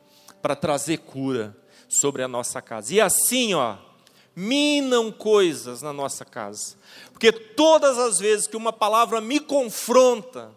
para 0.40 0.54
trazer 0.54 0.98
cura 0.98 1.56
sobre 1.88 2.22
a 2.22 2.28
nossa 2.28 2.62
casa. 2.62 2.94
E 2.94 3.00
assim, 3.00 3.54
ó, 3.54 3.76
minam 4.40 5.12
coisas 5.12 5.82
na 5.82 5.92
nossa 5.92 6.24
casa. 6.24 6.74
Porque 7.12 7.30
todas 7.30 7.98
as 7.98 8.18
vezes 8.18 8.46
que 8.46 8.56
uma 8.56 8.72
palavra 8.72 9.20
me 9.20 9.38
confronta 9.38 10.50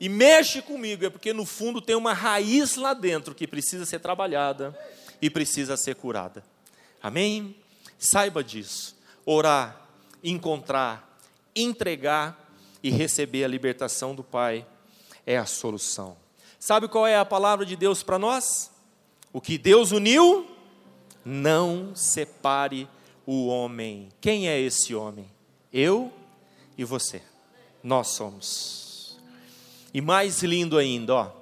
e 0.00 0.08
mexe 0.08 0.62
comigo, 0.62 1.04
é 1.04 1.10
porque 1.10 1.32
no 1.34 1.44
fundo 1.44 1.82
tem 1.82 1.94
uma 1.94 2.14
raiz 2.14 2.76
lá 2.76 2.94
dentro 2.94 3.34
que 3.34 3.46
precisa 3.46 3.84
ser 3.84 3.98
trabalhada 3.98 4.76
e 5.20 5.28
precisa 5.28 5.76
ser 5.76 5.96
curada. 5.96 6.42
Amém? 7.02 7.54
Saiba 7.98 8.42
disso. 8.42 8.96
Orar, 9.26 9.86
encontrar, 10.24 11.20
entregar 11.54 12.50
e 12.82 12.88
receber 12.88 13.44
a 13.44 13.48
libertação 13.48 14.14
do 14.14 14.24
Pai 14.24 14.66
é 15.26 15.36
a 15.36 15.44
solução. 15.44 16.16
Sabe 16.58 16.88
qual 16.88 17.06
é 17.06 17.18
a 17.18 17.24
palavra 17.26 17.66
de 17.66 17.76
Deus 17.76 18.02
para 18.02 18.18
nós? 18.18 18.70
O 19.30 19.40
que 19.40 19.58
Deus 19.58 19.92
uniu, 19.92 20.46
não 21.22 21.94
separe 21.94 22.88
o 23.32 23.46
homem. 23.46 24.08
Quem 24.20 24.48
é 24.48 24.58
esse 24.58 24.92
homem? 24.92 25.24
Eu 25.72 26.12
e 26.76 26.82
você. 26.82 27.22
Nós 27.80 28.08
somos. 28.08 29.20
E 29.94 30.00
mais 30.00 30.42
lindo 30.42 30.76
ainda, 30.76 31.14
ó. 31.14 31.32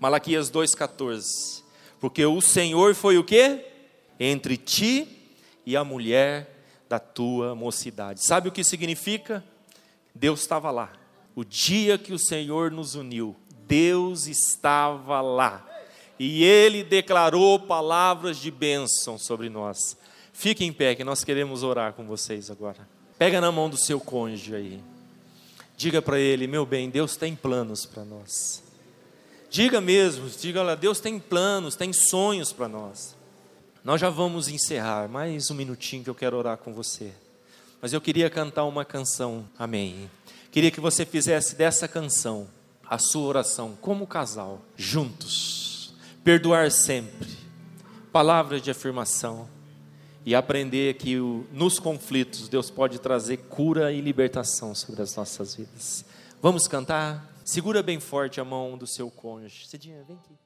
Malaquias 0.00 0.48
2:14. 0.50 1.62
Porque 2.00 2.24
o 2.24 2.40
Senhor 2.40 2.94
foi 2.94 3.18
o 3.18 3.24
quê? 3.24 3.62
Entre 4.18 4.56
ti 4.56 5.06
e 5.66 5.76
a 5.76 5.84
mulher 5.84 6.64
da 6.88 6.98
tua 6.98 7.54
mocidade. 7.54 8.24
Sabe 8.24 8.48
o 8.48 8.52
que 8.52 8.64
significa? 8.64 9.44
Deus 10.14 10.40
estava 10.40 10.70
lá. 10.70 10.94
O 11.36 11.44
dia 11.44 11.98
que 11.98 12.14
o 12.14 12.18
Senhor 12.18 12.70
nos 12.70 12.94
uniu, 12.94 13.36
Deus 13.68 14.26
estava 14.26 15.20
lá. 15.20 15.62
E 16.18 16.42
ele 16.42 16.82
declarou 16.82 17.60
palavras 17.60 18.38
de 18.38 18.50
bênção 18.50 19.18
sobre 19.18 19.50
nós. 19.50 19.94
Fique 20.34 20.62
em 20.62 20.72
pé, 20.72 20.94
que 20.94 21.02
nós 21.02 21.24
queremos 21.24 21.62
orar 21.62 21.94
com 21.94 22.04
vocês 22.04 22.50
agora. 22.50 22.86
Pega 23.16 23.40
na 23.40 23.50
mão 23.50 23.70
do 23.70 23.78
seu 23.78 23.98
cônjuge 23.98 24.54
aí. 24.54 24.84
Diga 25.74 26.02
para 26.02 26.18
ele, 26.18 26.46
meu 26.46 26.66
bem, 26.66 26.90
Deus 26.90 27.16
tem 27.16 27.34
planos 27.34 27.86
para 27.86 28.04
nós. 28.04 28.62
Diga 29.48 29.80
mesmo, 29.80 30.28
diga 30.28 30.62
lá, 30.62 30.74
Deus 30.74 31.00
tem 31.00 31.18
planos, 31.18 31.74
tem 31.74 31.90
sonhos 31.94 32.52
para 32.52 32.68
nós. 32.68 33.16
Nós 33.82 33.98
já 33.98 34.10
vamos 34.10 34.48
encerrar, 34.48 35.08
mais 35.08 35.50
um 35.50 35.54
minutinho 35.54 36.04
que 36.04 36.10
eu 36.10 36.14
quero 36.14 36.36
orar 36.36 36.58
com 36.58 36.74
você 36.74 37.10
mas 37.84 37.92
eu 37.92 38.00
queria 38.00 38.30
cantar 38.30 38.64
uma 38.64 38.82
canção, 38.82 39.46
amém. 39.58 40.10
Queria 40.50 40.70
que 40.70 40.80
você 40.80 41.04
fizesse 41.04 41.54
dessa 41.54 41.86
canção 41.86 42.48
a 42.88 42.96
sua 42.96 43.26
oração 43.26 43.76
como 43.78 44.06
casal, 44.06 44.62
juntos, 44.74 45.92
perdoar 46.24 46.70
sempre, 46.70 47.28
palavras 48.10 48.62
de 48.62 48.70
afirmação 48.70 49.50
e 50.24 50.34
aprender 50.34 50.94
que 50.94 51.18
o, 51.18 51.46
nos 51.52 51.78
conflitos 51.78 52.48
Deus 52.48 52.70
pode 52.70 52.98
trazer 52.98 53.36
cura 53.36 53.92
e 53.92 54.00
libertação 54.00 54.74
sobre 54.74 55.02
as 55.02 55.14
nossas 55.14 55.54
vidas. 55.54 56.04
Vamos 56.40 56.66
cantar? 56.66 57.32
Segura 57.44 57.82
bem 57.82 58.00
forte 58.00 58.40
a 58.40 58.44
mão 58.44 58.78
do 58.78 58.86
seu 58.86 59.10
cônjuge. 59.10 59.66
Cidinha, 59.66 60.02
vem 60.04 60.16
aqui. 60.16 60.43